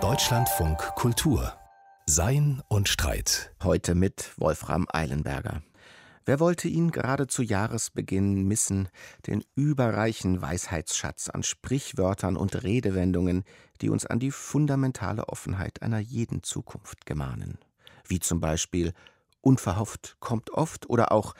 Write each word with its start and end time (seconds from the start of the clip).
Deutschlandfunk 0.00 0.78
Kultur 0.96 1.52
Sein 2.06 2.60
und 2.66 2.88
Streit. 2.88 3.54
Heute 3.62 3.94
mit 3.94 4.32
Wolfram 4.36 4.88
Eilenberger. 4.92 5.62
Wer 6.24 6.40
wollte 6.40 6.66
ihn 6.66 6.90
gerade 6.90 7.28
zu 7.28 7.44
Jahresbeginn 7.44 8.48
missen, 8.48 8.88
den 9.28 9.44
überreichen 9.54 10.42
Weisheitsschatz 10.42 11.30
an 11.30 11.44
Sprichwörtern 11.44 12.36
und 12.36 12.64
Redewendungen, 12.64 13.44
die 13.80 13.90
uns 13.90 14.06
an 14.06 14.18
die 14.18 14.32
fundamentale 14.32 15.28
Offenheit 15.28 15.80
einer 15.80 16.00
jeden 16.00 16.42
Zukunft 16.42 17.06
gemahnen. 17.06 17.58
Wie 18.08 18.18
zum 18.18 18.40
Beispiel 18.40 18.92
unverhofft 19.40 20.16
kommt 20.18 20.50
oft 20.50 20.90
oder 20.90 21.12
auch 21.12 21.36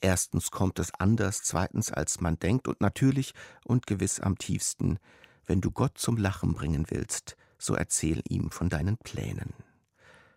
erstens 0.00 0.50
kommt 0.50 0.78
es 0.78 0.90
anders, 0.94 1.42
zweitens 1.42 1.92
als 1.92 2.22
man 2.22 2.38
denkt 2.38 2.66
und 2.66 2.80
natürlich 2.80 3.34
und 3.62 3.86
gewiss 3.86 4.20
am 4.20 4.38
tiefsten, 4.38 4.98
wenn 5.48 5.60
du 5.60 5.72
Gott 5.72 5.98
zum 5.98 6.16
Lachen 6.16 6.52
bringen 6.52 6.86
willst, 6.90 7.36
so 7.58 7.74
erzähl 7.74 8.22
ihm 8.28 8.50
von 8.50 8.68
deinen 8.68 8.98
Plänen. 8.98 9.52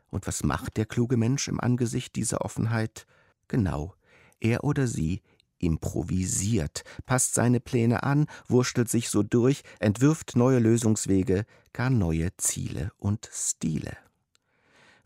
Und 0.10 0.26
was 0.26 0.44
macht 0.44 0.78
der 0.78 0.86
kluge 0.86 1.18
Mensch 1.18 1.48
im 1.48 1.60
Angesicht 1.60 2.16
dieser 2.16 2.42
Offenheit? 2.42 3.06
Genau, 3.48 3.94
er 4.40 4.64
oder 4.64 4.88
sie 4.88 5.22
improvisiert, 5.60 6.84
passt 7.06 7.36
seine 7.36 7.60
Pläne 7.60 8.04
an, 8.04 8.26
wurschtelt 8.48 8.90
sich 8.90 9.10
so 9.10 9.22
durch, 9.22 9.62
entwirft 9.80 10.36
neue 10.36 10.58
Lösungswege, 10.58 11.46
gar 11.72 11.90
neue 11.90 12.36
Ziele 12.38 12.92
und 12.98 13.30
Stile. 13.32 13.96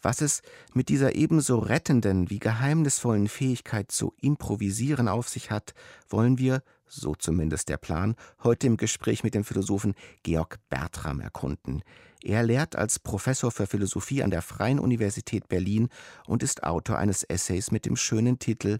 Was 0.01 0.21
es 0.21 0.43
mit 0.73 0.89
dieser 0.89 1.15
ebenso 1.15 1.57
rettenden 1.57 2.29
wie 2.29 2.39
geheimnisvollen 2.39 3.27
Fähigkeit 3.27 3.91
zu 3.91 4.13
improvisieren 4.21 5.07
auf 5.07 5.27
sich 5.27 5.49
hat, 5.49 5.73
wollen 6.09 6.37
wir, 6.37 6.61
so 6.87 7.15
zumindest 7.15 7.69
der 7.69 7.77
Plan, 7.77 8.15
heute 8.43 8.67
im 8.67 8.77
Gespräch 8.77 9.23
mit 9.23 9.33
dem 9.33 9.43
Philosophen 9.43 9.95
Georg 10.23 10.59
Bertram 10.69 11.19
erkunden. 11.19 11.83
Er 12.23 12.43
lehrt 12.43 12.75
als 12.75 12.99
Professor 12.99 13.51
für 13.51 13.67
Philosophie 13.67 14.23
an 14.23 14.31
der 14.31 14.41
Freien 14.41 14.79
Universität 14.79 15.47
Berlin 15.47 15.89
und 16.25 16.43
ist 16.43 16.63
Autor 16.63 16.97
eines 16.97 17.23
Essays 17.23 17.71
mit 17.71 17.85
dem 17.85 17.95
schönen 17.95 18.39
Titel 18.39 18.79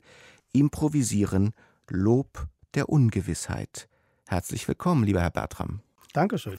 Improvisieren, 0.53 1.53
Lob 1.89 2.47
der 2.73 2.89
Ungewissheit. 2.89 3.87
Herzlich 4.27 4.67
willkommen, 4.67 5.03
lieber 5.03 5.21
Herr 5.21 5.31
Bertram. 5.31 5.81
Dankeschön. 6.13 6.57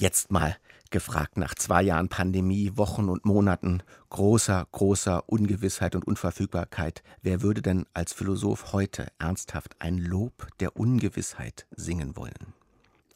Jetzt 0.00 0.30
mal 0.30 0.56
gefragt 0.90 1.36
nach 1.36 1.54
zwei 1.54 1.82
Jahren 1.82 2.08
Pandemie, 2.08 2.72
Wochen 2.76 3.08
und 3.08 3.24
Monaten 3.24 3.82
großer, 4.10 4.66
großer 4.72 5.28
Ungewissheit 5.28 5.94
und 5.94 6.06
Unverfügbarkeit. 6.06 7.02
Wer 7.22 7.42
würde 7.42 7.62
denn 7.62 7.86
als 7.94 8.12
Philosoph 8.12 8.72
heute 8.72 9.08
ernsthaft 9.18 9.76
ein 9.78 9.98
Lob 9.98 10.48
der 10.60 10.76
Ungewissheit 10.76 11.66
singen 11.76 12.16
wollen? 12.16 12.54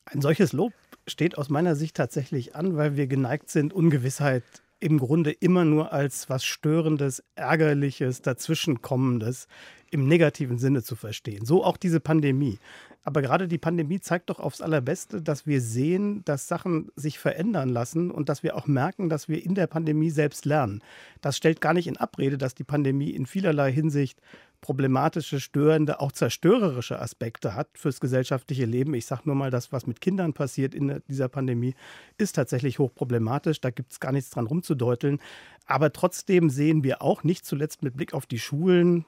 Ein 0.04 0.20
solches 0.20 0.52
Lob 0.52 0.72
steht 1.06 1.38
aus 1.38 1.48
meiner 1.48 1.76
Sicht 1.76 1.96
tatsächlich 1.96 2.54
an, 2.54 2.76
weil 2.76 2.96
wir 2.96 3.06
geneigt 3.06 3.50
sind, 3.50 3.72
Ungewissheit 3.72 4.44
im 4.82 4.98
Grunde 4.98 5.30
immer 5.30 5.64
nur 5.64 5.92
als 5.92 6.28
was 6.28 6.44
Störendes, 6.44 7.22
Ärgerliches, 7.36 8.20
Dazwischenkommendes 8.22 9.46
im 9.90 10.08
negativen 10.08 10.58
Sinne 10.58 10.82
zu 10.82 10.96
verstehen. 10.96 11.44
So 11.44 11.64
auch 11.64 11.76
diese 11.76 12.00
Pandemie. 12.00 12.58
Aber 13.04 13.22
gerade 13.22 13.48
die 13.48 13.58
Pandemie 13.58 14.00
zeigt 14.00 14.30
doch 14.30 14.38
aufs 14.38 14.60
allerbeste, 14.60 15.22
dass 15.22 15.46
wir 15.46 15.60
sehen, 15.60 16.24
dass 16.24 16.48
Sachen 16.48 16.90
sich 16.96 17.18
verändern 17.18 17.68
lassen 17.68 18.10
und 18.10 18.28
dass 18.28 18.42
wir 18.42 18.56
auch 18.56 18.66
merken, 18.66 19.08
dass 19.08 19.28
wir 19.28 19.44
in 19.44 19.54
der 19.54 19.66
Pandemie 19.66 20.10
selbst 20.10 20.44
lernen. 20.44 20.82
Das 21.20 21.36
stellt 21.36 21.60
gar 21.60 21.74
nicht 21.74 21.88
in 21.88 21.96
Abrede, 21.96 22.38
dass 22.38 22.54
die 22.54 22.64
Pandemie 22.64 23.10
in 23.10 23.26
vielerlei 23.26 23.72
Hinsicht 23.72 24.20
problematische, 24.62 25.40
störende, 25.40 26.00
auch 26.00 26.12
zerstörerische 26.12 26.98
Aspekte 26.98 27.54
hat 27.54 27.68
fürs 27.74 28.00
gesellschaftliche 28.00 28.64
Leben. 28.64 28.94
Ich 28.94 29.04
sage 29.04 29.22
nur 29.26 29.34
mal, 29.34 29.50
das, 29.50 29.72
was 29.72 29.86
mit 29.86 30.00
Kindern 30.00 30.32
passiert 30.32 30.74
in 30.74 31.02
dieser 31.08 31.28
Pandemie, 31.28 31.74
ist 32.16 32.36
tatsächlich 32.36 32.78
hochproblematisch. 32.78 33.60
Da 33.60 33.70
gibt 33.70 33.92
es 33.92 34.00
gar 34.00 34.12
nichts 34.12 34.30
dran 34.30 34.46
rumzudeuteln. 34.46 35.18
Aber 35.66 35.92
trotzdem 35.92 36.48
sehen 36.48 36.84
wir 36.84 37.02
auch, 37.02 37.24
nicht 37.24 37.44
zuletzt 37.44 37.82
mit 37.82 37.96
Blick 37.96 38.14
auf 38.14 38.24
die 38.24 38.38
Schulen, 38.38 39.04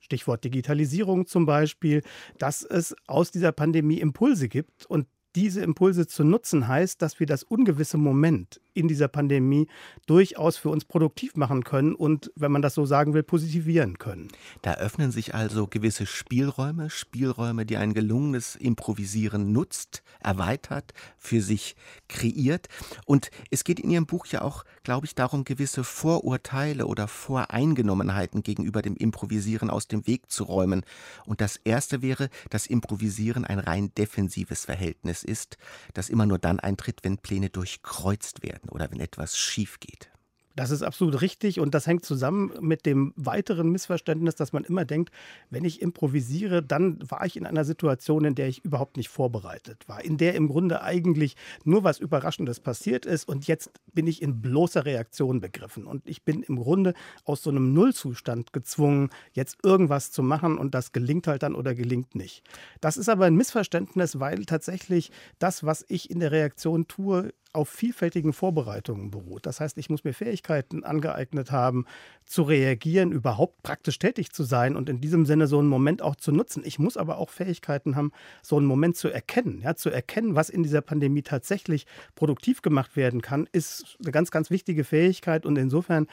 Stichwort 0.00 0.44
Digitalisierung 0.44 1.26
zum 1.26 1.46
Beispiel, 1.46 2.02
dass 2.38 2.62
es 2.62 2.94
aus 3.06 3.30
dieser 3.30 3.52
Pandemie 3.52 3.98
Impulse 3.98 4.48
gibt 4.48 4.86
und 4.86 5.06
diese 5.34 5.62
Impulse 5.62 6.06
zu 6.06 6.24
nutzen 6.24 6.68
heißt, 6.68 7.00
dass 7.00 7.18
wir 7.20 7.26
das 7.26 7.42
ungewisse 7.42 7.96
Moment 7.98 8.60
in 8.78 8.88
dieser 8.88 9.08
Pandemie 9.08 9.66
durchaus 10.06 10.56
für 10.56 10.70
uns 10.70 10.84
produktiv 10.84 11.36
machen 11.36 11.64
können 11.64 11.94
und, 11.94 12.30
wenn 12.36 12.52
man 12.52 12.62
das 12.62 12.74
so 12.74 12.86
sagen 12.86 13.12
will, 13.12 13.24
positivieren 13.24 13.98
können. 13.98 14.28
Da 14.62 14.74
öffnen 14.74 15.10
sich 15.10 15.34
also 15.34 15.66
gewisse 15.66 16.06
Spielräume, 16.06 16.90
Spielräume, 16.90 17.66
die 17.66 17.76
ein 17.76 17.92
gelungenes 17.92 18.54
Improvisieren 18.54 19.52
nutzt, 19.52 20.02
erweitert, 20.20 20.94
für 21.16 21.42
sich 21.42 21.74
kreiert. 22.08 22.68
Und 23.04 23.30
es 23.50 23.64
geht 23.64 23.80
in 23.80 23.90
Ihrem 23.90 24.06
Buch 24.06 24.26
ja 24.26 24.42
auch, 24.42 24.64
glaube 24.84 25.06
ich, 25.06 25.14
darum, 25.14 25.44
gewisse 25.44 25.82
Vorurteile 25.82 26.86
oder 26.86 27.08
Voreingenommenheiten 27.08 28.42
gegenüber 28.42 28.82
dem 28.82 28.96
Improvisieren 28.96 29.70
aus 29.70 29.88
dem 29.88 30.06
Weg 30.06 30.30
zu 30.30 30.44
räumen. 30.44 30.84
Und 31.26 31.40
das 31.40 31.56
erste 31.56 32.00
wäre, 32.00 32.30
dass 32.50 32.66
Improvisieren 32.66 33.44
ein 33.44 33.58
rein 33.58 33.92
defensives 33.96 34.64
Verhältnis 34.64 35.24
ist, 35.24 35.58
das 35.94 36.08
immer 36.08 36.26
nur 36.26 36.38
dann 36.38 36.60
eintritt, 36.60 37.00
wenn 37.02 37.18
Pläne 37.18 37.50
durchkreuzt 37.50 38.42
werden 38.42 38.67
oder 38.70 38.90
wenn 38.90 39.00
etwas 39.00 39.38
schief 39.38 39.80
geht. 39.80 40.10
Das 40.58 40.72
ist 40.72 40.82
absolut 40.82 41.20
richtig 41.20 41.60
und 41.60 41.72
das 41.72 41.86
hängt 41.86 42.04
zusammen 42.04 42.50
mit 42.60 42.84
dem 42.84 43.12
weiteren 43.14 43.70
Missverständnis, 43.70 44.34
dass 44.34 44.52
man 44.52 44.64
immer 44.64 44.84
denkt, 44.84 45.14
wenn 45.50 45.64
ich 45.64 45.80
improvisiere, 45.80 46.64
dann 46.64 46.98
war 47.08 47.24
ich 47.24 47.36
in 47.36 47.46
einer 47.46 47.64
Situation, 47.64 48.24
in 48.24 48.34
der 48.34 48.48
ich 48.48 48.64
überhaupt 48.64 48.96
nicht 48.96 49.08
vorbereitet 49.08 49.88
war, 49.88 50.04
in 50.04 50.16
der 50.16 50.34
im 50.34 50.48
Grunde 50.48 50.82
eigentlich 50.82 51.36
nur 51.62 51.84
was 51.84 52.00
Überraschendes 52.00 52.58
passiert 52.58 53.06
ist 53.06 53.28
und 53.28 53.46
jetzt 53.46 53.70
bin 53.94 54.08
ich 54.08 54.20
in 54.20 54.40
bloßer 54.40 54.84
Reaktion 54.84 55.40
begriffen 55.40 55.86
und 55.86 56.02
ich 56.08 56.24
bin 56.24 56.42
im 56.42 56.56
Grunde 56.56 56.94
aus 57.22 57.44
so 57.44 57.50
einem 57.50 57.72
Nullzustand 57.72 58.52
gezwungen, 58.52 59.10
jetzt 59.34 59.58
irgendwas 59.62 60.10
zu 60.10 60.24
machen 60.24 60.58
und 60.58 60.74
das 60.74 60.90
gelingt 60.90 61.28
halt 61.28 61.44
dann 61.44 61.54
oder 61.54 61.76
gelingt 61.76 62.16
nicht. 62.16 62.42
Das 62.80 62.96
ist 62.96 63.08
aber 63.08 63.26
ein 63.26 63.36
Missverständnis, 63.36 64.18
weil 64.18 64.44
tatsächlich 64.44 65.12
das, 65.38 65.62
was 65.62 65.84
ich 65.86 66.10
in 66.10 66.18
der 66.18 66.32
Reaktion 66.32 66.88
tue, 66.88 67.32
auf 67.52 67.68
vielfältigen 67.68 68.32
Vorbereitungen 68.32 69.10
beruht. 69.10 69.46
Das 69.46 69.60
heißt, 69.60 69.78
ich 69.78 69.88
muss 69.90 70.04
mir 70.04 70.12
Fähigkeiten 70.12 70.84
angeeignet 70.84 71.50
haben, 71.50 71.86
zu 72.26 72.42
reagieren, 72.42 73.10
überhaupt 73.10 73.62
praktisch 73.62 73.98
tätig 73.98 74.32
zu 74.32 74.44
sein 74.44 74.76
und 74.76 74.88
in 74.88 75.00
diesem 75.00 75.24
Sinne 75.24 75.46
so 75.46 75.58
einen 75.58 75.68
Moment 75.68 76.02
auch 76.02 76.16
zu 76.16 76.30
nutzen. 76.30 76.62
Ich 76.64 76.78
muss 76.78 76.96
aber 76.96 77.18
auch 77.18 77.30
Fähigkeiten 77.30 77.96
haben, 77.96 78.12
so 78.42 78.56
einen 78.56 78.66
Moment 78.66 78.96
zu 78.96 79.08
erkennen. 79.08 79.62
Ja, 79.62 79.74
zu 79.76 79.90
erkennen, 79.90 80.34
was 80.34 80.50
in 80.50 80.62
dieser 80.62 80.82
Pandemie 80.82 81.22
tatsächlich 81.22 81.86
produktiv 82.14 82.60
gemacht 82.60 82.96
werden 82.96 83.22
kann, 83.22 83.48
ist 83.52 83.96
eine 84.02 84.12
ganz, 84.12 84.30
ganz 84.30 84.50
wichtige 84.50 84.84
Fähigkeit 84.84 85.46
und 85.46 85.56
insofern 85.56 86.06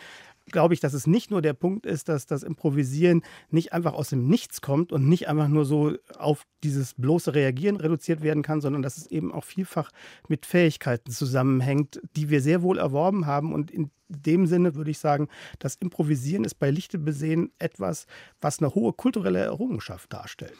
glaube 0.51 0.73
ich, 0.73 0.79
dass 0.79 0.93
es 0.93 1.07
nicht 1.07 1.31
nur 1.31 1.41
der 1.41 1.53
Punkt 1.53 1.85
ist, 1.85 2.09
dass 2.09 2.25
das 2.25 2.43
Improvisieren 2.43 3.23
nicht 3.49 3.73
einfach 3.73 3.93
aus 3.93 4.09
dem 4.09 4.27
Nichts 4.27 4.61
kommt 4.61 4.91
und 4.91 5.07
nicht 5.07 5.27
einfach 5.27 5.47
nur 5.47 5.65
so 5.65 5.93
auf 6.17 6.45
dieses 6.63 6.93
bloße 6.93 7.33
Reagieren 7.33 7.77
reduziert 7.77 8.21
werden 8.21 8.43
kann, 8.43 8.61
sondern 8.61 8.81
dass 8.81 8.97
es 8.97 9.07
eben 9.07 9.31
auch 9.31 9.43
vielfach 9.43 9.91
mit 10.27 10.45
Fähigkeiten 10.45 11.11
zusammenhängt, 11.11 12.01
die 12.15 12.29
wir 12.29 12.41
sehr 12.41 12.61
wohl 12.61 12.77
erworben 12.77 13.25
haben. 13.25 13.53
Und 13.53 13.71
in 13.71 13.91
dem 14.07 14.45
Sinne 14.45 14.75
würde 14.75 14.91
ich 14.91 14.99
sagen, 14.99 15.29
das 15.59 15.75
Improvisieren 15.75 16.43
ist 16.43 16.55
bei 16.55 16.69
Lichte 16.69 16.99
besehen 16.99 17.51
etwas, 17.59 18.05
was 18.39 18.59
eine 18.59 18.73
hohe 18.75 18.93
kulturelle 18.93 19.39
Errungenschaft 19.39 20.13
darstellt. 20.13 20.57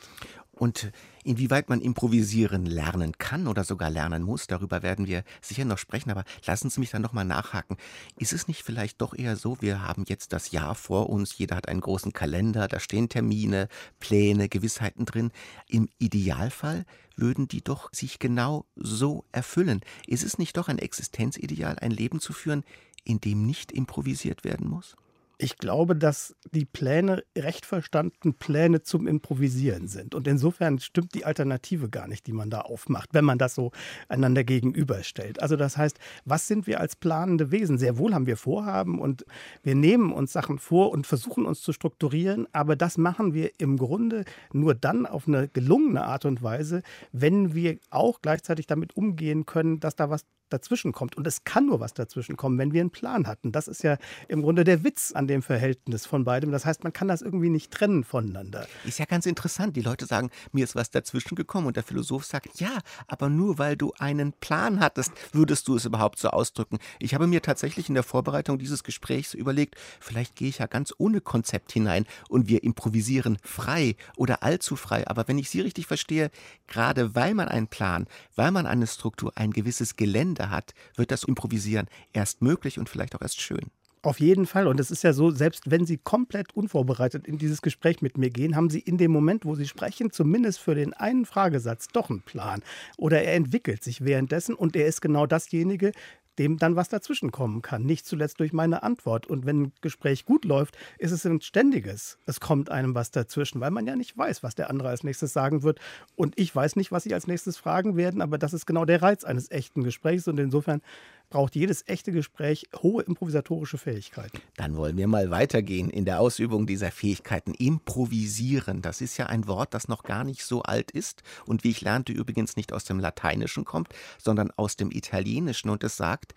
Und 0.56 0.92
inwieweit 1.26 1.68
man 1.68 1.82
improvisieren 1.82 2.66
lernen 2.66 3.18
kann 3.18 3.48
oder 3.48 3.66
sogar 3.66 3.90
lernen 3.90 4.24
muss, 4.24 4.48
darüber 4.48 4.84
werden 4.84 5.06
wir 5.06 5.24
sicher 5.42 5.66
noch 5.66 5.78
sprechen. 5.78 6.12
Aber 6.12 6.24
lassen 6.46 6.70
Sie 6.70 6.80
mich 6.80 6.92
dann 6.92 7.02
nochmal 7.02 7.26
nachhaken. 7.26 7.76
Ist 8.18 8.32
es 8.32 8.48
nicht 8.48 8.64
vielleicht 8.64 9.02
doch 9.02 9.14
eher 9.14 9.36
so, 9.36 9.58
wir 9.62 9.82
haben 9.82 10.06
jetzt 10.08 10.32
das 10.32 10.52
Jahr 10.52 10.74
vor 10.74 11.10
uns, 11.10 11.38
jeder 11.38 11.58
hat 11.58 11.68
einen 11.68 11.82
großen 11.82 12.14
Kalender, 12.14 12.70
da 12.70 12.80
stehen 12.80 13.10
Termine, 13.10 13.68
Pläne, 14.00 14.48
Gewissheiten 14.48 15.04
drin. 15.04 15.32
Im 15.68 15.90
Idealfall 15.98 16.86
würden 17.18 17.50
die 17.50 17.62
doch 17.62 17.90
sich 17.92 18.18
genau 18.20 18.66
so 18.76 19.26
erfüllen. 19.34 19.82
Ist 20.08 20.24
es 20.24 20.38
nicht 20.38 20.56
doch 20.56 20.70
ein 20.70 20.80
Existenzideal, 20.80 21.78
ein 21.80 21.92
Leben 21.92 22.22
zu 22.22 22.32
führen, 22.32 22.64
in 23.04 23.20
dem 23.20 23.46
nicht 23.46 23.74
improvisiert 23.74 24.46
werden 24.46 24.70
muss? 24.70 24.96
Ich 25.38 25.58
glaube, 25.58 25.96
dass 25.96 26.36
die 26.52 26.66
Pläne 26.66 27.24
recht 27.38 27.66
verstanden 27.66 28.36
Pläne 28.36 28.84
zum 28.84 29.08
Improvisieren 29.08 29.88
sind. 29.88 30.16
Und 30.16 30.28
insofern 30.28 30.80
stimmt 30.80 31.14
die 31.14 31.26
Alternative 31.26 31.90
gar 31.90 32.08
nicht, 32.08 32.28
die 32.28 32.34
man 32.34 32.50
da 32.50 32.62
aufmacht, 32.62 33.10
wenn 33.14 33.26
man 33.26 33.38
das 33.38 33.56
so 33.56 33.72
einander 34.08 34.44
gegenüberstellt. 34.44 35.42
Also 35.42 35.56
das 35.56 35.78
heißt, 35.78 36.00
was 36.24 36.48
sind 36.48 36.68
wir 36.68 36.80
als 36.80 36.96
planende 36.96 37.52
Wesen? 37.52 37.78
Sehr 37.78 37.98
wohl 37.98 38.14
haben 38.14 38.28
wir 38.28 38.38
Vorhaben 38.38 39.00
und 39.00 39.26
wir 39.64 39.76
nehmen 39.76 40.14
uns 40.14 40.32
Sachen 40.32 40.58
vor 40.58 40.92
und 40.92 41.06
versuchen 41.06 41.46
uns 41.46 41.62
zu 41.62 41.74
strukturieren, 41.74 42.48
aber 42.54 42.76
das 42.76 42.98
machen 42.98 43.34
wir 43.34 43.52
im 43.58 43.78
Grunde 43.78 44.26
nur 44.54 44.74
dann 44.74 45.06
auf 45.06 45.28
eine 45.28 45.50
gelungene 45.50 46.06
Art 46.06 46.26
und 46.26 46.44
Weise, 46.44 46.82
wenn 47.12 47.54
wir 47.54 47.78
auch 47.90 48.22
gleichzeitig 48.22 48.68
damit 48.68 48.96
umgehen 48.96 49.46
können, 49.46 49.80
dass 49.80 49.96
da 49.96 50.10
was 50.10 50.26
dazwischen 50.50 50.92
kommt. 50.92 51.16
Und 51.18 51.28
es 51.28 51.44
kann 51.44 51.66
nur 51.66 51.80
was 51.80 51.94
dazwischen 51.94 52.38
kommen, 52.38 52.58
wenn 52.58 52.74
wir 52.74 52.82
einen 52.82 52.92
Plan 52.92 53.28
hatten. 53.28 53.52
Das 53.52 53.68
ist 53.68 53.84
ja 53.84 53.98
im 54.28 54.42
Grunde 54.42 54.64
der 54.64 54.84
Witz 54.84 55.12
an 55.12 55.28
dem 55.28 55.42
Verhältnis 55.42 56.06
von 56.06 56.24
beidem. 56.24 56.52
Das 56.52 56.66
heißt, 56.66 56.84
man 56.84 56.94
kann 56.94 57.08
das 57.08 57.22
irgendwie 57.22 57.50
nicht 57.50 57.72
trennen 57.72 58.04
voneinander. 58.04 58.68
Ist 58.86 59.00
ja 59.00 59.06
ganz 59.06 59.26
interessant. 59.26 59.76
Die 59.76 59.82
Leute 59.82 60.06
sagen, 60.06 60.30
mir 60.52 60.64
ist 60.64 60.76
was 60.76 60.92
dazwischen 60.92 61.36
gekommen. 61.36 61.68
Und 61.68 61.76
der 61.76 61.84
Philosoph 61.84 62.26
sagt, 62.26 62.60
ja, 62.60 62.80
aber 63.08 63.30
nur 63.30 63.58
weil 63.58 63.76
du 63.76 63.94
einen 64.00 64.34
Plan 64.34 64.80
hattest, 64.80 65.12
würdest 65.32 65.68
du 65.68 65.76
es 65.76 65.86
überhaupt 65.86 66.20
so 66.20 66.30
ausdrücken. 66.30 66.80
Ich 67.00 67.14
habe 67.14 67.28
mir 67.28 67.42
tatsächlich 67.42 67.90
in 67.90 67.96
der 67.96 68.04
Vorbereitung 68.04 68.60
dieses 68.60 68.84
Gesprächs 68.84 69.34
überlegt, 69.34 69.76
vielleicht 70.00 70.36
gehe 70.36 70.50
ich 70.50 70.60
ja 70.60 70.68
ganz 70.68 70.94
ohne 70.98 71.22
Konzept 71.22 71.72
hinein 71.72 72.06
und 72.30 72.48
wir 72.48 72.64
improvisieren 72.64 73.38
frei 73.44 73.96
oder 74.16 74.44
allzu 74.44 74.76
frei. 74.76 75.08
Aber 75.08 75.28
wenn 75.28 75.38
ich 75.38 75.50
Sie 75.50 75.62
richtig 75.62 75.88
verstehe, 75.88 76.30
gerade 76.68 77.16
weil 77.16 77.34
man 77.34 77.48
einen 77.48 77.68
Plan, 77.68 78.08
weil 78.36 78.52
man 78.52 78.68
eine 78.68 78.88
Struktur, 78.88 79.32
ein 79.36 79.52
gewisses 79.52 79.96
Gelände 79.96 80.35
hat, 80.40 80.74
wird 80.96 81.12
das 81.12 81.24
Improvisieren 81.24 81.88
erst 82.14 82.42
möglich 82.42 82.80
und 82.80 82.90
vielleicht 82.90 83.16
auch 83.16 83.22
erst 83.22 83.42
schön. 83.42 83.72
Auf 84.06 84.20
jeden 84.20 84.46
Fall. 84.46 84.68
Und 84.68 84.80
es 84.80 84.92
ist 84.92 85.04
ja 85.04 85.14
so, 85.14 85.32
selbst 85.32 85.72
wenn 85.72 85.88
Sie 85.88 85.98
komplett 85.98 86.56
unvorbereitet 86.56 87.28
in 87.28 87.40
dieses 87.40 87.64
Gespräch 87.64 88.04
mit 88.04 88.20
mir 88.20 88.30
gehen, 88.30 88.56
haben 88.56 88.70
Sie 88.70 88.80
in 88.80 89.00
dem 89.00 89.12
Moment, 89.12 89.46
wo 89.46 89.56
Sie 89.56 89.68
sprechen, 89.68 90.12
zumindest 90.12 90.60
für 90.60 90.76
den 90.76 90.94
einen 90.94 91.26
Fragesatz 91.26 91.88
doch 91.88 92.12
einen 92.12 92.22
Plan. 92.22 92.62
Oder 92.98 93.24
er 93.24 93.34
entwickelt 93.34 93.84
sich 93.84 94.06
währenddessen 94.06 94.54
und 94.54 94.76
er 94.76 94.86
ist 94.86 95.02
genau 95.02 95.26
dasjenige, 95.26 95.92
dem 96.40 96.58
dann 96.58 96.76
was 96.76 96.90
dazwischen 96.90 97.32
kommen 97.32 97.62
kann. 97.62 97.84
Nicht 97.84 98.06
zuletzt 98.06 98.40
durch 98.40 98.54
meine 98.54 98.84
Antwort. 98.84 99.28
Und 99.28 99.46
wenn 99.46 99.64
ein 99.64 99.72
Gespräch 99.82 100.26
gut 100.26 100.46
läuft, 100.46 100.78
ist 100.98 101.12
es 101.12 101.26
ein 101.26 101.42
ständiges. 101.42 102.18
Es 102.26 102.40
kommt 102.40 102.70
einem 102.70 102.96
was 102.96 103.12
dazwischen, 103.12 103.62
weil 103.62 103.72
man 103.72 103.88
ja 103.88 103.96
nicht 103.96 104.18
weiß, 104.18 104.44
was 104.44 104.56
der 104.56 104.70
andere 104.70 104.90
als 104.90 105.04
nächstes 105.04 105.34
sagen 105.34 105.64
wird. 105.64 105.80
Und 106.16 106.38
ich 106.38 106.56
weiß 106.56 106.76
nicht, 106.76 106.92
was 106.92 107.04
Sie 107.04 107.14
als 107.14 107.28
nächstes 107.28 107.58
fragen 107.58 107.96
werden, 107.96 108.22
aber 108.22 108.38
das 108.38 108.54
ist 108.54 108.66
genau 108.66 108.86
der 108.86 109.02
Reiz 109.02 109.24
eines 109.24 109.52
echten 109.52 109.84
Gesprächs. 109.84 110.28
Und 110.28 110.40
insofern 110.40 110.82
braucht 111.30 111.56
jedes 111.56 111.88
echte 111.88 112.12
Gespräch 112.12 112.68
hohe 112.82 113.04
improvisatorische 113.04 113.78
Fähigkeiten. 113.78 114.40
Dann 114.58 114.76
wollen 114.76 114.98
wir 114.98 115.08
mal 115.08 115.30
weitergehen 115.30 115.90
in 115.90 116.06
der 116.06 116.20
Ausübung 116.20 116.66
dieser 116.66 116.92
Fähigkeiten. 116.92 117.54
Improvisieren, 117.54 118.82
das 118.82 119.02
ist 119.02 119.18
ja 119.18 119.28
ein 119.28 119.48
Wort, 119.48 119.74
das 119.74 119.88
noch 119.88 120.04
gar 120.04 120.24
nicht 120.24 120.44
so 120.44 120.64
alt 120.64 120.92
ist 120.92 121.24
und 121.46 121.64
wie 121.64 121.72
ich 121.72 121.82
lernte 121.82 122.14
übrigens 122.14 122.56
nicht 122.56 122.74
aus 122.74 122.84
dem 122.84 123.00
Lateinischen 123.00 123.66
kommt, 123.66 123.90
sondern 124.18 124.52
aus 124.52 124.76
dem 124.76 124.92
Italienischen 124.92 125.70
und 125.70 125.84
es 125.84 125.98
sagt, 125.98 126.34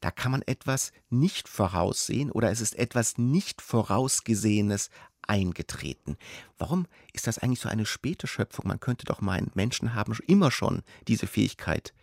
da 0.00 0.10
kann 0.10 0.32
man 0.32 0.42
etwas 0.42 0.92
nicht 1.08 1.48
voraussehen 1.48 2.30
oder 2.30 2.50
es 2.50 2.60
ist 2.60 2.76
etwas 2.76 3.18
nicht 3.18 3.62
vorausgesehenes 3.62 4.90
eingetreten. 5.22 6.16
Warum 6.58 6.86
ist 7.12 7.26
das 7.26 7.38
eigentlich 7.38 7.60
so 7.60 7.68
eine 7.68 7.86
späte 7.86 8.26
Schöpfung? 8.26 8.68
Man 8.68 8.80
könnte 8.80 9.06
doch 9.06 9.20
meinen, 9.20 9.50
Menschen 9.54 9.94
haben 9.94 10.16
immer 10.26 10.50
schon 10.50 10.82
diese 11.08 11.26
Fähigkeit 11.26 11.94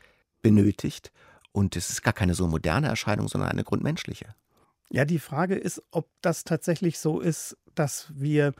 benötigt 0.41 1.11
und 1.53 1.77
es 1.77 1.89
ist 1.89 2.01
gar 2.01 2.13
keine 2.13 2.33
so 2.33 2.47
moderne 2.47 2.87
Erscheinung, 2.87 3.29
sondern 3.29 3.49
eine 3.49 3.63
grundmenschliche. 3.63 4.35
Ja, 4.89 5.05
die 5.05 5.19
Frage 5.19 5.55
ist, 5.55 5.81
ob 5.91 6.09
das 6.21 6.43
tatsächlich 6.43 6.99
so 6.99 7.21
ist, 7.21 7.57
dass 7.73 8.11
wir 8.13 8.53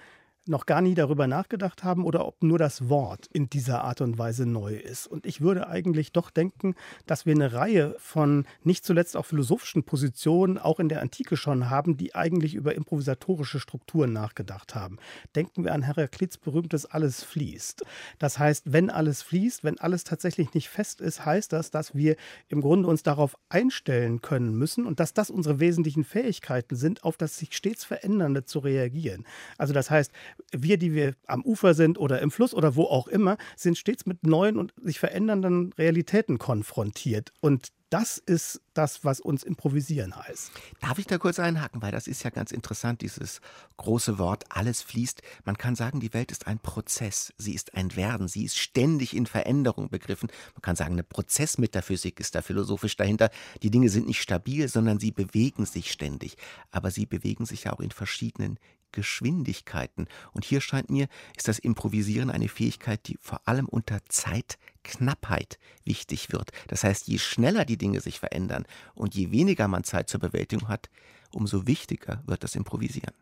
noch 0.45 0.65
gar 0.65 0.81
nie 0.81 0.93
darüber 0.93 1.27
nachgedacht 1.27 1.83
haben 1.83 2.03
oder 2.03 2.27
ob 2.27 2.43
nur 2.43 2.57
das 2.57 2.89
Wort 2.89 3.27
in 3.31 3.49
dieser 3.49 3.83
Art 3.83 4.01
und 4.01 4.17
Weise 4.17 4.45
neu 4.45 4.75
ist. 4.75 5.07
Und 5.07 5.25
ich 5.25 5.41
würde 5.41 5.67
eigentlich 5.67 6.11
doch 6.11 6.29
denken, 6.29 6.75
dass 7.05 7.25
wir 7.25 7.33
eine 7.33 7.53
Reihe 7.53 7.95
von 7.99 8.45
nicht 8.63 8.85
zuletzt 8.85 9.15
auch 9.15 9.25
philosophischen 9.25 9.83
Positionen 9.83 10.57
auch 10.57 10.79
in 10.79 10.89
der 10.89 11.01
Antike 11.01 11.37
schon 11.37 11.69
haben, 11.69 11.95
die 11.97 12.13
eigentlich 12.15 12.55
über 12.55 12.75
improvisatorische 12.75 13.59
Strukturen 13.59 14.11
nachgedacht 14.11 14.75
haben. 14.75 14.97
Denken 15.35 15.63
wir 15.63 15.73
an 15.73 15.83
Heraklits 15.83 16.37
berühmtes 16.37 16.85
Alles 16.85 17.23
fließt. 17.23 17.83
Das 18.19 18.37
heißt, 18.37 18.73
wenn 18.73 18.89
alles 18.89 19.21
fließt, 19.21 19.63
wenn 19.63 19.79
alles 19.79 20.03
tatsächlich 20.03 20.53
nicht 20.53 20.69
fest 20.69 20.99
ist, 20.99 21.25
heißt 21.25 21.53
das, 21.53 21.71
dass 21.71 21.95
wir 21.95 22.17
im 22.49 22.61
Grunde 22.61 22.89
uns 22.89 23.03
darauf 23.03 23.37
einstellen 23.49 24.21
können 24.21 24.55
müssen 24.55 24.85
und 24.85 24.99
dass 24.99 25.13
das 25.13 25.29
unsere 25.29 25.59
wesentlichen 25.59 26.03
Fähigkeiten 26.03 26.75
sind, 26.75 27.03
auf 27.03 27.17
das 27.17 27.37
sich 27.37 27.55
stets 27.55 27.85
verändernde 27.85 28.45
zu 28.45 28.59
reagieren. 28.59 29.25
Also 29.57 29.73
das 29.73 29.89
heißt, 29.89 30.11
wir, 30.51 30.77
die 30.77 30.93
wir 30.93 31.15
am 31.27 31.43
Ufer 31.43 31.73
sind 31.73 31.97
oder 31.97 32.21
im 32.21 32.31
Fluss 32.31 32.53
oder 32.53 32.75
wo 32.75 32.83
auch 32.83 33.07
immer, 33.07 33.37
sind 33.55 33.77
stets 33.77 34.05
mit 34.05 34.25
neuen 34.25 34.57
und 34.57 34.73
sich 34.81 34.99
verändernden 34.99 35.73
Realitäten 35.73 36.37
konfrontiert. 36.37 37.31
Und 37.41 37.71
das 37.93 38.17
ist 38.17 38.59
das, 38.73 39.05
was 39.05 39.19
uns 39.19 39.43
improvisieren 39.43 40.15
heißt. 40.15 40.51
Darf 40.81 40.97
ich 40.97 41.05
da 41.05 41.19
kurz 41.19 41.37
einhaken, 41.37 41.83
weil 41.83 41.91
das 41.91 42.07
ist 42.07 42.23
ja 42.23 42.31
ganz 42.31 42.51
interessant, 42.51 43.01
dieses 43.01 43.39
große 43.77 44.17
Wort, 44.17 44.45
alles 44.49 44.81
fließt. 44.81 45.21
Man 45.45 45.59
kann 45.59 45.75
sagen, 45.75 45.99
die 45.99 46.11
Welt 46.11 46.31
ist 46.31 46.47
ein 46.47 46.57
Prozess, 46.57 47.33
sie 47.37 47.53
ist 47.53 47.75
ein 47.75 47.95
Werden, 47.95 48.27
sie 48.27 48.45
ist 48.45 48.57
ständig 48.57 49.15
in 49.15 49.27
Veränderung 49.27 49.89
begriffen. 49.89 50.29
Man 50.55 50.63
kann 50.63 50.75
sagen, 50.75 50.93
eine 50.93 51.03
Prozessmetaphysik 51.03 52.19
ist 52.19 52.33
da 52.33 52.41
philosophisch 52.41 52.97
dahinter. 52.97 53.29
Die 53.61 53.69
Dinge 53.69 53.89
sind 53.89 54.07
nicht 54.07 54.23
stabil, 54.23 54.67
sondern 54.69 54.99
sie 54.99 55.11
bewegen 55.11 55.67
sich 55.67 55.91
ständig. 55.91 56.37
Aber 56.71 56.89
sie 56.89 57.05
bewegen 57.05 57.45
sich 57.45 57.65
ja 57.65 57.73
auch 57.73 57.79
in 57.79 57.91
verschiedenen 57.91 58.57
Geschwindigkeiten. 58.93 60.07
Und 60.31 60.45
hier 60.45 60.61
scheint 60.61 60.89
mir, 60.89 61.07
ist 61.35 61.49
das 61.49 61.59
Improvisieren 61.59 62.31
eine 62.31 62.47
Fähigkeit, 62.47 63.05
die 63.07 63.17
vor 63.19 63.41
allem 63.45 63.67
unter 63.67 63.99
Zeitknappheit 64.07 65.59
wichtig 65.83 66.31
wird. 66.31 66.51
Das 66.67 66.85
heißt, 66.85 67.07
je 67.09 67.19
schneller 67.19 67.65
die 67.65 67.77
Dinge 67.77 67.99
sich 67.99 68.19
verändern 68.19 68.65
und 68.95 69.13
je 69.15 69.31
weniger 69.31 69.67
man 69.67 69.83
Zeit 69.83 70.09
zur 70.09 70.21
Bewältigung 70.21 70.69
hat, 70.69 70.89
umso 71.31 71.67
wichtiger 71.67 72.23
wird 72.25 72.43
das 72.43 72.55
Improvisieren. 72.55 73.13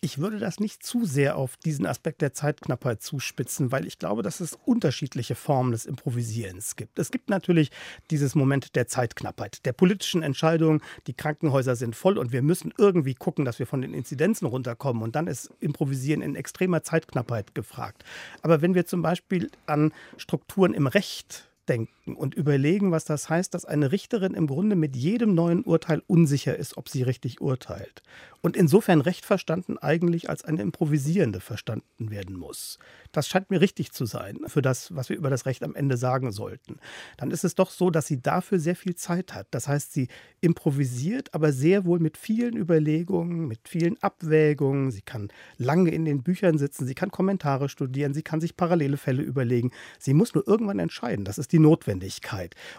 Ich 0.00 0.18
würde 0.18 0.38
das 0.38 0.60
nicht 0.60 0.82
zu 0.82 1.04
sehr 1.06 1.36
auf 1.36 1.56
diesen 1.56 1.86
Aspekt 1.86 2.20
der 2.20 2.34
Zeitknappheit 2.34 3.02
zuspitzen, 3.02 3.72
weil 3.72 3.86
ich 3.86 3.98
glaube, 3.98 4.22
dass 4.22 4.40
es 4.40 4.58
unterschiedliche 4.64 5.34
Formen 5.34 5.72
des 5.72 5.86
Improvisierens 5.86 6.76
gibt. 6.76 6.98
Es 6.98 7.10
gibt 7.10 7.30
natürlich 7.30 7.70
dieses 8.10 8.34
Moment 8.34 8.76
der 8.76 8.86
Zeitknappheit, 8.86 9.64
der 9.64 9.72
politischen 9.72 10.22
Entscheidung, 10.22 10.82
die 11.06 11.14
Krankenhäuser 11.14 11.76
sind 11.76 11.96
voll 11.96 12.18
und 12.18 12.32
wir 12.32 12.42
müssen 12.42 12.74
irgendwie 12.76 13.14
gucken, 13.14 13.44
dass 13.44 13.58
wir 13.58 13.66
von 13.66 13.80
den 13.80 13.94
Inzidenzen 13.94 14.46
runterkommen. 14.46 15.02
Und 15.02 15.16
dann 15.16 15.26
ist 15.26 15.50
Improvisieren 15.60 16.22
in 16.22 16.36
extremer 16.36 16.82
Zeitknappheit 16.82 17.54
gefragt. 17.54 18.04
Aber 18.42 18.60
wenn 18.60 18.74
wir 18.74 18.86
zum 18.86 19.02
Beispiel 19.02 19.50
an 19.66 19.92
Strukturen 20.18 20.74
im 20.74 20.86
Recht 20.86 21.48
denken 21.68 21.95
und 22.14 22.34
überlegen, 22.34 22.92
was 22.92 23.04
das 23.04 23.28
heißt, 23.28 23.52
dass 23.52 23.64
eine 23.64 23.90
Richterin 23.90 24.34
im 24.34 24.46
Grunde 24.46 24.76
mit 24.76 24.94
jedem 24.94 25.34
neuen 25.34 25.62
Urteil 25.64 26.02
unsicher 26.06 26.56
ist, 26.56 26.76
ob 26.76 26.88
sie 26.88 27.02
richtig 27.02 27.40
urteilt. 27.40 28.02
Und 28.42 28.56
insofern 28.56 29.00
Recht 29.00 29.26
verstanden 29.26 29.76
eigentlich 29.78 30.30
als 30.30 30.44
eine 30.44 30.62
improvisierende 30.62 31.40
verstanden 31.40 32.10
werden 32.10 32.36
muss. 32.36 32.78
Das 33.10 33.26
scheint 33.26 33.50
mir 33.50 33.60
richtig 33.60 33.90
zu 33.90 34.04
sein 34.04 34.38
für 34.46 34.62
das, 34.62 34.94
was 34.94 35.08
wir 35.08 35.16
über 35.16 35.30
das 35.30 35.46
Recht 35.46 35.64
am 35.64 35.74
Ende 35.74 35.96
sagen 35.96 36.30
sollten. 36.30 36.78
Dann 37.16 37.32
ist 37.32 37.42
es 37.42 37.56
doch 37.56 37.70
so, 37.70 37.90
dass 37.90 38.06
sie 38.06 38.22
dafür 38.22 38.60
sehr 38.60 38.76
viel 38.76 38.94
Zeit 38.94 39.34
hat. 39.34 39.48
Das 39.50 39.66
heißt, 39.66 39.92
sie 39.92 40.06
improvisiert, 40.40 41.34
aber 41.34 41.52
sehr 41.52 41.86
wohl 41.86 41.98
mit 41.98 42.16
vielen 42.16 42.56
Überlegungen, 42.56 43.48
mit 43.48 43.68
vielen 43.68 44.00
Abwägungen. 44.00 44.92
Sie 44.92 45.02
kann 45.02 45.28
lange 45.56 45.90
in 45.90 46.04
den 46.04 46.22
Büchern 46.22 46.56
sitzen, 46.56 46.86
sie 46.86 46.94
kann 46.94 47.10
Kommentare 47.10 47.68
studieren, 47.68 48.14
sie 48.14 48.22
kann 48.22 48.40
sich 48.40 48.56
parallele 48.56 48.96
Fälle 48.96 49.22
überlegen. 49.22 49.72
Sie 49.98 50.14
muss 50.14 50.34
nur 50.34 50.46
irgendwann 50.46 50.78
entscheiden. 50.78 51.24
Das 51.24 51.38
ist 51.38 51.50
die 51.50 51.58
Notwendigkeit. 51.58 51.95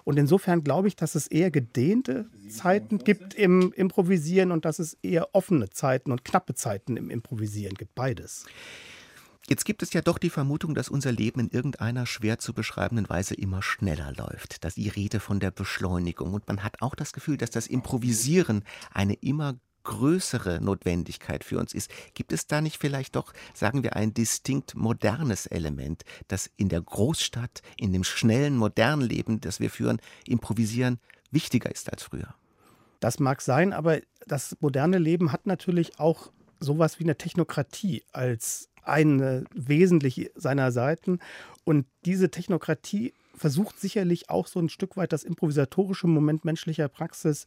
Und 0.04 0.18
insofern 0.18 0.64
glaube 0.64 0.88
ich, 0.88 0.96
dass 0.96 1.16
es 1.16 1.28
eher 1.28 1.52
gedehnte 1.52 2.30
Zeiten 2.50 3.00
gibt 3.00 3.34
im 3.34 3.72
Improvisieren 3.74 4.52
und 4.52 4.66
dass 4.66 4.80
es 4.80 4.98
eher 5.02 5.34
offene 5.34 5.70
Zeiten 5.70 6.12
und 6.12 6.24
knappe 6.24 6.56
Zeiten 6.56 6.98
im 6.98 7.10
Improvisieren 7.10 7.76
gibt. 7.76 7.96
Beides. 7.96 8.46
Jetzt 9.50 9.64
gibt 9.64 9.82
es 9.82 9.94
ja 9.94 10.02
doch 10.02 10.18
die 10.18 10.30
Vermutung, 10.30 10.76
dass 10.76 10.90
unser 10.90 11.14
Leben 11.14 11.40
in 11.40 11.50
irgendeiner 11.50 12.06
schwer 12.06 12.38
zu 12.38 12.54
beschreibenden 12.54 13.08
Weise 13.08 13.34
immer 13.34 13.62
schneller 13.62 14.12
läuft. 14.12 14.66
Dass 14.66 14.76
die 14.76 14.90
Rede 14.90 15.22
von 15.22 15.40
der 15.40 15.52
Beschleunigung. 15.52 16.34
Und 16.34 16.48
man 16.50 16.64
hat 16.64 16.82
auch 16.82 16.96
das 16.96 17.14
Gefühl, 17.14 17.38
dass 17.38 17.50
das 17.50 17.68
Improvisieren 17.68 18.64
eine 18.92 19.14
immer 19.14 19.58
größere 19.88 20.60
Notwendigkeit 20.62 21.46
für 21.46 21.58
uns 21.58 21.74
ist. 21.74 21.90
Gibt 22.14 22.34
es 22.34 22.46
da 22.46 22.60
nicht 22.60 22.78
vielleicht 22.78 23.16
doch, 23.16 23.34
sagen 23.54 23.84
wir, 23.84 23.96
ein 23.96 24.14
distinkt 24.14 24.76
modernes 24.76 25.48
Element, 25.48 26.04
das 26.28 26.52
in 26.58 26.68
der 26.68 26.82
Großstadt, 26.82 27.62
in 27.78 27.94
dem 27.94 28.04
schnellen, 28.04 28.58
modernen 28.58 29.02
Leben, 29.02 29.40
das 29.40 29.62
wir 29.62 29.70
führen, 29.70 30.00
improvisieren, 30.28 31.00
wichtiger 31.32 31.72
ist 31.72 31.90
als 31.90 32.04
früher? 32.04 32.36
Das 33.00 33.20
mag 33.20 33.42
sein, 33.42 33.72
aber 33.72 34.02
das 34.26 34.58
moderne 34.60 34.98
Leben 34.98 35.32
hat 35.32 35.46
natürlich 35.46 36.00
auch 36.00 36.32
sowas 36.60 37.00
wie 37.00 37.06
eine 37.06 37.18
Technokratie 37.18 38.04
als 38.12 38.70
eine 38.84 39.46
wesentlich 39.54 40.32
seiner 40.36 40.74
Seiten. 40.74 41.20
Und 41.64 41.86
diese 42.04 42.30
Technokratie 42.30 43.14
versucht 43.36 43.80
sicherlich 43.80 44.30
auch 44.30 44.48
so 44.48 44.60
ein 44.60 44.70
Stück 44.70 44.98
weit 44.98 45.14
das 45.14 45.24
improvisatorische 45.24 46.08
Moment 46.08 46.44
menschlicher 46.44 46.90
Praxis 46.90 47.46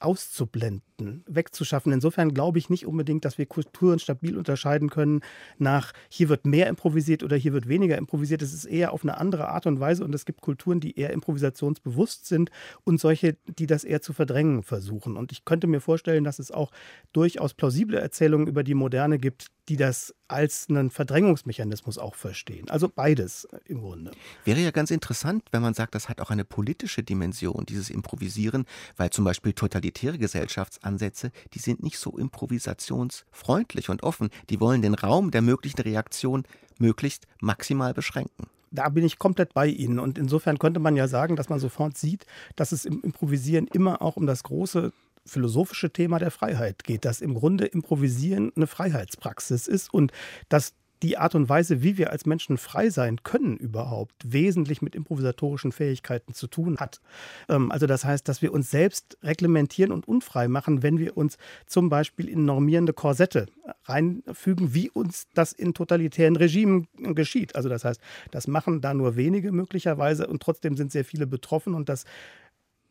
auszublenden, 0.00 1.24
wegzuschaffen. 1.26 1.92
Insofern 1.92 2.34
glaube 2.34 2.58
ich 2.58 2.68
nicht 2.68 2.86
unbedingt, 2.86 3.24
dass 3.24 3.38
wir 3.38 3.46
Kulturen 3.46 3.98
stabil 3.98 4.36
unterscheiden 4.36 4.90
können 4.90 5.20
nach 5.58 5.92
hier 6.08 6.28
wird 6.28 6.46
mehr 6.46 6.68
improvisiert 6.68 7.22
oder 7.22 7.36
hier 7.36 7.52
wird 7.52 7.68
weniger 7.68 7.96
improvisiert. 7.96 8.42
Es 8.42 8.52
ist 8.52 8.64
eher 8.64 8.92
auf 8.92 9.02
eine 9.02 9.18
andere 9.18 9.48
Art 9.48 9.66
und 9.66 9.80
Weise 9.80 10.04
und 10.04 10.14
es 10.14 10.24
gibt 10.24 10.40
Kulturen, 10.40 10.80
die 10.80 10.98
eher 10.98 11.10
improvisationsbewusst 11.10 12.26
sind 12.26 12.50
und 12.84 13.00
solche, 13.00 13.36
die 13.46 13.66
das 13.66 13.84
eher 13.84 14.02
zu 14.02 14.12
verdrängen 14.12 14.62
versuchen. 14.62 15.16
Und 15.16 15.32
ich 15.32 15.44
könnte 15.44 15.66
mir 15.66 15.80
vorstellen, 15.80 16.24
dass 16.24 16.38
es 16.38 16.50
auch 16.50 16.70
durchaus 17.12 17.54
plausible 17.54 17.98
Erzählungen 17.98 18.48
über 18.48 18.64
die 18.64 18.74
Moderne 18.74 19.18
gibt, 19.18 19.46
die 19.68 19.76
das 19.76 20.14
als 20.28 20.66
einen 20.68 20.90
Verdrängungsmechanismus 20.90 21.98
auch 21.98 22.14
verstehen. 22.14 22.68
Also 22.70 22.88
beides 22.88 23.48
im 23.66 23.80
Grunde. 23.80 24.10
Wäre 24.44 24.60
ja 24.60 24.70
ganz 24.70 24.90
interessant, 24.90 25.44
wenn 25.52 25.62
man 25.62 25.74
sagt, 25.74 25.94
das 25.94 26.08
hat 26.08 26.20
auch 26.20 26.30
eine 26.30 26.44
politische 26.44 27.02
Dimension, 27.02 27.66
dieses 27.66 27.90
Improvisieren, 27.90 28.66
weil 28.96 29.10
zum 29.10 29.24
Beispiel 29.24 29.52
totalitäre 29.52 30.18
Gesellschaftsansätze, 30.18 31.30
die 31.54 31.58
sind 31.58 31.82
nicht 31.82 31.98
so 31.98 32.16
improvisationsfreundlich 32.18 33.88
und 33.88 34.02
offen. 34.02 34.30
Die 34.50 34.60
wollen 34.60 34.82
den 34.82 34.94
Raum 34.94 35.30
der 35.30 35.42
möglichen 35.42 35.80
Reaktion 35.80 36.44
möglichst 36.78 37.26
maximal 37.40 37.94
beschränken 37.94 38.48
da 38.74 38.88
bin 38.88 39.04
ich 39.04 39.18
komplett 39.18 39.54
bei 39.54 39.68
Ihnen. 39.68 39.98
Und 39.98 40.18
insofern 40.18 40.58
könnte 40.58 40.80
man 40.80 40.96
ja 40.96 41.06
sagen, 41.06 41.36
dass 41.36 41.48
man 41.48 41.60
sofort 41.60 41.96
sieht, 41.96 42.26
dass 42.56 42.72
es 42.72 42.84
im 42.84 43.00
Improvisieren 43.02 43.68
immer 43.68 44.02
auch 44.02 44.16
um 44.16 44.26
das 44.26 44.42
große 44.42 44.92
philosophische 45.26 45.90
Thema 45.90 46.18
der 46.18 46.30
Freiheit 46.30 46.84
geht, 46.84 47.04
dass 47.04 47.20
im 47.20 47.34
Grunde 47.34 47.66
Improvisieren 47.66 48.52
eine 48.56 48.66
Freiheitspraxis 48.66 49.68
ist 49.68 49.92
und 49.92 50.12
dass 50.48 50.74
die 51.04 51.18
Art 51.18 51.34
und 51.34 51.50
Weise, 51.50 51.82
wie 51.82 51.98
wir 51.98 52.10
als 52.10 52.24
Menschen 52.24 52.56
frei 52.56 52.88
sein 52.88 53.22
können 53.22 53.58
überhaupt, 53.58 54.14
wesentlich 54.24 54.80
mit 54.80 54.94
improvisatorischen 54.94 55.70
Fähigkeiten 55.70 56.32
zu 56.32 56.46
tun 56.46 56.78
hat. 56.78 57.00
Ähm, 57.48 57.70
also 57.70 57.86
das 57.86 58.04
heißt, 58.04 58.26
dass 58.26 58.40
wir 58.40 58.52
uns 58.52 58.70
selbst 58.70 59.18
reglementieren 59.22 59.92
und 59.92 60.08
unfrei 60.08 60.48
machen, 60.48 60.82
wenn 60.82 60.98
wir 60.98 61.16
uns 61.16 61.36
zum 61.66 61.90
Beispiel 61.90 62.28
in 62.28 62.46
normierende 62.46 62.94
Korsette 62.94 63.46
reinfügen, 63.84 64.72
wie 64.72 64.88
uns 64.88 65.28
das 65.34 65.52
in 65.52 65.74
totalitären 65.74 66.36
Regimen 66.36 66.88
geschieht. 66.96 67.54
Also 67.54 67.68
das 67.68 67.84
heißt, 67.84 68.00
das 68.30 68.48
machen 68.48 68.80
da 68.80 68.94
nur 68.94 69.14
wenige 69.16 69.52
möglicherweise 69.52 70.26
und 70.26 70.42
trotzdem 70.42 70.76
sind 70.76 70.90
sehr 70.90 71.04
viele 71.04 71.26
betroffen 71.26 71.74
und 71.74 71.90
das 71.90 72.04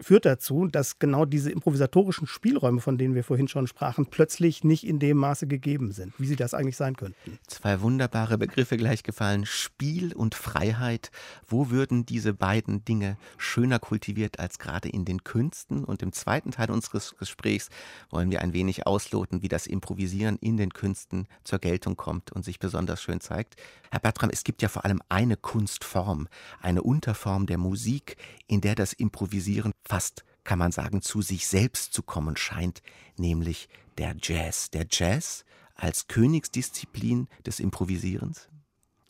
führt 0.01 0.25
dazu, 0.25 0.67
dass 0.67 1.00
genau 1.00 1.25
diese 1.25 1.51
improvisatorischen 1.51 2.27
Spielräume, 2.27 2.81
von 2.81 2.97
denen 2.97 3.15
wir 3.15 3.23
vorhin 3.23 3.47
schon 3.47 3.67
sprachen, 3.67 4.05
plötzlich 4.05 4.63
nicht 4.63 4.85
in 4.85 5.00
dem 5.00 5.17
Maße 5.17 5.47
gegeben 5.47 5.91
sind, 5.91 6.13
wie 6.17 6.25
sie 6.25 6.35
das 6.35 6.53
eigentlich 6.53 6.77
sein 6.77 6.95
könnten. 6.95 7.39
Zwei 7.47 7.81
wunderbare 7.81 8.38
Begriffe 8.38 8.77
gleich 8.77 9.03
gefallen, 9.03 9.45
Spiel 9.45 10.13
und 10.13 10.35
Freiheit. 10.35 11.12
Wo 11.47 11.69
würden 11.69 12.05
diese 12.05 12.33
beiden 12.33 12.83
Dinge 12.85 13.17
schöner 13.38 13.79
kultiviert 13.79 14.39
als 14.39 14.59
gerade 14.59 14.89
in 14.89 15.05
den 15.05 15.23
Künsten? 15.23 15.83
Und 15.83 16.01
im 16.01 16.12
zweiten 16.12 16.51
Teil 16.51 16.71
unseres 16.71 17.15
Gesprächs 17.17 17.69
wollen 18.09 18.31
wir 18.31 18.41
ein 18.41 18.53
wenig 18.53 18.85
ausloten, 18.85 19.41
wie 19.41 19.47
das 19.47 19.67
Improvisieren 19.67 20.38
in 20.38 20.57
den 20.57 20.73
Künsten 20.73 21.27
zur 21.43 21.59
Geltung 21.59 21.95
kommt 21.95 22.31
und 22.31 22.43
sich 22.43 22.59
besonders 22.59 23.01
schön 23.01 23.21
zeigt. 23.21 23.55
Herr 23.93 24.00
Bertram, 24.00 24.31
es 24.33 24.43
gibt 24.43 24.63
ja 24.63 24.69
vor 24.69 24.85
allem 24.85 25.03
eine 25.07 25.38
Kunstform, 25.38 26.27
eine 26.59 26.81
Unterform 26.81 27.45
der 27.45 27.59
Musik, 27.59 28.17
in 28.47 28.59
der 28.59 28.73
das 28.73 28.91
Improvisieren 28.91 29.71
fast, 29.85 30.25
kann 30.43 30.57
man 30.57 30.71
sagen, 30.71 31.03
zu 31.03 31.21
sich 31.21 31.45
selbst 31.47 31.93
zu 31.93 32.01
kommen 32.01 32.35
scheint, 32.35 32.81
nämlich 33.17 33.69
der 34.00 34.15
Jazz. 34.19 34.71
Der 34.71 34.88
Jazz 34.89 35.45
als 35.75 36.07
Königsdisziplin 36.07 37.27
des 37.45 37.59
Improvisierens? 37.59 38.50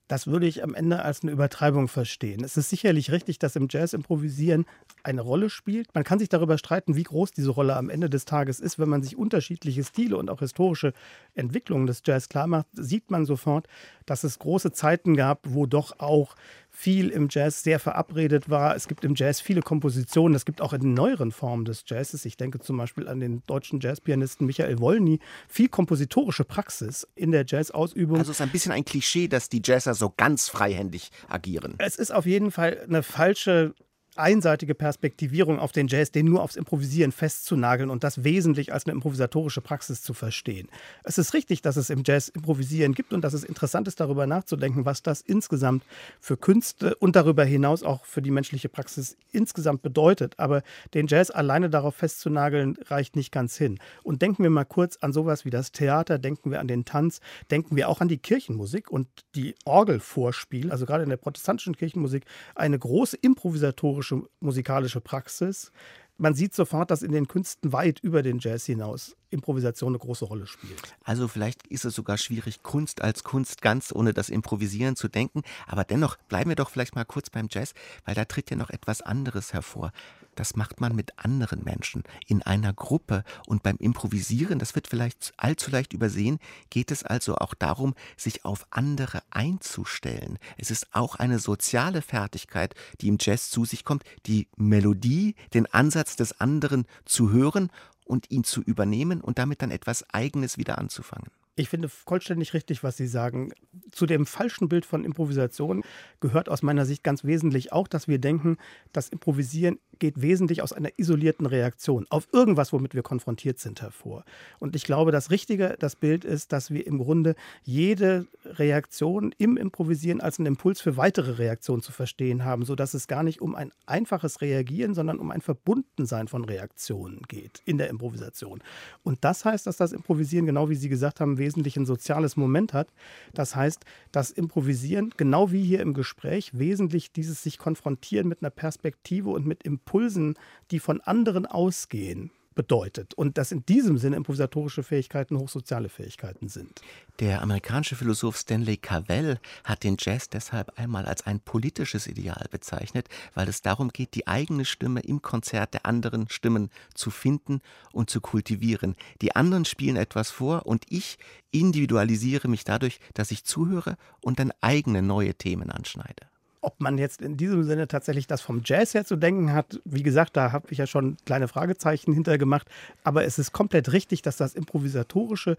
Das 0.07 0.27
würde 0.27 0.47
ich 0.47 0.63
am 0.63 0.75
Ende 0.75 1.01
als 1.01 1.23
eine 1.23 1.31
Übertreibung 1.31 1.87
verstehen. 1.87 2.43
Es 2.43 2.57
ist 2.57 2.69
sicherlich 2.69 3.11
richtig, 3.11 3.39
dass 3.39 3.55
im 3.55 3.67
Jazz 3.69 3.93
Improvisieren 3.93 4.65
eine 5.01 5.21
Rolle 5.21 5.49
spielt. 5.49 5.93
Man 5.95 6.03
kann 6.03 6.19
sich 6.19 6.29
darüber 6.29 6.57
streiten, 6.57 6.95
wie 6.95 7.03
groß 7.03 7.31
diese 7.31 7.51
Rolle 7.51 7.75
am 7.75 7.89
Ende 7.89 8.09
des 8.09 8.25
Tages 8.25 8.59
ist. 8.59 8.79
Wenn 8.79 8.89
man 8.89 9.01
sich 9.01 9.17
unterschiedliche 9.17 9.83
Stile 9.83 10.17
und 10.17 10.29
auch 10.29 10.39
historische 10.39 10.93
Entwicklungen 11.35 11.87
des 11.87 12.03
Jazz 12.05 12.27
klar 12.27 12.47
macht, 12.47 12.67
sieht 12.73 13.11
man 13.11 13.25
sofort, 13.25 13.67
dass 14.05 14.23
es 14.23 14.39
große 14.39 14.73
Zeiten 14.73 15.15
gab, 15.15 15.39
wo 15.47 15.65
doch 15.65 15.99
auch 15.99 16.35
viel 16.75 17.09
im 17.09 17.27
Jazz 17.29 17.63
sehr 17.63 17.79
verabredet 17.79 18.49
war. 18.49 18.75
Es 18.75 18.87
gibt 18.87 19.05
im 19.05 19.13
Jazz 19.15 19.39
viele 19.39 19.61
Kompositionen. 19.61 20.35
Es 20.35 20.43
gibt 20.43 20.59
auch 20.59 20.73
in 20.73 20.93
neueren 20.93 21.31
Formen 21.31 21.65
des 21.65 21.83
Jazzes, 21.85 22.25
ich 22.25 22.35
denke 22.35 22.59
zum 22.59 22.77
Beispiel 22.77 23.07
an 23.07 23.19
den 23.19 23.43
deutschen 23.45 23.79
Jazzpianisten 23.79 24.47
Michael 24.47 24.79
Wolny, 24.79 25.19
viel 25.47 25.69
kompositorische 25.69 26.43
Praxis 26.43 27.07
in 27.15 27.31
der 27.31 27.45
Jazzausübung. 27.47 28.17
Also 28.17 28.31
es 28.31 28.37
ist 28.37 28.41
ein 28.41 28.49
bisschen 28.49 28.71
ein 28.71 28.83
Klischee, 28.83 29.27
dass 29.27 29.49
die 29.49 29.61
Jazzer 29.63 29.93
so 29.93 30.11
ganz 30.17 30.49
freihändig 30.49 31.11
agieren. 31.29 31.75
Es 31.77 31.95
ist 31.95 32.11
auf 32.11 32.25
jeden 32.25 32.49
Fall 32.49 32.79
eine 32.87 33.03
falsche 33.03 33.75
einseitige 34.17 34.75
Perspektivierung 34.75 35.59
auf 35.59 35.71
den 35.71 35.87
Jazz, 35.87 36.11
den 36.11 36.25
nur 36.25 36.43
aufs 36.43 36.55
Improvisieren 36.55 37.11
festzunageln 37.11 37.89
und 37.89 38.03
das 38.03 38.23
wesentlich 38.23 38.73
als 38.73 38.85
eine 38.85 38.93
improvisatorische 38.93 39.61
Praxis 39.61 40.01
zu 40.01 40.13
verstehen. 40.13 40.67
Es 41.03 41.17
ist 41.17 41.33
richtig, 41.33 41.61
dass 41.61 41.77
es 41.77 41.89
im 41.89 42.03
Jazz 42.05 42.29
Improvisieren 42.29 42.93
gibt 42.93 43.13
und 43.13 43.21
dass 43.23 43.33
es 43.33 43.43
interessant 43.43 43.87
ist, 43.87 43.99
darüber 43.99 44.27
nachzudenken, 44.27 44.85
was 44.85 45.03
das 45.03 45.21
insgesamt 45.21 45.83
für 46.19 46.37
Künste 46.37 46.95
und 46.95 47.15
darüber 47.15 47.43
hinaus 47.43 47.83
auch 47.83 48.05
für 48.05 48.21
die 48.21 48.31
menschliche 48.31 48.69
Praxis 48.69 49.17
insgesamt 49.31 49.81
bedeutet. 49.81 50.35
Aber 50.37 50.63
den 50.93 51.07
Jazz 51.07 51.31
alleine 51.31 51.69
darauf 51.69 51.95
festzunageln, 51.95 52.77
reicht 52.85 53.15
nicht 53.15 53.31
ganz 53.31 53.57
hin. 53.57 53.79
Und 54.03 54.21
denken 54.21 54.43
wir 54.43 54.49
mal 54.49 54.65
kurz 54.65 54.97
an 54.97 55.13
sowas 55.13 55.45
wie 55.45 55.49
das 55.49 55.71
Theater, 55.71 56.19
denken 56.19 56.51
wir 56.51 56.59
an 56.59 56.67
den 56.67 56.85
Tanz, 56.85 57.19
denken 57.51 57.75
wir 57.75 57.89
auch 57.89 58.01
an 58.01 58.07
die 58.07 58.17
Kirchenmusik 58.17 58.91
und 58.91 59.07
die 59.35 59.55
Orgelvorspiel, 59.65 60.71
also 60.71 60.85
gerade 60.85 61.03
in 61.03 61.09
der 61.09 61.17
protestantischen 61.17 61.75
Kirchenmusik, 61.75 62.25
eine 62.55 62.77
große 62.77 63.17
improvisatorische 63.17 64.02
historische 64.03 64.29
musikalische 64.39 65.01
Praxis. 65.01 65.71
Man 66.17 66.35
sieht 66.35 66.53
sofort, 66.53 66.91
dass 66.91 67.01
in 67.01 67.11
den 67.11 67.27
Künsten 67.27 67.73
weit 67.73 67.99
über 67.99 68.21
den 68.21 68.37
Jazz 68.37 68.65
hinaus 68.65 69.15
Improvisation 69.31 69.93
eine 69.93 69.97
große 69.99 70.25
Rolle 70.25 70.45
spielt. 70.45 70.79
Also 71.03 71.27
vielleicht 71.27 71.65
ist 71.67 71.85
es 71.85 71.95
sogar 71.95 72.19
schwierig, 72.19 72.61
Kunst 72.61 73.01
als 73.01 73.23
Kunst 73.23 73.63
ganz 73.63 73.91
ohne 73.91 74.13
das 74.13 74.29
Improvisieren 74.29 74.95
zu 74.95 75.07
denken. 75.07 75.41
Aber 75.65 75.83
dennoch 75.83 76.17
bleiben 76.29 76.51
wir 76.51 76.55
doch 76.55 76.69
vielleicht 76.69 76.93
mal 76.93 77.05
kurz 77.05 77.31
beim 77.31 77.47
Jazz, 77.49 77.73
weil 78.05 78.13
da 78.13 78.25
tritt 78.25 78.51
ja 78.51 78.57
noch 78.57 78.69
etwas 78.69 79.01
anderes 79.01 79.53
hervor. 79.53 79.91
Das 80.35 80.55
macht 80.55 80.81
man 80.81 80.95
mit 80.95 81.19
anderen 81.19 81.63
Menschen 81.63 82.03
in 82.27 82.41
einer 82.41 82.73
Gruppe. 82.73 83.23
Und 83.47 83.63
beim 83.63 83.77
Improvisieren, 83.77 84.59
das 84.59 84.75
wird 84.75 84.87
vielleicht 84.87 85.33
allzu 85.37 85.71
leicht 85.71 85.93
übersehen, 85.93 86.39
geht 86.69 86.91
es 86.91 87.03
also 87.03 87.35
auch 87.35 87.53
darum, 87.53 87.95
sich 88.17 88.45
auf 88.45 88.65
andere 88.69 89.21
einzustellen. 89.31 90.39
Es 90.57 90.71
ist 90.71 90.87
auch 90.93 91.15
eine 91.15 91.39
soziale 91.39 92.01
Fertigkeit, 92.01 92.75
die 93.01 93.07
im 93.07 93.17
Jazz 93.19 93.49
zu 93.49 93.65
sich 93.65 93.83
kommt, 93.83 94.03
die 94.25 94.47
Melodie, 94.55 95.35
den 95.53 95.65
Ansatz 95.67 96.15
des 96.15 96.39
anderen 96.39 96.85
zu 97.05 97.31
hören 97.31 97.69
und 98.05 98.31
ihn 98.31 98.43
zu 98.43 98.61
übernehmen 98.61 99.21
und 99.21 99.37
damit 99.37 99.61
dann 99.61 99.71
etwas 99.71 100.05
Eigenes 100.13 100.57
wieder 100.57 100.77
anzufangen. 100.77 101.29
Ich 101.55 101.69
finde 101.69 101.87
vollständig 101.87 102.55
richtig, 102.55 102.83
was 102.83 102.97
Sie 102.97 103.05
sagen. 103.05 103.51
Zu 103.91 104.07
dem 104.07 104.25
falschen 104.25 104.69
Bild 104.69 104.87
von 104.87 105.05
Improvisation 105.05 105.83
gehört 106.19 106.49
aus 106.49 106.63
meiner 106.63 106.85
Sicht 106.85 107.03
ganz 107.03 107.23
wesentlich 107.23 107.71
auch, 107.71 107.87
dass 107.87 108.07
wir 108.07 108.17
denken, 108.17 108.57
das 108.91 109.09
Improvisieren 109.09 109.77
geht 109.99 110.21
wesentlich 110.21 110.63
aus 110.63 110.73
einer 110.73 110.89
isolierten 110.97 111.45
Reaktion 111.45 112.07
auf 112.09 112.27
irgendwas, 112.31 112.73
womit 112.73 112.95
wir 112.95 113.03
konfrontiert 113.03 113.59
sind, 113.59 113.81
hervor. 113.83 114.25
Und 114.59 114.75
ich 114.75 114.83
glaube, 114.83 115.11
das 115.11 115.29
Richtige, 115.29 115.75
das 115.79 115.95
Bild 115.95 116.25
ist, 116.25 116.51
dass 116.51 116.71
wir 116.71 116.87
im 116.87 116.97
Grunde 116.97 117.35
jede 117.61 118.25
Reaktion 118.45 119.33
im 119.37 119.55
Improvisieren 119.55 120.21
als 120.21 120.39
einen 120.39 120.47
Impuls 120.47 120.81
für 120.81 120.97
weitere 120.97 121.33
Reaktionen 121.33 121.83
zu 121.83 121.91
verstehen 121.91 122.43
haben, 122.43 122.65
sodass 122.65 122.95
es 122.95 123.07
gar 123.07 123.21
nicht 123.21 123.41
um 123.41 123.53
ein 123.53 123.71
einfaches 123.85 124.41
Reagieren, 124.41 124.95
sondern 124.95 125.19
um 125.19 125.29
ein 125.29 125.41
Verbundensein 125.41 126.27
von 126.27 126.45
Reaktionen 126.45 127.21
geht 127.27 127.61
in 127.65 127.77
der 127.77 127.89
Improvisation. 127.89 128.63
Und 129.03 129.23
das 129.23 129.45
heißt, 129.45 129.67
dass 129.67 129.77
das 129.77 129.93
Improvisieren, 129.93 130.47
genau 130.47 130.69
wie 130.69 130.75
Sie 130.75 130.89
gesagt 130.89 131.19
haben, 131.19 131.37
wesentlich 131.43 131.75
ein 131.75 131.85
soziales 131.85 132.37
Moment 132.37 132.73
hat. 132.73 132.87
Das 133.33 133.55
heißt, 133.55 133.83
das 134.13 134.31
Improvisieren, 134.31 135.13
genau 135.17 135.51
wie 135.51 135.63
hier 135.63 135.81
im 135.81 135.93
Gespräch, 135.93 136.57
wesentlich 136.57 137.11
dieses 137.11 137.43
sich 137.43 137.57
konfrontieren 137.57 138.29
mit 138.29 138.41
einer 138.41 138.49
Perspektive 138.49 139.29
und 139.29 139.45
mit 139.45 139.63
Impulsen, 139.63 140.35
die 140.71 140.79
von 140.79 141.01
anderen 141.01 141.45
ausgehen, 141.45 142.31
bedeutet. 142.55 143.13
Und 143.13 143.37
dass 143.37 143.51
in 143.51 143.65
diesem 143.65 143.97
Sinne 143.97 144.15
improvisatorische 144.15 144.83
Fähigkeiten 144.83 145.37
hochsoziale 145.37 145.89
Fähigkeiten 145.89 146.49
sind. 146.49 146.81
Der 147.19 147.41
amerikanische 147.41 147.95
Philosoph 147.95 148.37
Stanley 148.37 148.77
Cavell 148.77 149.39
hat 149.63 149.83
den 149.83 149.97
Jazz 149.99 150.29
deshalb 150.29 150.77
einmal 150.79 151.05
als 151.05 151.25
ein 151.25 151.39
politisches 151.39 152.07
Ideal 152.07 152.47
bezeichnet, 152.49 153.07
weil 153.33 153.47
es 153.47 153.61
darum 153.61 153.89
geht, 153.89 154.15
die 154.15 154.27
eigene 154.27 154.65
Stimme 154.65 155.01
im 155.01 155.21
Konzert 155.21 155.73
der 155.73 155.85
anderen 155.85 156.29
Stimmen 156.29 156.69
zu 156.93 157.11
finden 157.11 157.61
und 157.91 158.09
zu 158.09 158.21
kultivieren. 158.21 158.95
Die 159.21 159.35
anderen 159.35 159.65
spielen 159.65 159.95
etwas 159.95 160.31
vor 160.31 160.65
und 160.65 160.85
ich 160.89 161.17
individualisiere 161.51 162.47
mich 162.47 162.63
dadurch, 162.63 162.99
dass 163.13 163.31
ich 163.31 163.45
zuhöre 163.45 163.95
und 164.21 164.39
dann 164.39 164.51
eigene 164.61 165.01
neue 165.01 165.35
Themen 165.35 165.69
anschneide. 165.69 166.32
Ob 166.63 166.79
man 166.79 166.97
jetzt 166.97 167.21
in 167.21 167.35
diesem 167.35 167.65
Sinne 167.65 167.89
tatsächlich 167.89 168.25
das 168.25 168.41
vom 168.41 168.61
Jazz 168.63 168.93
her 168.93 169.05
zu 169.05 169.17
denken 169.17 169.51
hat, 169.51 169.81
wie 169.83 170.01
gesagt, 170.01 170.37
da 170.37 170.53
habe 170.53 170.67
ich 170.71 170.77
ja 170.77 170.87
schon 170.87 171.17
kleine 171.25 171.49
Fragezeichen 171.49 172.13
hintergemacht. 172.13 172.67
Aber 173.03 173.25
es 173.25 173.37
ist 173.37 173.51
komplett 173.51 173.91
richtig, 173.91 174.21
dass 174.21 174.37
das 174.37 174.55
Improvisatorische 174.55 175.57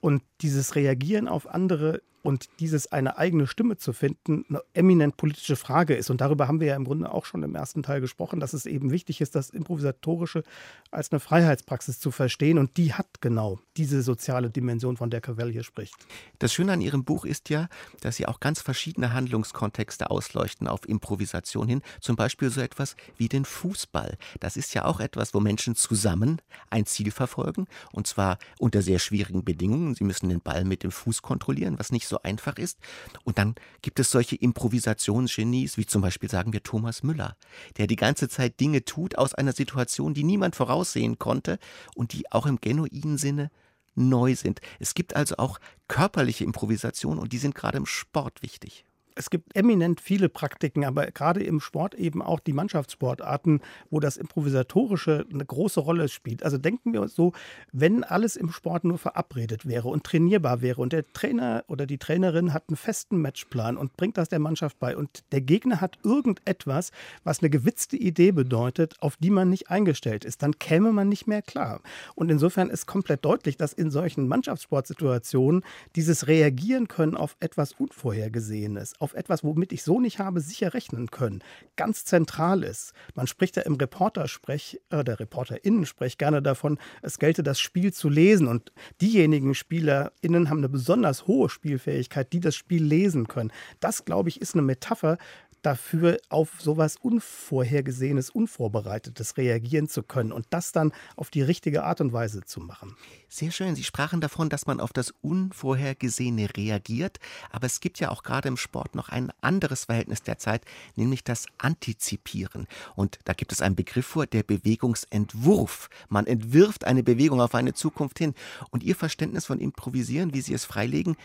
und 0.00 0.22
dieses 0.42 0.76
Reagieren 0.76 1.26
auf 1.26 1.48
andere 1.48 2.02
und 2.22 2.48
dieses 2.60 2.92
eine 2.92 3.18
eigene 3.18 3.46
Stimme 3.46 3.76
zu 3.78 3.92
finden 3.92 4.44
eine 4.48 4.60
eminent 4.74 5.16
politische 5.16 5.56
Frage 5.56 5.94
ist. 5.94 6.10
Und 6.10 6.20
darüber 6.20 6.48
haben 6.48 6.60
wir 6.60 6.66
ja 6.66 6.76
im 6.76 6.84
Grunde 6.84 7.10
auch 7.10 7.24
schon 7.24 7.42
im 7.42 7.54
ersten 7.54 7.82
Teil 7.82 8.00
gesprochen, 8.00 8.40
dass 8.40 8.52
es 8.52 8.66
eben 8.66 8.90
wichtig 8.90 9.20
ist, 9.20 9.36
das 9.36 9.50
Improvisatorische 9.50 10.42
als 10.90 11.12
eine 11.12 11.20
Freiheitspraxis 11.20 11.98
zu 11.98 12.10
verstehen. 12.10 12.58
Und 12.58 12.76
die 12.76 12.92
hat 12.92 13.20
genau 13.20 13.58
diese 13.76 14.02
soziale 14.02 14.50
Dimension, 14.50 14.96
von 14.96 15.10
der 15.10 15.20
Cavell 15.20 15.52
hier 15.52 15.62
spricht. 15.62 15.94
Das 16.38 16.52
Schöne 16.52 16.72
an 16.72 16.80
Ihrem 16.80 17.04
Buch 17.04 17.24
ist 17.24 17.50
ja, 17.50 17.68
dass 18.00 18.16
Sie 18.16 18.26
auch 18.26 18.40
ganz 18.40 18.60
verschiedene 18.60 19.12
Handlungskontexte 19.12 20.10
ausleuchten 20.10 20.68
auf 20.68 20.88
Improvisation 20.88 21.68
hin. 21.68 21.82
Zum 22.00 22.16
Beispiel 22.16 22.50
so 22.50 22.60
etwas 22.60 22.96
wie 23.16 23.28
den 23.28 23.44
Fußball. 23.44 24.16
Das 24.40 24.56
ist 24.56 24.74
ja 24.74 24.84
auch 24.84 25.00
etwas, 25.00 25.34
wo 25.34 25.40
Menschen 25.40 25.74
zusammen 25.74 26.40
ein 26.70 26.86
Ziel 26.86 27.10
verfolgen 27.10 27.66
und 27.92 28.06
zwar 28.06 28.38
unter 28.58 28.82
sehr 28.82 28.98
schwierigen 28.98 29.44
Bedingungen. 29.44 29.94
Sie 29.94 30.04
müssen 30.04 30.28
den 30.28 30.40
Ball 30.40 30.64
mit 30.64 30.82
dem 30.82 30.90
Fuß 30.90 31.22
kontrollieren, 31.22 31.78
was 31.78 31.92
nicht 31.92 32.08
so 32.08 32.22
einfach 32.22 32.56
ist. 32.58 32.78
Und 33.24 33.38
dann 33.38 33.54
gibt 33.82 34.00
es 34.00 34.10
solche 34.10 34.36
Improvisationsgenies, 34.36 35.76
wie 35.76 35.86
zum 35.86 36.02
Beispiel 36.02 36.30
sagen 36.30 36.52
wir 36.52 36.62
Thomas 36.62 37.02
Müller, 37.02 37.36
der 37.76 37.86
die 37.86 37.96
ganze 37.96 38.28
Zeit 38.28 38.60
Dinge 38.60 38.84
tut 38.84 39.18
aus 39.18 39.34
einer 39.34 39.52
Situation, 39.52 40.14
die 40.14 40.24
niemand 40.24 40.56
voraussehen 40.56 41.18
konnte 41.18 41.58
und 41.94 42.12
die 42.12 42.30
auch 42.32 42.46
im 42.46 42.60
genuinen 42.60 43.18
Sinne 43.18 43.50
neu 43.96 44.34
sind. 44.36 44.60
Es 44.78 44.94
gibt 44.94 45.16
also 45.16 45.36
auch 45.38 45.58
körperliche 45.88 46.44
Improvisation 46.44 47.18
und 47.18 47.32
die 47.32 47.38
sind 47.38 47.54
gerade 47.54 47.78
im 47.78 47.86
Sport 47.86 48.42
wichtig 48.42 48.84
es 49.16 49.30
gibt 49.30 49.56
eminent 49.56 50.00
viele 50.00 50.28
Praktiken, 50.28 50.84
aber 50.84 51.06
gerade 51.06 51.42
im 51.42 51.60
Sport 51.60 51.94
eben 51.94 52.22
auch 52.22 52.38
die 52.38 52.52
Mannschaftssportarten, 52.52 53.60
wo 53.90 53.98
das 53.98 54.18
Improvisatorische 54.18 55.26
eine 55.32 55.44
große 55.44 55.80
Rolle 55.80 56.08
spielt. 56.08 56.42
Also 56.42 56.58
denken 56.58 56.92
wir 56.92 57.00
uns 57.00 57.14
so, 57.14 57.32
wenn 57.72 58.04
alles 58.04 58.36
im 58.36 58.50
Sport 58.50 58.84
nur 58.84 58.98
verabredet 58.98 59.66
wäre 59.66 59.88
und 59.88 60.04
trainierbar 60.04 60.60
wäre 60.60 60.80
und 60.82 60.92
der 60.92 61.10
Trainer 61.12 61.64
oder 61.66 61.86
die 61.86 61.98
Trainerin 61.98 62.52
hat 62.52 62.64
einen 62.68 62.76
festen 62.76 63.20
Matchplan 63.20 63.78
und 63.78 63.96
bringt 63.96 64.18
das 64.18 64.28
der 64.28 64.38
Mannschaft 64.38 64.78
bei 64.78 64.96
und 64.96 65.24
der 65.32 65.40
Gegner 65.40 65.80
hat 65.80 65.98
irgendetwas, 66.04 66.92
was 67.24 67.40
eine 67.40 67.48
gewitzte 67.50 67.96
Idee 67.96 68.32
bedeutet, 68.32 68.94
auf 69.00 69.16
die 69.16 69.30
man 69.30 69.48
nicht 69.48 69.70
eingestellt 69.70 70.26
ist, 70.26 70.42
dann 70.42 70.58
käme 70.58 70.92
man 70.92 71.08
nicht 71.08 71.26
mehr 71.26 71.40
klar. 71.40 71.80
Und 72.14 72.30
insofern 72.30 72.68
ist 72.68 72.86
komplett 72.86 73.24
deutlich, 73.24 73.56
dass 73.56 73.72
in 73.72 73.90
solchen 73.90 74.28
Mannschaftssportsituationen 74.28 75.64
dieses 75.94 76.26
Reagieren 76.26 76.86
können 76.86 77.16
auf 77.16 77.36
etwas 77.40 77.72
Unvorhergesehenes, 77.72 79.00
auf 79.06 79.14
etwas, 79.14 79.44
womit 79.44 79.72
ich 79.72 79.84
so 79.84 80.00
nicht 80.00 80.18
habe 80.18 80.40
sicher 80.40 80.74
rechnen 80.74 81.12
können, 81.12 81.44
ganz 81.76 82.04
zentral 82.04 82.64
ist. 82.64 82.92
Man 83.14 83.28
spricht 83.28 83.56
ja 83.56 83.62
im 83.62 83.76
Reportersprech, 83.76 84.80
äh, 84.90 85.04
der 85.04 85.20
ReporterInnen-Sprech 85.20 86.18
gerne 86.18 86.42
davon, 86.42 86.78
es 87.02 87.20
gelte 87.20 87.44
das 87.44 87.60
Spiel 87.60 87.92
zu 87.92 88.08
lesen. 88.08 88.48
Und 88.48 88.72
diejenigen 89.00 89.54
SpielerInnen 89.54 90.50
haben 90.50 90.58
eine 90.58 90.68
besonders 90.68 91.28
hohe 91.28 91.48
Spielfähigkeit, 91.48 92.32
die 92.32 92.40
das 92.40 92.56
Spiel 92.56 92.82
lesen 92.82 93.28
können. 93.28 93.52
Das, 93.78 94.04
glaube 94.04 94.28
ich, 94.28 94.40
ist 94.40 94.54
eine 94.54 94.62
Metapher 94.62 95.18
dafür 95.66 96.18
auf 96.28 96.60
sowas 96.60 96.96
Unvorhergesehenes, 96.96 98.30
Unvorbereitetes 98.30 99.36
reagieren 99.36 99.88
zu 99.88 100.04
können 100.04 100.30
und 100.30 100.46
das 100.50 100.70
dann 100.70 100.92
auf 101.16 101.28
die 101.28 101.42
richtige 101.42 101.82
Art 101.82 102.00
und 102.00 102.12
Weise 102.12 102.44
zu 102.44 102.60
machen. 102.60 102.94
Sehr 103.28 103.50
schön. 103.50 103.74
Sie 103.74 103.82
sprachen 103.82 104.20
davon, 104.20 104.48
dass 104.48 104.66
man 104.66 104.78
auf 104.78 104.92
das 104.92 105.12
Unvorhergesehene 105.22 106.48
reagiert, 106.56 107.18
aber 107.50 107.66
es 107.66 107.80
gibt 107.80 107.98
ja 107.98 108.10
auch 108.12 108.22
gerade 108.22 108.46
im 108.46 108.56
Sport 108.56 108.94
noch 108.94 109.08
ein 109.08 109.32
anderes 109.40 109.86
Verhältnis 109.86 110.22
der 110.22 110.38
Zeit, 110.38 110.62
nämlich 110.94 111.24
das 111.24 111.46
Antizipieren. 111.58 112.68
Und 112.94 113.18
da 113.24 113.32
gibt 113.32 113.50
es 113.50 113.60
einen 113.60 113.74
Begriff 113.74 114.06
vor, 114.06 114.26
der 114.26 114.44
Bewegungsentwurf. 114.44 115.90
Man 116.08 116.28
entwirft 116.28 116.84
eine 116.84 117.02
Bewegung 117.02 117.40
auf 117.40 117.56
eine 117.56 117.74
Zukunft 117.74 118.18
hin. 118.18 118.34
Und 118.70 118.84
Ihr 118.84 118.94
Verständnis 118.94 119.46
von 119.46 119.58
Improvisieren, 119.58 120.32
wie 120.32 120.42
Sie 120.42 120.54
es 120.54 120.64
freilegen, 120.64 121.16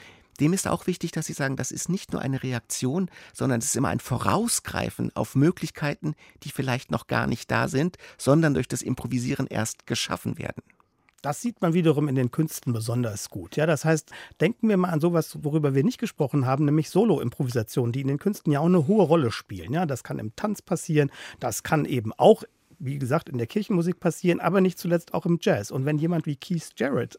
dem 0.41 0.53
ist 0.53 0.67
auch 0.67 0.87
wichtig, 0.87 1.11
dass 1.11 1.27
Sie 1.27 1.33
sagen, 1.33 1.55
das 1.55 1.71
ist 1.71 1.87
nicht 1.87 2.11
nur 2.11 2.21
eine 2.21 2.43
Reaktion, 2.43 3.09
sondern 3.33 3.59
es 3.59 3.67
ist 3.67 3.75
immer 3.75 3.89
ein 3.89 3.99
Vorausgreifen 3.99 5.15
auf 5.15 5.35
Möglichkeiten, 5.35 6.15
die 6.43 6.49
vielleicht 6.49 6.91
noch 6.91 7.07
gar 7.07 7.27
nicht 7.27 7.49
da 7.51 7.67
sind, 7.67 7.97
sondern 8.17 8.55
durch 8.55 8.67
das 8.67 8.81
Improvisieren 8.81 9.47
erst 9.47 9.85
geschaffen 9.85 10.37
werden. 10.37 10.63
Das 11.21 11.39
sieht 11.39 11.61
man 11.61 11.75
wiederum 11.75 12.07
in 12.07 12.15
den 12.15 12.31
Künsten 12.31 12.73
besonders 12.73 13.29
gut. 13.29 13.55
Ja, 13.55 13.67
das 13.67 13.85
heißt, 13.85 14.09
denken 14.39 14.67
wir 14.67 14.77
mal 14.77 14.89
an 14.89 14.99
sowas, 14.99 15.37
worüber 15.43 15.75
wir 15.75 15.83
nicht 15.83 15.99
gesprochen 15.99 16.47
haben, 16.47 16.65
nämlich 16.65 16.89
Solo-Improvisationen, 16.89 17.91
die 17.91 18.01
in 18.01 18.07
den 18.07 18.17
Künsten 18.17 18.51
ja 18.51 18.59
auch 18.59 18.65
eine 18.65 18.87
hohe 18.87 19.03
Rolle 19.03 19.31
spielen. 19.31 19.71
Ja, 19.71 19.85
das 19.85 20.03
kann 20.03 20.17
im 20.17 20.35
Tanz 20.35 20.63
passieren, 20.63 21.11
das 21.39 21.61
kann 21.61 21.85
eben 21.85 22.11
auch 22.13 22.43
wie 22.83 22.97
gesagt, 22.97 23.29
in 23.29 23.37
der 23.37 23.47
Kirchenmusik 23.47 23.99
passieren, 23.99 24.39
aber 24.39 24.59
nicht 24.59 24.79
zuletzt 24.79 25.13
auch 25.13 25.27
im 25.27 25.37
Jazz. 25.39 25.69
Und 25.69 25.85
wenn 25.85 25.99
jemand 25.99 26.25
wie 26.25 26.35
Keith 26.35 26.71
Jarrett 26.77 27.17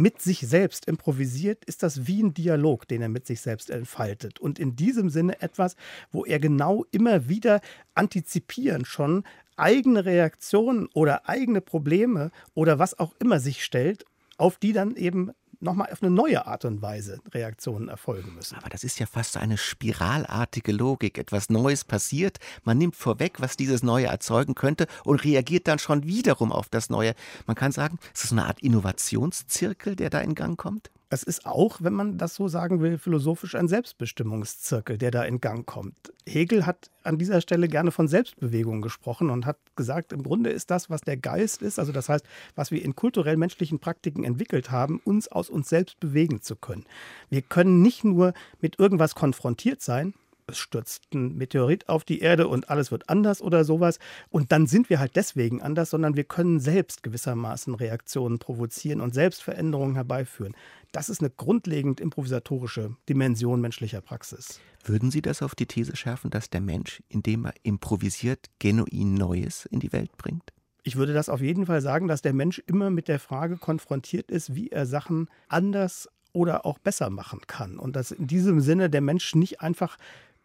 mit 0.00 0.22
sich 0.22 0.40
selbst 0.40 0.86
improvisiert, 0.86 1.64
ist 1.66 1.82
das 1.82 2.06
wie 2.06 2.22
ein 2.22 2.32
Dialog, 2.32 2.88
den 2.88 3.02
er 3.02 3.10
mit 3.10 3.26
sich 3.26 3.42
selbst 3.42 3.68
entfaltet. 3.68 4.40
Und 4.40 4.58
in 4.58 4.74
diesem 4.74 5.10
Sinne 5.10 5.42
etwas, 5.42 5.76
wo 6.10 6.24
er 6.24 6.40
genau 6.40 6.86
immer 6.90 7.28
wieder 7.28 7.60
antizipieren 7.94 8.86
schon 8.86 9.24
eigene 9.56 10.06
Reaktionen 10.06 10.88
oder 10.94 11.28
eigene 11.28 11.60
Probleme 11.60 12.30
oder 12.54 12.78
was 12.78 12.98
auch 12.98 13.14
immer 13.18 13.40
sich 13.40 13.62
stellt, 13.62 14.06
auf 14.38 14.56
die 14.56 14.72
dann 14.72 14.96
eben 14.96 15.32
nochmal 15.60 15.90
auf 15.92 16.02
eine 16.02 16.10
neue 16.10 16.46
Art 16.46 16.64
und 16.64 16.82
Weise 16.82 17.20
Reaktionen 17.32 17.88
erfolgen 17.88 18.34
müssen. 18.34 18.56
Aber 18.56 18.68
das 18.68 18.84
ist 18.84 18.98
ja 18.98 19.06
fast 19.06 19.36
eine 19.36 19.58
spiralartige 19.58 20.72
Logik. 20.72 21.18
Etwas 21.18 21.50
Neues 21.50 21.84
passiert, 21.84 22.38
man 22.64 22.78
nimmt 22.78 22.96
vorweg, 22.96 23.40
was 23.40 23.56
dieses 23.56 23.82
Neue 23.82 24.06
erzeugen 24.06 24.54
könnte 24.54 24.86
und 25.04 25.24
reagiert 25.24 25.68
dann 25.68 25.78
schon 25.78 26.04
wiederum 26.04 26.52
auf 26.52 26.68
das 26.68 26.90
Neue. 26.90 27.14
Man 27.46 27.56
kann 27.56 27.72
sagen, 27.72 27.98
es 28.14 28.24
ist 28.24 28.32
eine 28.32 28.46
Art 28.46 28.60
Innovationszirkel, 28.60 29.96
der 29.96 30.10
da 30.10 30.20
in 30.20 30.34
Gang 30.34 30.58
kommt. 30.58 30.90
Es 31.12 31.24
ist 31.24 31.44
auch, 31.44 31.78
wenn 31.82 31.92
man 31.92 32.18
das 32.18 32.36
so 32.36 32.46
sagen 32.46 32.80
will, 32.80 32.96
philosophisch 32.96 33.56
ein 33.56 33.66
Selbstbestimmungszirkel, 33.66 34.96
der 34.96 35.10
da 35.10 35.24
in 35.24 35.40
Gang 35.40 35.66
kommt. 35.66 36.12
Hegel 36.24 36.66
hat 36.66 36.88
an 37.02 37.18
dieser 37.18 37.40
Stelle 37.40 37.66
gerne 37.66 37.90
von 37.90 38.06
Selbstbewegung 38.06 38.80
gesprochen 38.80 39.28
und 39.28 39.44
hat 39.44 39.56
gesagt, 39.74 40.12
im 40.12 40.22
Grunde 40.22 40.50
ist 40.50 40.70
das, 40.70 40.88
was 40.88 41.00
der 41.00 41.16
Geist 41.16 41.62
ist, 41.62 41.80
also 41.80 41.90
das 41.90 42.08
heißt, 42.08 42.24
was 42.54 42.70
wir 42.70 42.84
in 42.84 42.94
kulturell-menschlichen 42.94 43.80
Praktiken 43.80 44.22
entwickelt 44.22 44.70
haben, 44.70 45.00
uns 45.02 45.26
aus 45.26 45.50
uns 45.50 45.68
selbst 45.68 45.98
bewegen 45.98 46.42
zu 46.42 46.54
können. 46.54 46.86
Wir 47.28 47.42
können 47.42 47.82
nicht 47.82 48.04
nur 48.04 48.32
mit 48.60 48.78
irgendwas 48.78 49.16
konfrontiert 49.16 49.82
sein, 49.82 50.14
es 50.50 50.58
stürzt 50.58 51.14
ein 51.14 51.36
Meteorit 51.36 51.88
auf 51.88 52.04
die 52.04 52.20
Erde 52.20 52.48
und 52.48 52.70
alles 52.70 52.90
wird 52.90 53.08
anders 53.08 53.40
oder 53.40 53.64
sowas. 53.64 53.98
Und 54.28 54.52
dann 54.52 54.66
sind 54.66 54.90
wir 54.90 54.98
halt 54.98 55.16
deswegen 55.16 55.62
anders, 55.62 55.90
sondern 55.90 56.16
wir 56.16 56.24
können 56.24 56.60
selbst 56.60 57.02
gewissermaßen 57.02 57.74
Reaktionen 57.74 58.38
provozieren 58.38 59.00
und 59.00 59.14
selbst 59.14 59.42
Veränderungen 59.42 59.94
herbeiführen. 59.94 60.54
Das 60.92 61.08
ist 61.08 61.20
eine 61.20 61.30
grundlegend 61.30 62.00
improvisatorische 62.00 62.96
Dimension 63.08 63.60
menschlicher 63.60 64.00
Praxis. 64.00 64.60
Würden 64.84 65.10
Sie 65.10 65.22
das 65.22 65.42
auf 65.42 65.54
die 65.54 65.66
These 65.66 65.96
schärfen, 65.96 66.30
dass 66.30 66.50
der 66.50 66.60
Mensch, 66.60 67.02
indem 67.08 67.46
er 67.46 67.54
improvisiert, 67.62 68.46
genuin 68.58 69.14
Neues 69.14 69.66
in 69.66 69.80
die 69.80 69.92
Welt 69.92 70.16
bringt? 70.16 70.52
Ich 70.82 70.96
würde 70.96 71.12
das 71.12 71.28
auf 71.28 71.40
jeden 71.40 71.66
Fall 71.66 71.82
sagen, 71.82 72.08
dass 72.08 72.22
der 72.22 72.32
Mensch 72.32 72.60
immer 72.66 72.90
mit 72.90 73.08
der 73.08 73.20
Frage 73.20 73.56
konfrontiert 73.56 74.30
ist, 74.30 74.54
wie 74.54 74.68
er 74.68 74.86
Sachen 74.86 75.28
anders 75.48 76.08
oder 76.32 76.64
auch 76.64 76.78
besser 76.78 77.10
machen 77.10 77.40
kann. 77.46 77.78
Und 77.78 77.96
dass 77.96 78.10
in 78.10 78.26
diesem 78.26 78.60
Sinne 78.60 78.88
der 78.88 79.00
Mensch 79.00 79.34
nicht 79.34 79.60
einfach 79.60 79.96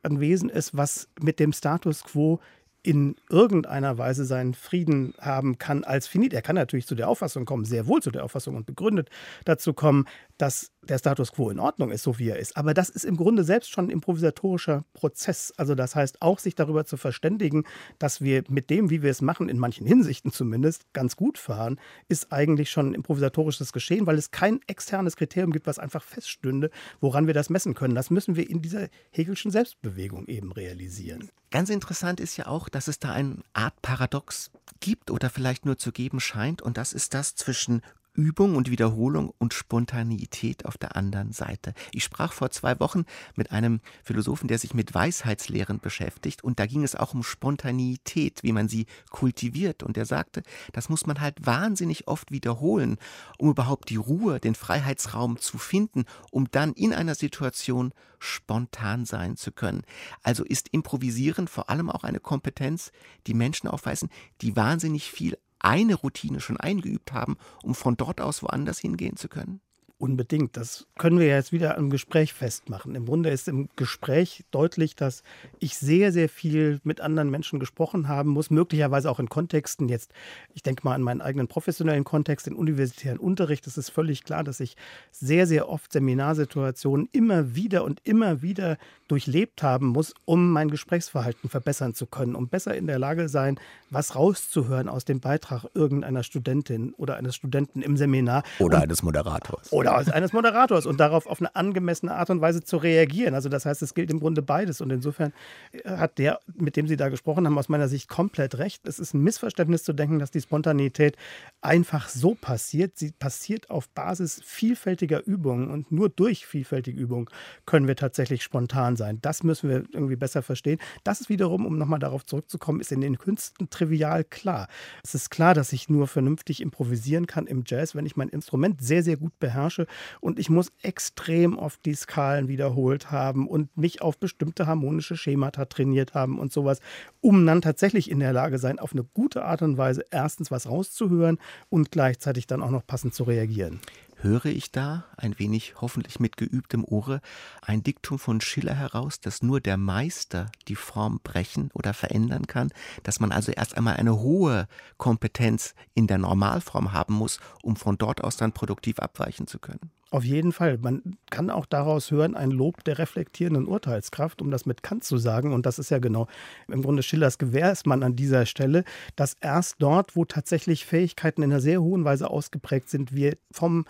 ein 0.06 0.20
Wesen 0.20 0.50
ist, 0.50 0.76
was 0.78 1.10
mit 1.20 1.40
dem 1.40 1.54
Status 1.54 2.04
quo 2.04 2.40
in 2.86 3.16
irgendeiner 3.30 3.98
Weise 3.98 4.26
seinen 4.26 4.54
Frieden 4.54 5.16
haben 5.20 5.58
kann 5.58 5.84
als 5.84 6.08
finit. 6.08 6.34
Er 6.34 6.44
kann 6.44 6.56
natürlich 6.56 6.86
zu 6.86 6.94
der 6.94 7.10
Auffassung 7.10 7.46
kommen, 7.46 7.66
sehr 7.66 7.88
wohl 7.88 8.02
zu 8.02 8.12
der 8.12 8.24
Auffassung 8.24 8.56
und 8.56 8.68
begründet 8.68 9.10
dazu 9.44 9.74
kommen, 9.74 10.06
dass 10.38 10.72
der 10.82 10.98
Status 10.98 11.32
quo 11.32 11.50
in 11.50 11.60
Ordnung 11.60 11.92
ist, 11.92 12.04
so 12.04 12.20
wie 12.20 12.30
er 12.30 12.38
ist. 12.38 12.58
Aber 12.58 12.74
das 12.74 12.90
ist 12.90 13.06
im 13.06 13.18
Grunde 13.18 13.44
selbst 13.44 13.72
schon 13.72 13.88
ein 13.88 13.90
improvisatorischer 13.90 14.84
Prozess. 14.94 15.54
Also 15.58 15.76
das 15.76 15.96
heißt 15.96 16.22
auch, 16.22 16.40
sich 16.40 16.56
darüber 16.56 16.86
zu 16.86 16.98
verständigen, 16.98 17.64
dass 18.00 18.22
wir 18.22 18.44
mit 18.50 18.70
dem, 18.70 18.90
wie 18.90 19.02
wir 19.02 19.12
es 19.12 19.22
machen, 19.22 19.50
in 19.50 19.58
manchen 19.58 19.88
Hinsichten 19.88 20.32
zumindest, 20.32 20.92
ganz 20.94 21.16
gut 21.16 21.38
fahren, 21.38 21.80
ist 22.08 22.32
eigentlich 22.32 22.70
schon 22.70 22.90
ein 22.90 22.94
improvisatorisches 22.94 23.74
Geschehen, 23.74 24.06
weil 24.06 24.18
es 24.18 24.32
kein 24.32 24.60
externes 24.68 25.16
Kriterium 25.16 25.52
gibt, 25.52 25.68
was 25.68 25.80
einfach 25.80 26.04
feststünde, 26.04 26.70
woran 27.00 27.28
wir 27.28 27.34
das 27.34 27.50
messen 27.50 27.74
können. 27.74 27.96
Das 27.96 28.10
müssen 28.10 28.36
wir 28.36 28.50
in 28.50 28.62
dieser 28.62 28.90
Hegelschen 29.12 29.52
Selbstbewegung 29.52 30.28
eben 30.28 30.52
realisieren. 30.52 31.30
Ganz 31.52 31.70
interessant 31.70 32.20
ist 32.20 32.36
ja 32.38 32.48
auch, 32.48 32.68
dass 32.68 32.88
es 32.88 33.00
da 33.00 33.14
eine 33.14 33.38
Art 33.54 33.82
Paradox 33.82 34.52
gibt 34.82 35.10
oder 35.10 35.30
vielleicht 35.30 35.66
nur 35.66 35.78
zu 35.78 35.92
geben 35.92 36.20
scheint, 36.20 36.62
und 36.62 36.78
das 36.78 36.92
ist 36.92 37.14
das 37.14 37.36
zwischen 37.36 37.82
Übung 38.16 38.56
und 38.56 38.72
Wiederholung 38.72 39.34
und 39.38 39.54
Spontaneität 39.54 40.66
auf 40.66 40.78
der 40.78 40.96
anderen 40.96 41.34
Seite. 41.34 41.74
Ich 41.92 42.04
sprach 42.04 42.34
vor 42.34 42.50
zwei 42.50 42.80
Wochen 42.80 43.06
mit 43.36 43.52
einem 43.52 43.82
Philosophen, 44.04 44.48
der 44.48 44.58
sich 44.58 44.74
mit 44.74 44.94
Weisheitslehren 44.94 45.80
beschäftigt 45.80 46.44
und 46.44 46.60
da 46.60 46.66
ging 46.66 46.84
es 46.84 46.96
auch 46.96 47.14
um 47.14 47.24
Spontaneität, 47.24 48.42
wie 48.44 48.52
man 48.52 48.68
sie 48.68 48.86
kultiviert 49.10 49.84
und 49.84 49.98
er 49.98 50.06
sagte, 50.06 50.44
das 50.72 50.90
muss 50.90 51.06
man 51.06 51.20
halt 51.20 51.46
wahnsinnig 51.46 52.08
oft 52.08 52.32
wiederholen, 52.32 52.98
um 53.38 53.50
überhaupt 53.50 53.90
die 53.90 53.98
Ruhe, 53.98 54.40
den 54.40 54.56
Freiheitsraum 54.56 55.38
zu 55.40 55.58
finden, 55.58 56.06
um 56.32 56.50
dann 56.50 56.74
in 56.74 56.94
einer 56.94 57.16
Situation 57.16 57.92
spontan 58.20 59.06
sein 59.06 59.36
zu 59.36 59.52
können. 59.52 59.84
Also 60.24 60.44
ist 60.44 60.70
Improvisieren 60.70 61.48
vor 61.48 61.70
allem 61.70 61.90
auch 61.90 62.04
eine 62.04 62.20
Kompetenz, 62.20 62.92
die 63.28 63.34
Menschen 63.34 63.68
aufweisen, 63.68 64.10
die 64.42 64.56
wahnsinnig 64.56 65.12
viel 65.12 65.38
eine 65.60 65.96
Routine 65.96 66.40
schon 66.40 66.58
eingeübt 66.58 67.14
haben, 67.14 67.38
um 67.64 67.76
von 67.76 67.98
dort 67.98 68.22
aus 68.22 68.44
woanders 68.44 68.80
hingehen 68.80 69.18
zu 69.18 69.28
können? 69.28 69.62
Unbedingt. 69.98 70.58
Das 70.58 70.88
können 70.98 71.20
wir 71.20 71.28
jetzt 71.28 71.54
wieder 71.54 71.78
im 71.78 71.90
Gespräch 71.90 72.34
festmachen. 72.34 72.96
Im 72.96 73.06
Grunde 73.06 73.30
ist 73.30 73.48
im 73.48 73.70
Gespräch 73.78 74.44
deutlich, 74.52 74.98
dass 74.98 75.24
ich 75.60 75.78
sehr, 75.78 76.12
sehr 76.12 76.28
viel 76.28 76.82
mit 76.84 77.00
anderen 77.00 77.30
Menschen 77.30 77.62
gesprochen 77.62 78.10
haben 78.10 78.32
muss, 78.32 78.50
möglicherweise 78.50 79.10
auch 79.10 79.22
in 79.22 79.30
Kontexten. 79.30 79.88
Jetzt, 79.88 80.12
ich 80.54 80.64
denke 80.64 80.82
mal 80.84 80.96
an 80.96 81.02
meinen 81.02 81.22
eigenen 81.22 81.48
professionellen 81.48 82.04
Kontext, 82.04 82.46
den 82.46 82.56
universitären 82.56 83.20
Unterricht. 83.20 83.68
Es 83.68 83.78
ist 83.78 83.90
völlig 83.90 84.26
klar, 84.26 84.44
dass 84.44 84.60
ich 84.60 84.76
sehr, 85.12 85.48
sehr 85.48 85.70
oft 85.70 85.94
Seminarsituationen 85.94 87.08
immer 87.14 87.56
wieder 87.56 87.86
und 87.86 88.02
immer 88.04 88.42
wieder 88.42 88.78
durchlebt 89.08 89.64
haben 89.64 89.88
muss, 89.88 90.14
um 90.26 90.52
mein 90.52 90.70
Gesprächsverhalten 90.70 91.50
verbessern 91.50 91.94
zu 91.94 92.06
können, 92.06 92.36
um 92.36 92.48
besser 92.48 92.76
in 92.76 92.88
der 92.88 93.00
Lage 93.00 93.30
sein, 93.30 93.60
was 93.90 94.16
rauszuhören 94.16 94.90
aus 94.90 95.06
dem 95.06 95.20
Beitrag 95.20 95.66
irgendeiner 95.74 96.24
Studentin 96.24 96.94
oder 96.96 97.16
eines 97.18 97.36
Studenten 97.36 97.82
im 97.82 97.98
Seminar. 97.98 98.44
Oder 98.60 98.78
und, 98.78 98.84
eines 98.84 99.04
Moderators. 99.04 99.72
Oder 99.72 99.96
eines 100.14 100.34
Moderators 100.34 100.86
und 100.86 101.00
darauf 101.00 101.28
auf 101.28 101.40
eine 101.40 101.56
angemessene 101.56 102.14
Art 102.14 102.30
und 102.30 102.42
Weise 102.42 102.64
zu 102.64 102.78
reagieren. 102.78 103.36
Also 103.36 103.50
das 103.50 103.66
heißt, 103.66 103.82
es 103.82 103.94
gilt 103.94 104.10
im 104.12 104.20
Grunde 104.20 104.42
beides. 104.42 104.82
Und 104.82 104.92
insofern 104.92 105.34
äh, 105.72 105.98
hat 105.98 106.18
der, 106.18 106.40
mit 106.54 106.76
dem 106.76 106.88
Sie 106.88 106.98
da 106.98 107.10
gesprochen 107.10 107.46
haben, 107.46 107.58
aus 107.58 107.70
meiner 107.70 107.88
Sicht 107.88 108.10
komplett 108.10 108.58
recht. 108.58 108.88
Es 108.88 109.00
ist 109.00 109.14
ein 109.14 109.22
Missverständnis 109.22 109.84
zu 109.84 109.94
denken, 109.94 110.20
dass 110.20 110.32
die 110.32 110.42
Spontanität 110.42 111.16
einfach 111.62 112.10
so 112.10 112.36
passiert. 112.36 112.98
Sie 112.98 113.12
passiert 113.12 113.70
auf 113.70 113.88
Basis 113.90 114.42
vielfältiger 114.44 115.26
Übungen 115.26 115.70
und 115.70 115.92
nur 115.92 116.10
durch 116.10 116.46
vielfältige 116.46 117.00
Übungen 117.00 117.30
können 117.66 117.88
wir 117.88 117.96
tatsächlich 117.96 118.44
spontan 118.44 118.95
sein. 118.96 119.20
Das 119.22 119.44
müssen 119.44 119.70
wir 119.70 119.84
irgendwie 119.92 120.16
besser 120.16 120.42
verstehen. 120.42 120.80
Das 121.04 121.22
ist 121.22 121.30
wiederum, 121.30 121.66
um 121.66 121.78
nochmal 121.78 122.00
darauf 122.00 122.26
zurückzukommen, 122.26 122.80
ist 122.80 122.92
in 122.92 123.02
den 123.02 123.18
Künsten 123.18 123.70
trivial 123.70 124.24
klar. 124.24 124.68
Es 125.04 125.16
ist 125.16 125.30
klar, 125.30 125.54
dass 125.54 125.74
ich 125.74 125.90
nur 125.90 126.08
vernünftig 126.08 126.62
improvisieren 126.62 127.28
kann 127.28 127.48
im 127.48 127.64
Jazz, 127.66 127.96
wenn 127.96 128.06
ich 128.06 128.16
mein 128.16 128.30
Instrument 128.30 128.82
sehr, 128.82 129.04
sehr 129.04 129.18
gut 129.18 129.38
beherrsche 129.40 129.88
und 130.22 130.40
ich 130.40 130.50
muss 130.50 130.72
extrem 130.82 131.58
oft 131.58 131.86
die 131.86 131.96
Skalen 131.96 132.48
wiederholt 132.48 133.12
haben 133.12 133.48
und 133.48 133.76
mich 133.78 134.02
auf 134.02 134.18
bestimmte 134.18 134.68
harmonische 134.68 135.18
Schemata 135.18 135.66
trainiert 135.66 136.14
haben 136.14 136.40
und 136.40 136.52
sowas, 136.52 136.80
um 137.22 137.46
dann 137.46 137.62
tatsächlich 137.62 138.10
in 138.10 138.20
der 138.20 138.34
Lage 138.34 138.60
sein, 138.60 138.80
auf 138.80 138.94
eine 138.94 139.04
gute 139.04 139.46
Art 139.46 139.62
und 139.62 139.78
Weise 139.78 140.06
erstens 140.12 140.52
was 140.52 140.70
rauszuhören 140.70 141.40
und 141.70 141.92
gleichzeitig 141.92 142.48
dann 142.48 142.62
auch 142.62 142.72
noch 142.72 142.86
passend 142.86 143.14
zu 143.14 143.24
reagieren 143.24 143.80
höre 144.26 144.46
ich 144.46 144.72
da, 144.72 145.06
ein 145.16 145.40
wenig 145.40 145.76
hoffentlich 145.80 146.20
mit 146.20 146.36
geübtem 146.36 146.84
Ohre, 146.84 147.22
ein 147.62 147.84
Diktum 147.84 148.20
von 148.20 148.42
Schiller 148.42 148.76
heraus, 148.76 149.22
dass 149.22 149.42
nur 149.42 149.62
der 149.62 149.78
Meister 149.78 150.52
die 150.68 150.76
Form 150.76 151.22
brechen 151.24 151.70
oder 151.74 151.94
verändern 151.94 152.48
kann, 152.48 152.72
dass 153.04 153.20
man 153.20 153.32
also 153.32 153.52
erst 153.52 153.78
einmal 153.78 153.96
eine 153.96 154.20
hohe 154.20 154.68
Kompetenz 154.98 155.76
in 155.94 156.08
der 156.08 156.18
Normalform 156.18 156.92
haben 156.92 157.14
muss, 157.14 157.40
um 157.62 157.78
von 157.78 157.98
dort 157.98 158.24
aus 158.24 158.36
dann 158.36 158.52
produktiv 158.52 159.00
abweichen 159.00 159.48
zu 159.48 159.60
können. 159.60 159.92
Auf 160.12 160.24
jeden 160.24 160.52
Fall. 160.52 160.78
Man 160.78 161.18
kann 161.30 161.50
auch 161.50 161.66
daraus 161.66 162.12
hören, 162.12 162.36
ein 162.36 162.52
Lob 162.52 162.84
der 162.84 163.00
reflektierenden 163.00 163.68
Urteilskraft, 163.68 164.42
um 164.42 164.50
das 164.50 164.66
mit 164.66 164.82
Kant 164.82 165.04
zu 165.04 165.18
sagen. 165.18 165.52
Und 165.52 165.66
das 165.66 165.80
ist 165.80 165.90
ja 165.90 166.00
genau 166.00 166.28
im 166.68 166.84
Grunde 166.84 167.04
Schillers 167.04 167.38
Gewährsmann 167.38 168.04
an 168.04 168.16
dieser 168.16 168.46
Stelle, 168.46 168.86
dass 169.16 169.36
erst 169.42 169.76
dort, 169.80 170.16
wo 170.16 170.24
tatsächlich 170.24 170.86
Fähigkeiten 170.86 171.42
in 171.42 171.52
einer 171.52 171.60
sehr 171.60 171.82
hohen 171.82 172.06
Weise 172.06 172.30
ausgeprägt 172.30 172.90
sind, 172.90 173.14
wir 173.14 173.36
vom 173.52 173.86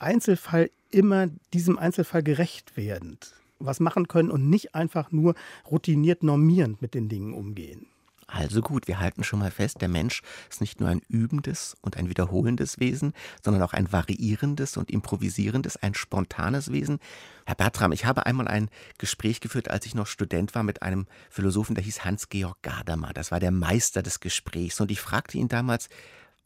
Einzelfall 0.00 0.70
immer 0.90 1.28
diesem 1.52 1.78
Einzelfall 1.78 2.22
gerecht 2.22 2.76
werdend 2.76 3.34
was 3.60 3.80
machen 3.80 4.08
können 4.08 4.30
und 4.30 4.48
nicht 4.48 4.74
einfach 4.74 5.12
nur 5.12 5.34
routiniert 5.70 6.22
normierend 6.22 6.82
mit 6.82 6.94
den 6.94 7.08
Dingen 7.08 7.34
umgehen. 7.34 7.86
Also 8.32 8.62
gut, 8.62 8.86
wir 8.86 9.00
halten 9.00 9.24
schon 9.24 9.40
mal 9.40 9.50
fest, 9.50 9.80
der 9.80 9.88
Mensch 9.88 10.22
ist 10.48 10.60
nicht 10.60 10.78
nur 10.78 10.88
ein 10.88 11.02
übendes 11.08 11.76
und 11.80 11.96
ein 11.96 12.08
wiederholendes 12.08 12.78
Wesen, 12.78 13.12
sondern 13.44 13.60
auch 13.62 13.72
ein 13.72 13.92
variierendes 13.92 14.76
und 14.76 14.88
improvisierendes, 14.88 15.76
ein 15.76 15.94
spontanes 15.94 16.70
Wesen. 16.70 17.00
Herr 17.44 17.56
Bertram, 17.56 17.90
ich 17.90 18.04
habe 18.04 18.26
einmal 18.26 18.46
ein 18.46 18.70
Gespräch 18.98 19.40
geführt, 19.40 19.68
als 19.68 19.84
ich 19.84 19.96
noch 19.96 20.06
Student 20.06 20.54
war, 20.54 20.62
mit 20.62 20.80
einem 20.82 21.06
Philosophen, 21.28 21.74
der 21.74 21.82
hieß 21.82 22.04
Hans-Georg 22.04 22.62
Gadamer. 22.62 23.12
Das 23.12 23.32
war 23.32 23.40
der 23.40 23.50
Meister 23.50 24.00
des 24.00 24.20
Gesprächs. 24.20 24.80
Und 24.80 24.92
ich 24.92 25.00
fragte 25.00 25.36
ihn 25.36 25.48
damals, 25.48 25.88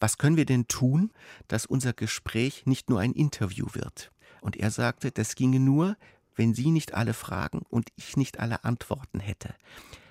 was 0.01 0.19
können 0.19 0.37
wir 0.37 0.47
denn 0.47 0.69
tun, 0.69 1.13
dass 1.49 1.67
unser 1.67 1.93
Gespräch 1.93 2.67
nicht 2.67 2.91
nur 2.91 3.01
ein 3.01 3.13
Interview 3.13 3.67
wird? 3.73 4.11
Und 4.41 4.57
er 4.57 4.71
sagte, 4.71 5.11
das 5.11 5.35
ginge 5.35 5.61
nur, 5.61 5.97
wenn 6.37 6.55
Sie 6.55 6.71
nicht 6.71 6.95
alle 6.95 7.15
Fragen 7.15 7.63
und 7.69 7.89
ich 7.97 8.17
nicht 8.17 8.41
alle 8.41 8.65
Antworten 8.65 9.21
hätte. 9.21 9.55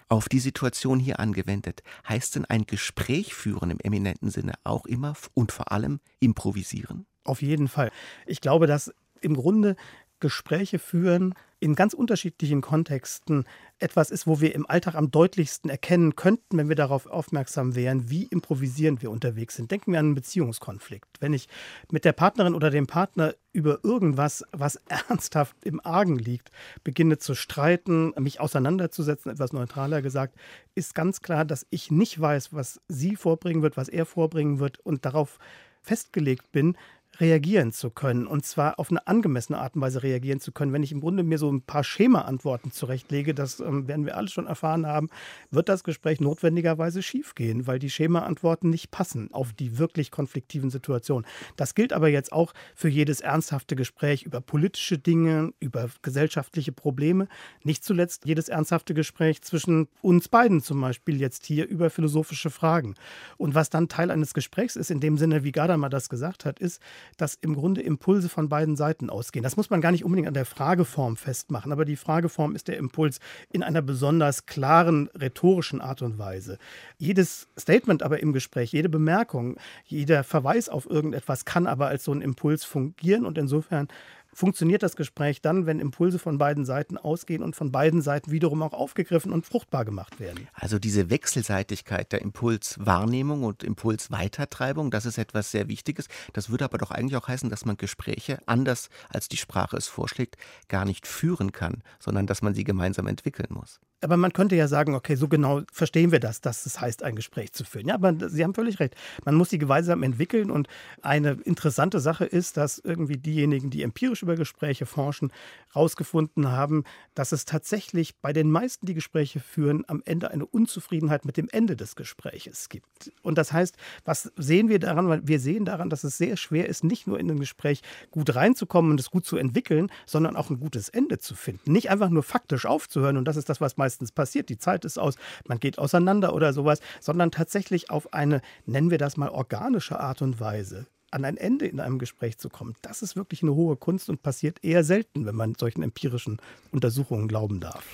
Auf 0.09 0.29
die 0.29 0.39
Situation 0.39 0.99
hier 0.99 1.19
angewendet, 1.19 1.81
heißt 2.07 2.35
denn 2.35 2.45
ein 2.45 2.65
Gespräch 2.65 3.33
führen 3.33 3.71
im 3.71 3.79
eminenten 3.79 4.29
Sinne 4.29 4.53
auch 4.63 4.85
immer 4.85 5.15
und 5.33 5.51
vor 5.51 5.71
allem 5.71 5.99
improvisieren? 6.19 7.05
Auf 7.23 7.41
jeden 7.41 7.67
Fall. 7.67 7.91
Ich 8.25 8.41
glaube, 8.41 8.67
dass 8.67 8.93
im 9.21 9.35
Grunde 9.35 9.75
Gespräche 10.23 10.79
führen 10.79 11.35
in 11.59 11.75
ganz 11.75 11.93
unterschiedlichen 11.93 12.61
Kontexten 12.61 13.43
etwas 13.77 14.09
ist, 14.09 14.25
wo 14.25 14.39
wir 14.39 14.55
im 14.55 14.65
Alltag 14.69 14.95
am 14.95 15.11
deutlichsten 15.11 15.69
erkennen 15.69 16.15
könnten, 16.15 16.57
wenn 16.57 16.69
wir 16.69 16.77
darauf 16.77 17.07
aufmerksam 17.07 17.75
wären, 17.75 18.09
wie 18.09 18.23
improvisierend 18.23 19.01
wir 19.01 19.11
unterwegs 19.11 19.57
sind. 19.57 19.69
Denken 19.69 19.91
wir 19.91 19.99
an 19.99 20.05
einen 20.05 20.15
Beziehungskonflikt. 20.15 21.19
Wenn 21.19 21.33
ich 21.33 21.49
mit 21.91 22.05
der 22.05 22.13
Partnerin 22.13 22.55
oder 22.55 22.69
dem 22.69 22.87
Partner 22.87 23.35
über 23.51 23.79
irgendwas, 23.83 24.45
was 24.53 24.75
ernsthaft 25.09 25.57
im 25.65 25.85
Argen 25.85 26.17
liegt, 26.17 26.51
beginne 26.85 27.17
zu 27.17 27.35
streiten, 27.35 28.13
mich 28.17 28.39
auseinanderzusetzen, 28.39 29.29
etwas 29.29 29.51
neutraler 29.51 30.01
gesagt, 30.01 30.35
ist 30.73 30.95
ganz 30.95 31.21
klar, 31.21 31.43
dass 31.43 31.67
ich 31.69 31.91
nicht 31.91 32.19
weiß, 32.19 32.53
was 32.53 32.79
sie 32.87 33.17
vorbringen 33.17 33.61
wird, 33.61 33.75
was 33.75 33.89
er 33.89 34.05
vorbringen 34.05 34.59
wird 34.59 34.79
und 34.79 35.03
darauf 35.03 35.37
festgelegt 35.81 36.51
bin, 36.53 36.77
reagieren 37.19 37.71
zu 37.71 37.91
können 37.91 38.25
und 38.25 38.45
zwar 38.45 38.79
auf 38.79 38.89
eine 38.89 39.05
angemessene 39.07 39.59
Art 39.59 39.75
und 39.75 39.81
Weise 39.81 40.01
reagieren 40.03 40.39
zu 40.39 40.51
können. 40.51 40.73
Wenn 40.73 40.83
ich 40.83 40.91
im 40.91 40.99
Grunde 40.99 41.23
mir 41.23 41.37
so 41.37 41.51
ein 41.51 41.61
paar 41.61 41.83
Schema-Antworten 41.83 42.71
zurechtlege, 42.71 43.33
das 43.33 43.59
ähm, 43.59 43.87
werden 43.87 44.05
wir 44.05 44.17
alle 44.17 44.29
schon 44.29 44.47
erfahren 44.47 44.87
haben, 44.87 45.09
wird 45.51 45.69
das 45.69 45.83
Gespräch 45.83 46.19
notwendigerweise 46.19 47.03
schiefgehen, 47.03 47.67
weil 47.67 47.77
die 47.77 47.89
Schema-Antworten 47.89 48.69
nicht 48.69 48.89
passen 48.89 49.29
auf 49.31 49.53
die 49.53 49.77
wirklich 49.77 50.09
konfliktiven 50.09 50.69
Situationen. 50.69 51.25
Das 51.55 51.75
gilt 51.75 51.93
aber 51.93 52.07
jetzt 52.07 52.31
auch 52.31 52.53
für 52.75 52.89
jedes 52.89 53.21
ernsthafte 53.21 53.75
Gespräch 53.75 54.23
über 54.23 54.41
politische 54.41 54.97
Dinge, 54.97 55.53
über 55.59 55.89
gesellschaftliche 56.01 56.71
Probleme, 56.71 57.27
nicht 57.63 57.83
zuletzt 57.83 58.25
jedes 58.25 58.49
ernsthafte 58.49 58.93
Gespräch 58.93 59.41
zwischen 59.41 59.87
uns 60.01 60.29
beiden 60.29 60.61
zum 60.61 60.81
Beispiel 60.81 61.19
jetzt 61.19 61.45
hier 61.45 61.67
über 61.67 61.89
philosophische 61.89 62.49
Fragen. 62.49 62.95
Und 63.37 63.53
was 63.53 63.69
dann 63.69 63.87
Teil 63.87 64.09
eines 64.09 64.33
Gesprächs 64.33 64.75
ist, 64.75 64.89
in 64.89 64.99
dem 64.99 65.17
Sinne, 65.17 65.43
wie 65.43 65.51
Gadamer 65.51 65.89
das 65.89 66.09
gesagt 66.09 66.45
hat, 66.45 66.59
ist, 66.59 66.81
dass 67.17 67.35
im 67.35 67.55
Grunde 67.55 67.81
Impulse 67.81 68.29
von 68.29 68.49
beiden 68.49 68.75
Seiten 68.75 69.09
ausgehen. 69.09 69.43
Das 69.43 69.57
muss 69.57 69.69
man 69.69 69.81
gar 69.81 69.91
nicht 69.91 70.03
unbedingt 70.03 70.27
an 70.27 70.33
der 70.33 70.45
Frageform 70.45 71.17
festmachen, 71.17 71.71
aber 71.71 71.85
die 71.85 71.95
Frageform 71.95 72.55
ist 72.55 72.67
der 72.67 72.77
Impuls 72.77 73.19
in 73.51 73.63
einer 73.63 73.81
besonders 73.81 74.45
klaren 74.45 75.09
rhetorischen 75.19 75.81
Art 75.81 76.01
und 76.01 76.17
Weise. 76.17 76.57
Jedes 76.97 77.47
Statement 77.59 78.03
aber 78.03 78.21
im 78.21 78.33
Gespräch, 78.33 78.71
jede 78.71 78.89
Bemerkung, 78.89 79.57
jeder 79.85 80.23
Verweis 80.23 80.69
auf 80.69 80.89
irgendetwas 80.89 81.45
kann 81.45 81.67
aber 81.67 81.87
als 81.87 82.03
so 82.03 82.11
ein 82.11 82.21
Impuls 82.21 82.63
fungieren 82.63 83.25
und 83.25 83.37
insofern 83.37 83.87
funktioniert 84.33 84.83
das 84.83 84.95
Gespräch 84.95 85.41
dann, 85.41 85.65
wenn 85.65 85.79
Impulse 85.79 86.19
von 86.19 86.37
beiden 86.37 86.65
Seiten 86.65 86.97
ausgehen 86.97 87.43
und 87.43 87.55
von 87.55 87.71
beiden 87.71 88.01
Seiten 88.01 88.31
wiederum 88.31 88.61
auch 88.61 88.73
aufgegriffen 88.73 89.31
und 89.31 89.45
fruchtbar 89.45 89.85
gemacht 89.85 90.19
werden. 90.19 90.47
Also 90.53 90.79
diese 90.79 91.09
Wechselseitigkeit 91.09 92.11
der 92.11 92.21
Impulswahrnehmung 92.21 93.43
und 93.43 93.63
Impulsweitertreibung, 93.63 94.91
das 94.91 95.05
ist 95.05 95.17
etwas 95.17 95.51
sehr 95.51 95.67
Wichtiges. 95.67 96.07
Das 96.33 96.49
würde 96.49 96.65
aber 96.65 96.77
doch 96.77 96.91
eigentlich 96.91 97.17
auch 97.17 97.27
heißen, 97.27 97.49
dass 97.49 97.65
man 97.65 97.77
Gespräche, 97.77 98.39
anders 98.45 98.89
als 99.09 99.29
die 99.29 99.37
Sprache 99.37 99.77
es 99.77 99.87
vorschlägt, 99.87 100.37
gar 100.67 100.85
nicht 100.85 101.07
führen 101.07 101.51
kann, 101.51 101.83
sondern 101.99 102.27
dass 102.27 102.41
man 102.41 102.53
sie 102.53 102.63
gemeinsam 102.63 103.07
entwickeln 103.07 103.49
muss. 103.51 103.79
Aber 104.03 104.17
man 104.17 104.33
könnte 104.33 104.55
ja 104.55 104.67
sagen, 104.67 104.95
okay, 104.95 105.15
so 105.15 105.27
genau 105.27 105.61
verstehen 105.71 106.11
wir 106.11 106.19
das, 106.19 106.41
dass 106.41 106.65
es 106.65 106.79
heißt, 106.79 107.03
ein 107.03 107.15
Gespräch 107.15 107.53
zu 107.53 107.63
führen. 107.63 107.87
Ja, 107.87 107.95
aber 107.95 108.29
Sie 108.29 108.43
haben 108.43 108.53
völlig 108.53 108.79
recht. 108.79 108.95
Man 109.25 109.35
muss 109.35 109.49
sie 109.49 109.57
gemeinsam 109.57 110.03
entwickeln 110.03 110.51
und 110.51 110.67
eine 111.01 111.31
interessante 111.43 111.99
Sache 111.99 112.25
ist, 112.25 112.57
dass 112.57 112.79
irgendwie 112.79 113.17
diejenigen, 113.17 113.69
die 113.69 113.83
empirisch 113.83 114.21
über 114.21 114.35
Gespräche 114.35 114.85
forschen, 114.85 115.31
herausgefunden 115.73 116.51
haben, 116.51 116.83
dass 117.15 117.31
es 117.31 117.45
tatsächlich 117.45 118.15
bei 118.17 118.33
den 118.33 118.51
meisten, 118.51 118.85
die 118.85 118.93
Gespräche 118.93 119.39
führen, 119.39 119.83
am 119.87 120.01
Ende 120.05 120.31
eine 120.31 120.45
Unzufriedenheit 120.45 121.25
mit 121.25 121.37
dem 121.37 121.49
Ende 121.51 121.75
des 121.75 121.95
Gespräches 121.95 122.69
gibt. 122.69 123.11
Und 123.21 123.37
das 123.37 123.53
heißt, 123.53 123.75
was 124.05 124.31
sehen 124.35 124.69
wir 124.69 124.79
daran? 124.79 125.27
Wir 125.27 125.39
sehen 125.39 125.65
daran, 125.65 125.89
dass 125.89 126.03
es 126.03 126.17
sehr 126.17 126.37
schwer 126.37 126.67
ist, 126.67 126.83
nicht 126.83 127.07
nur 127.07 127.19
in 127.19 127.29
ein 127.29 127.39
Gespräch 127.39 127.81
gut 128.11 128.35
reinzukommen 128.35 128.91
und 128.91 128.99
es 128.99 129.09
gut 129.09 129.25
zu 129.25 129.37
entwickeln, 129.37 129.89
sondern 130.05 130.35
auch 130.35 130.49
ein 130.49 130.59
gutes 130.59 130.89
Ende 130.89 131.17
zu 131.19 131.35
finden. 131.35 131.71
Nicht 131.71 131.89
einfach 131.89 132.09
nur 132.09 132.23
faktisch 132.23 132.65
aufzuhören 132.65 133.17
und 133.17 133.25
das 133.25 133.37
ist 133.37 133.49
das, 133.49 133.61
was 133.61 133.77
meistens 133.93 134.11
passiert. 134.11 134.49
Die 134.49 134.57
Zeit 134.57 134.85
ist 134.85 134.97
aus, 134.97 135.15
man 135.47 135.59
geht 135.59 135.77
auseinander 135.77 136.33
oder 136.33 136.53
sowas, 136.53 136.79
sondern 136.99 137.31
tatsächlich 137.31 137.91
auf 137.91 138.13
eine, 138.13 138.41
nennen 138.65 138.89
wir 138.89 138.97
das 138.97 139.17
mal, 139.17 139.29
organische 139.29 139.99
Art 139.99 140.21
und 140.21 140.39
Weise 140.39 140.87
an 141.11 141.25
ein 141.25 141.37
Ende 141.37 141.67
in 141.67 141.79
einem 141.79 141.99
Gespräch 141.99 142.39
zu 142.39 142.49
kommen, 142.49 142.73
das 142.81 143.03
ist 143.03 143.15
wirklich 143.15 143.43
eine 143.43 143.53
hohe 143.53 143.75
Kunst 143.75 144.09
und 144.09 144.23
passiert 144.23 144.63
eher 144.63 144.83
selten, 144.83 145.27
wenn 145.27 145.35
man 145.35 145.53
solchen 145.53 145.83
empirischen 145.83 146.41
Untersuchungen 146.71 147.27
glauben 147.27 147.59
darf. 147.59 147.85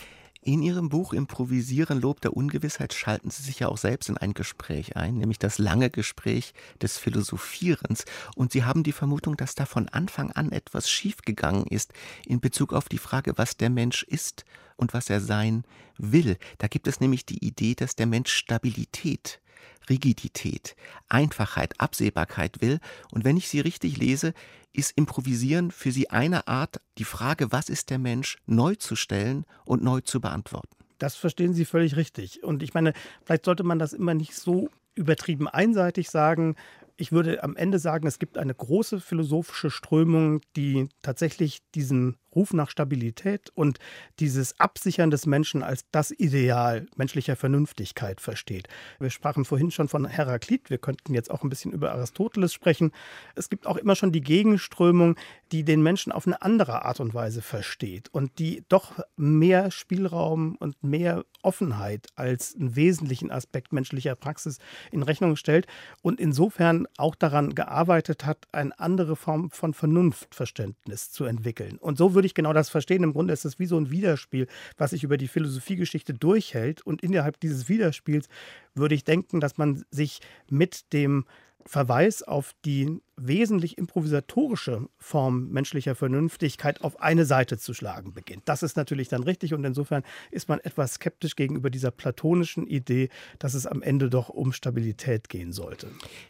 In 0.41 0.61
Ihrem 0.61 0.87
Buch 0.87 1.11
Improvisieren, 1.11 1.99
Lob 1.99 2.21
der 2.21 2.35
Ungewissheit 2.35 2.93
schalten 2.93 3.29
Sie 3.29 3.43
sich 3.43 3.59
ja 3.59 3.67
auch 3.67 3.77
selbst 3.77 4.07
in 4.07 4.15
ein 4.15 4.33
Gespräch 4.33 4.95
ein, 4.95 5.15
nämlich 5.15 5.37
das 5.37 5.57
lange 5.57 5.89
Gespräch 5.89 6.53
des 6.81 6.97
Philosophierens. 6.97 8.05
Und 8.35 8.53
Sie 8.53 8.63
haben 8.63 8.83
die 8.83 8.93
Vermutung, 8.93 9.35
dass 9.35 9.53
da 9.53 9.65
von 9.65 9.89
Anfang 9.89 10.31
an 10.31 10.53
etwas 10.53 10.89
schiefgegangen 10.89 11.65
ist 11.65 11.91
in 12.25 12.39
Bezug 12.39 12.71
auf 12.71 12.87
die 12.87 12.99
Frage, 12.99 13.37
was 13.37 13.57
der 13.57 13.69
Mensch 13.69 14.03
ist 14.03 14.45
und 14.77 14.93
was 14.93 15.09
er 15.09 15.19
sein 15.19 15.65
will. 15.97 16.37
Da 16.57 16.67
gibt 16.67 16.87
es 16.87 17.01
nämlich 17.01 17.25
die 17.25 17.45
Idee, 17.45 17.75
dass 17.75 17.97
der 17.97 18.07
Mensch 18.07 18.31
Stabilität 18.31 19.41
Rigidität, 19.89 20.75
Einfachheit, 21.07 21.79
Absehbarkeit 21.79 22.61
will. 22.61 22.79
Und 23.11 23.23
wenn 23.23 23.37
ich 23.37 23.47
Sie 23.47 23.59
richtig 23.59 23.97
lese, 23.97 24.33
ist 24.73 24.97
Improvisieren 24.97 25.71
für 25.71 25.91
Sie 25.91 26.09
eine 26.09 26.47
Art, 26.47 26.81
die 26.97 27.03
Frage, 27.03 27.51
was 27.51 27.69
ist 27.69 27.89
der 27.89 27.99
Mensch, 27.99 28.37
neu 28.45 28.75
zu 28.75 28.95
stellen 28.95 29.45
und 29.65 29.83
neu 29.83 30.01
zu 30.01 30.21
beantworten. 30.21 30.75
Das 30.99 31.15
verstehen 31.15 31.53
Sie 31.53 31.65
völlig 31.65 31.95
richtig. 31.95 32.43
Und 32.43 32.61
ich 32.61 32.73
meine, 32.73 32.93
vielleicht 33.23 33.45
sollte 33.45 33.63
man 33.63 33.79
das 33.79 33.93
immer 33.93 34.13
nicht 34.13 34.35
so 34.35 34.69
übertrieben 34.95 35.47
einseitig 35.47 36.09
sagen. 36.09 36.55
Ich 36.97 37.13
würde 37.13 37.41
am 37.43 37.55
Ende 37.55 37.79
sagen, 37.79 38.05
es 38.05 38.19
gibt 38.19 38.37
eine 38.37 38.53
große 38.53 38.99
philosophische 38.99 39.71
Strömung, 39.71 40.41
die 40.57 40.89
tatsächlich 41.01 41.59
diesen 41.73 42.17
Ruf 42.35 42.53
nach 42.53 42.69
Stabilität 42.69 43.51
und 43.55 43.79
dieses 44.19 44.59
Absichern 44.59 45.11
des 45.11 45.25
Menschen 45.25 45.63
als 45.63 45.85
das 45.91 46.11
Ideal 46.11 46.87
menschlicher 46.95 47.35
Vernünftigkeit 47.35 48.21
versteht. 48.21 48.67
Wir 48.99 49.09
sprachen 49.09 49.45
vorhin 49.45 49.71
schon 49.71 49.87
von 49.87 50.05
Heraklit, 50.05 50.69
wir 50.69 50.77
könnten 50.77 51.13
jetzt 51.13 51.31
auch 51.31 51.43
ein 51.43 51.49
bisschen 51.49 51.71
über 51.71 51.91
Aristoteles 51.91 52.53
sprechen. 52.53 52.91
Es 53.35 53.49
gibt 53.49 53.67
auch 53.67 53.77
immer 53.77 53.95
schon 53.95 54.11
die 54.11 54.21
Gegenströmung, 54.21 55.15
die 55.51 55.63
den 55.63 55.81
Menschen 55.81 56.11
auf 56.11 56.27
eine 56.27 56.41
andere 56.41 56.85
Art 56.85 56.99
und 56.99 57.13
Weise 57.13 57.41
versteht 57.41 58.09
und 58.09 58.37
die 58.39 58.63
doch 58.69 58.99
mehr 59.17 59.71
Spielraum 59.71 60.55
und 60.57 60.83
mehr 60.83 61.25
Offenheit 61.41 62.07
als 62.15 62.55
einen 62.55 62.75
wesentlichen 62.75 63.31
Aspekt 63.31 63.73
menschlicher 63.73 64.15
Praxis 64.15 64.59
in 64.91 65.03
Rechnung 65.03 65.35
stellt 65.35 65.67
und 66.01 66.19
insofern 66.19 66.87
auch 66.97 67.15
daran 67.15 67.55
gearbeitet 67.55 68.25
hat, 68.25 68.47
eine 68.51 68.77
andere 68.79 69.15
Form 69.15 69.49
von 69.51 69.73
Vernunftverständnis 69.73 71.11
zu 71.11 71.25
entwickeln. 71.25 71.77
Und 71.77 71.97
so 71.97 72.13
würde 72.19 72.27
ich 72.27 72.33
genau 72.33 72.51
das 72.51 72.69
verstehen. 72.69 73.03
Im 73.03 73.13
Grunde 73.13 73.31
ist 73.31 73.45
es 73.45 73.59
wie 73.59 73.65
so 73.65 73.79
ein 73.79 73.91
Widerspiel, 73.91 74.47
was 74.77 74.89
sich 74.89 75.05
über 75.05 75.15
die 75.15 75.29
Philosophiegeschichte 75.29 76.13
durchhält. 76.13 76.81
Und 76.81 77.01
innerhalb 77.01 77.39
dieses 77.39 77.69
Widerspiels 77.69 78.27
würde 78.75 78.93
ich 78.93 79.05
denken, 79.05 79.39
dass 79.39 79.57
man 79.57 79.85
sich 79.89 80.19
mit 80.49 80.91
dem 80.91 81.23
Verweis 81.65 82.21
auf 82.21 82.53
die 82.65 82.99
wesentlich 83.27 83.77
improvisatorische 83.77 84.87
Form 84.97 85.49
menschlicher 85.49 85.95
Vernünftigkeit 85.95 86.81
auf 86.83 87.01
eine 87.01 87.25
Seite 87.25 87.57
zu 87.57 87.73
schlagen 87.73 88.13
beginnt. 88.13 88.43
Das 88.45 88.63
ist 88.63 88.77
natürlich 88.77 89.07
dann 89.09 89.23
richtig 89.23 89.53
und 89.53 89.63
insofern 89.63 90.03
ist 90.31 90.49
man 90.49 90.59
etwas 90.59 90.95
skeptisch 90.95 91.35
gegenüber 91.35 91.69
dieser 91.69 91.91
platonischen 91.91 92.67
Idee, 92.67 93.09
dass 93.37 93.53
es 93.53 93.65
am 93.65 93.81
Ende 93.81 94.09
doch 94.09 94.29
um 94.29 94.53
Stabilität 94.53 95.29
gehen 95.29 95.51
sollte. 95.51 95.87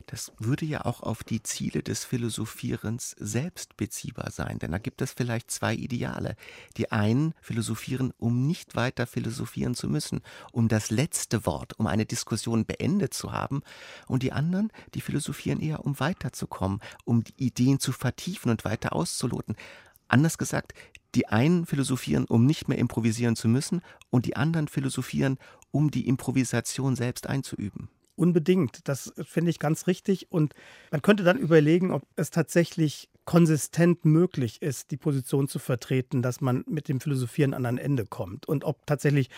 Das 0.07 0.31
würde 0.39 0.65
ja 0.65 0.85
auch 0.85 1.01
auf 1.01 1.23
die 1.23 1.43
Ziele 1.43 1.83
des 1.83 2.05
Philosophierens 2.05 3.15
selbst 3.19 3.77
beziehbar 3.77 4.31
sein, 4.31 4.59
denn 4.59 4.71
da 4.71 4.77
gibt 4.77 5.01
es 5.01 5.11
vielleicht 5.11 5.51
zwei 5.51 5.73
Ideale. 5.73 6.35
Die 6.77 6.91
einen 6.91 7.33
philosophieren, 7.41 8.13
um 8.17 8.47
nicht 8.47 8.75
weiter 8.75 9.07
philosophieren 9.07 9.75
zu 9.75 9.89
müssen, 9.89 10.21
um 10.51 10.67
das 10.67 10.91
letzte 10.91 11.45
Wort, 11.45 11.77
um 11.79 11.87
eine 11.87 12.05
Diskussion 12.05 12.65
beendet 12.65 13.13
zu 13.13 13.31
haben, 13.31 13.61
und 14.07 14.23
die 14.23 14.31
anderen, 14.31 14.71
die 14.93 15.01
philosophieren 15.01 15.59
eher, 15.59 15.85
um 15.85 15.99
weiterzukommen, 15.99 16.78
um 17.05 17.23
die 17.23 17.33
Ideen 17.37 17.79
zu 17.79 17.91
vertiefen 17.91 18.51
und 18.51 18.65
weiter 18.65 18.93
auszuloten. 18.93 19.55
Anders 20.07 20.37
gesagt, 20.37 20.73
die 21.15 21.27
einen 21.27 21.65
philosophieren, 21.65 22.25
um 22.25 22.45
nicht 22.45 22.67
mehr 22.67 22.77
improvisieren 22.77 23.35
zu 23.35 23.47
müssen, 23.47 23.81
und 24.09 24.25
die 24.25 24.35
anderen 24.35 24.67
philosophieren, 24.67 25.37
um 25.71 25.91
die 25.91 26.07
Improvisation 26.07 26.95
selbst 26.95 27.27
einzuüben. 27.27 27.89
Unbedingt, 28.15 28.87
das 28.87 29.13
finde 29.23 29.49
ich 29.49 29.59
ganz 29.59 29.87
richtig. 29.87 30.31
Und 30.31 30.53
man 30.91 31.01
könnte 31.01 31.23
dann 31.23 31.37
überlegen, 31.37 31.91
ob 31.91 32.03
es 32.15 32.31
tatsächlich 32.31 33.09
konsistent 33.29 34.05
möglich 34.05 34.59
ist, 34.63 34.89
die 34.89 34.97
Position 34.97 35.47
zu 35.47 35.59
vertreten, 35.59 36.23
dass 36.23 36.41
man 36.41 36.63
mit 36.67 36.87
dem 36.87 36.99
Philosophieren 36.99 37.53
an 37.53 37.67
ein 37.67 37.77
Ende 37.77 38.07
kommt. 38.07 38.47
Und 38.47 38.63
ob 38.63 38.87
tatsächlich 38.87 39.29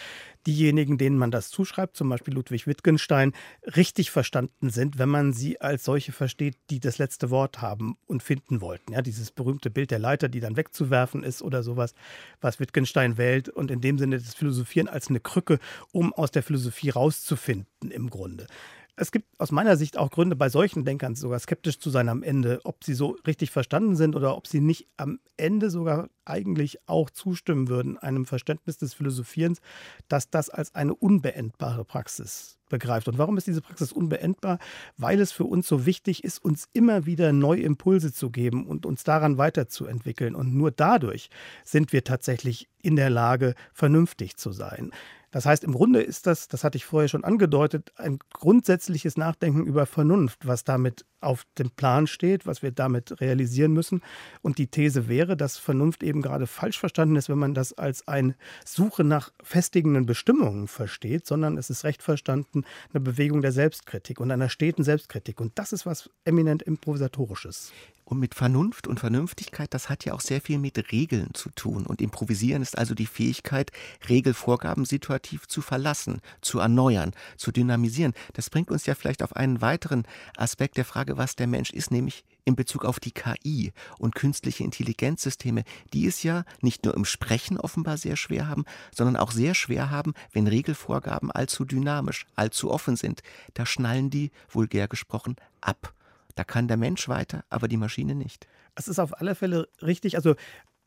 diejenigen, 0.48 0.98
denen 0.98 1.18
man 1.18 1.30
das 1.30 1.50
zuschreibt, 1.50 1.98
zum 1.98 2.08
Beispiel 2.08 2.34
Ludwig 2.34 2.68
Wittgenstein, 2.68 3.34
richtig 3.76 4.10
verstanden 4.10 4.70
sind, 4.70 4.98
wenn 4.98 5.10
man 5.10 5.34
sie 5.34 5.60
als 5.60 5.84
solche 5.84 6.14
versteht, 6.14 6.56
die 6.70 6.80
das 6.80 7.00
letzte 7.00 7.32
Wort 7.32 7.62
haben 7.62 7.98
und 8.08 8.24
finden 8.24 8.62
wollten. 8.62 8.94
Ja, 8.94 9.02
dieses 9.02 9.30
berühmte 9.30 9.70
Bild 9.70 9.92
der 9.92 10.00
Leiter, 10.00 10.30
die 10.30 10.40
dann 10.40 10.56
wegzuwerfen 10.56 11.26
ist 11.26 11.42
oder 11.42 11.62
sowas, 11.62 11.94
was 12.40 12.62
Wittgenstein 12.62 13.18
wählt 13.18 13.50
und 13.50 13.72
in 13.72 13.82
dem 13.82 13.98
Sinne 13.98 14.20
das 14.20 14.36
Philosophieren 14.36 14.88
als 14.88 15.10
eine 15.10 15.20
Krücke, 15.20 15.60
um 15.92 16.14
aus 16.14 16.32
der 16.32 16.44
Philosophie 16.44 16.92
rauszufinden 16.92 17.92
im 17.92 18.10
Grunde. 18.10 18.48
Es 18.96 19.12
gibt 19.12 19.28
aus 19.40 19.52
meiner 19.52 19.78
Sicht 19.78 19.98
auch 19.98 20.10
Gründe, 20.12 20.36
bei 20.36 20.50
solchen 20.50 20.86
Denkern 20.86 21.16
sogar 21.16 21.40
skeptisch 21.40 21.80
zu 21.80 21.90
sein 21.90 22.10
am 22.10 22.24
Ende, 22.24 22.60
ob 22.66 22.84
sie 22.84 22.94
so 22.94 23.18
richtig 23.26 23.50
verstanden 23.50 23.96
sind 23.96 24.16
oder 24.16 24.36
ob 24.36 24.48
sie 24.48 24.60
nicht 24.60 24.88
am 24.98 25.20
Ende 25.38 25.70
sogar 25.70 26.10
eigentlich 26.26 26.78
auch 26.88 27.10
zustimmen 27.10 27.68
würden, 27.68 27.98
einem 27.98 28.26
Verständnis 28.26 28.78
des 28.78 28.94
Philosophierens, 28.94 29.60
dass 30.08 30.30
das 30.30 30.50
als 30.50 30.76
eine 30.76 30.94
unbeendbare 30.94 31.86
Praxis 31.86 32.60
begreift. 32.70 33.08
Und 33.08 33.18
warum 33.18 33.38
ist 33.38 33.48
diese 33.48 33.62
Praxis 33.62 33.92
unbeendbar? 33.92 34.60
Weil 34.98 35.20
es 35.20 35.32
für 35.32 35.46
uns 35.46 35.68
so 35.68 35.86
wichtig 35.86 36.24
ist, 36.24 36.44
uns 36.44 36.68
immer 36.74 37.06
wieder 37.06 37.34
neue 37.34 37.62
Impulse 37.62 38.14
zu 38.14 38.30
geben 38.30 38.66
und 38.66 38.86
uns 38.86 39.04
daran 39.04 39.38
weiterzuentwickeln. 39.38 40.36
Und 40.36 40.54
nur 40.56 40.72
dadurch 40.72 41.30
sind 41.64 41.94
wir 41.94 42.04
tatsächlich 42.04 42.68
in 42.82 42.96
der 42.96 43.10
Lage, 43.10 43.56
vernünftig 43.74 44.38
zu 44.38 44.52
sein. 44.52 44.92
Das 45.32 45.46
heißt, 45.46 45.64
im 45.64 45.74
Grunde 45.74 46.02
ist 46.02 46.28
das, 46.28 46.50
das 46.50 46.64
hatte 46.64 46.78
ich 46.78 46.86
vorher 46.86 47.08
schon 47.08 47.24
angedeutet, 47.24 47.94
ein 47.96 48.20
grundsätzliches 48.34 49.18
Nachdenken 49.18 49.66
über 49.66 49.86
Vernunft, 49.86 50.46
was 50.46 50.66
damit 50.66 51.06
auf 51.22 51.46
dem 51.58 51.70
Plan 51.72 52.08
steht, 52.08 52.46
was 52.46 52.62
wir 52.62 52.72
damit 52.72 53.22
realisieren 53.22 53.72
müssen. 53.72 54.02
Und 54.42 54.58
die 54.58 54.68
These 54.68 55.08
wäre, 55.08 55.38
dass 55.38 55.58
Vernunft 55.58 56.04
eben 56.04 56.22
gerade 56.22 56.48
falsch 56.48 56.80
verstanden 56.80 57.16
ist, 57.16 57.30
wenn 57.30 57.38
man 57.38 57.54
das 57.54 57.74
als 57.74 58.08
eine 58.08 58.36
Suche 58.66 59.04
nach 59.04 59.32
festigenden 59.42 60.06
Bestimmungen 60.06 60.68
versteht, 60.68 61.26
sondern 61.26 61.58
es 61.58 61.70
ist 61.70 61.86
recht 61.86 62.04
verstanden 62.04 62.66
eine 62.92 63.02
Bewegung 63.02 63.42
der 63.42 63.54
Selbstkritik 63.54 64.20
und 64.20 64.32
einer 64.32 64.50
steten 64.50 64.84
Selbstkritik. 64.84 65.40
Und 65.40 65.58
das 65.58 65.72
ist 65.72 65.86
was 65.86 66.10
eminent 66.26 66.62
improvisatorisches. 66.64 67.72
Und 68.12 68.20
mit 68.20 68.36
Vernunft 68.36 68.88
und 68.88 69.00
Vernünftigkeit, 69.00 69.74
das 69.74 69.88
hat 69.88 70.04
ja 70.04 70.12
auch 70.12 70.20
sehr 70.20 70.42
viel 70.42 70.60
mit 70.60 70.92
Regeln 70.92 71.34
zu 71.34 71.50
tun. 71.50 71.86
Und 71.86 72.02
improvisieren 72.02 72.62
ist 72.62 72.78
also 72.78 72.94
die 72.94 73.06
Fähigkeit, 73.06 73.72
Regelvorgaben 74.10 74.84
situativ 74.84 75.48
zu 75.48 75.62
verlassen, 75.62 76.20
zu 76.42 76.60
erneuern, 76.60 77.14
zu 77.38 77.54
dynamisieren. 77.54 78.14
Das 78.34 78.50
bringt 78.50 78.70
uns 78.70 78.86
ja 78.86 78.96
vielleicht 78.96 79.24
auf 79.24 79.38
einen 79.38 79.62
weiteren 79.62 80.04
Aspekt 80.36 80.76
der 80.76 80.84
Frage, 80.84 81.16
was 81.16 81.38
der 81.38 81.48
Mensch 81.48 81.70
ist, 81.70 81.90
nämlich 81.90 82.26
in 82.44 82.58
Bezug 82.58 82.84
auf 82.84 83.00
die 83.00 83.14
KI 83.14 83.72
und 83.98 84.14
künstliche 84.14 84.66
Intelligenzsysteme, 84.66 85.64
die 85.94 86.06
es 86.06 86.22
ja 86.22 86.44
nicht 86.60 86.84
nur 86.84 86.96
im 86.96 87.06
Sprechen 87.06 87.58
offenbar 87.58 87.96
sehr 87.96 88.18
schwer 88.18 88.50
haben, 88.50 88.66
sondern 88.94 89.16
auch 89.16 89.32
sehr 89.32 89.56
schwer 89.56 89.90
haben, 89.90 90.16
wenn 90.34 90.48
Regelvorgaben 90.48 91.32
allzu 91.32 91.64
dynamisch, 91.64 92.26
allzu 92.36 92.72
offen 92.72 92.98
sind. 92.98 93.24
Da 93.54 93.66
schnallen 93.66 94.10
die, 94.10 94.32
vulgär 94.50 94.90
gesprochen, 94.90 95.38
ab. 95.62 95.94
Da 96.36 96.44
kann 96.44 96.68
der 96.68 96.78
Mensch 96.78 97.08
weiter, 97.08 97.44
aber 97.50 97.68
die 97.68 97.78
Maschine 97.78 98.16
nicht. 98.16 98.48
Es 98.76 98.88
ist 98.88 99.00
auf 99.00 99.20
alle 99.20 99.36
Fälle 99.36 99.68
richtig. 99.82 100.16
Also 100.16 100.36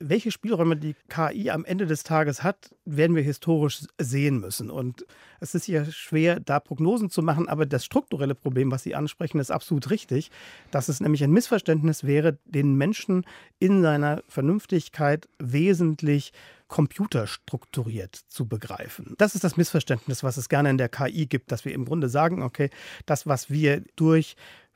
welche 0.01 0.31
Spielräume 0.31 0.77
die 0.77 0.97
KI 1.09 1.51
am 1.51 1.65
Ende 1.65 1.87
des 1.87 2.03
Tages 2.03 2.43
hat, 2.43 2.75
werden 2.85 3.15
wir 3.15 3.23
historisch 3.23 3.85
sehen 3.99 4.41
müssen. 4.41 4.71
Und 4.71 5.07
es 5.41 5.55
ist 5.55 5.69
ja 5.69 5.85
schwer, 5.85 6.41
da 6.41 6.61
Prognosen 6.61 7.11
zu 7.11 7.23
machen, 7.23 7.49
aber 7.49 7.65
das 7.65 7.85
strukturelle 7.85 8.35
Problem, 8.35 8.71
was 8.71 8.83
Sie 8.83 8.95
ansprechen, 8.95 9.39
ist 9.39 9.51
absolut 9.51 9.91
richtig, 9.91 10.31
dass 10.71 10.89
es 10.89 11.01
nämlich 11.01 11.23
ein 11.23 11.31
Missverständnis 11.31 12.05
wäre, 12.05 12.39
den 12.45 12.75
Menschen 12.75 13.25
in 13.59 13.83
seiner 13.83 14.23
Vernünftigkeit 14.29 15.29
wesentlich 15.39 16.33
computerstrukturiert 16.67 18.15
zu 18.15 18.47
begreifen. 18.47 19.15
Das 19.19 19.35
ist 19.35 19.45
das 19.45 19.57
Missverständnis, 19.57 20.23
was 20.23 20.37
es 20.37 20.49
gerne 20.49 20.71
in 20.71 20.79
der 20.79 20.89
KI 20.89 21.27
gibt, 21.27 21.53
dass 21.53 21.65
wir 21.65 21.73
im 21.73 21.85
Grunde 21.85 22.09
sagen, 22.09 22.43
okay, 22.43 22.71
das, 23.07 23.27
was 23.27 23.49
wir 23.49 23.85
durch 23.97 24.35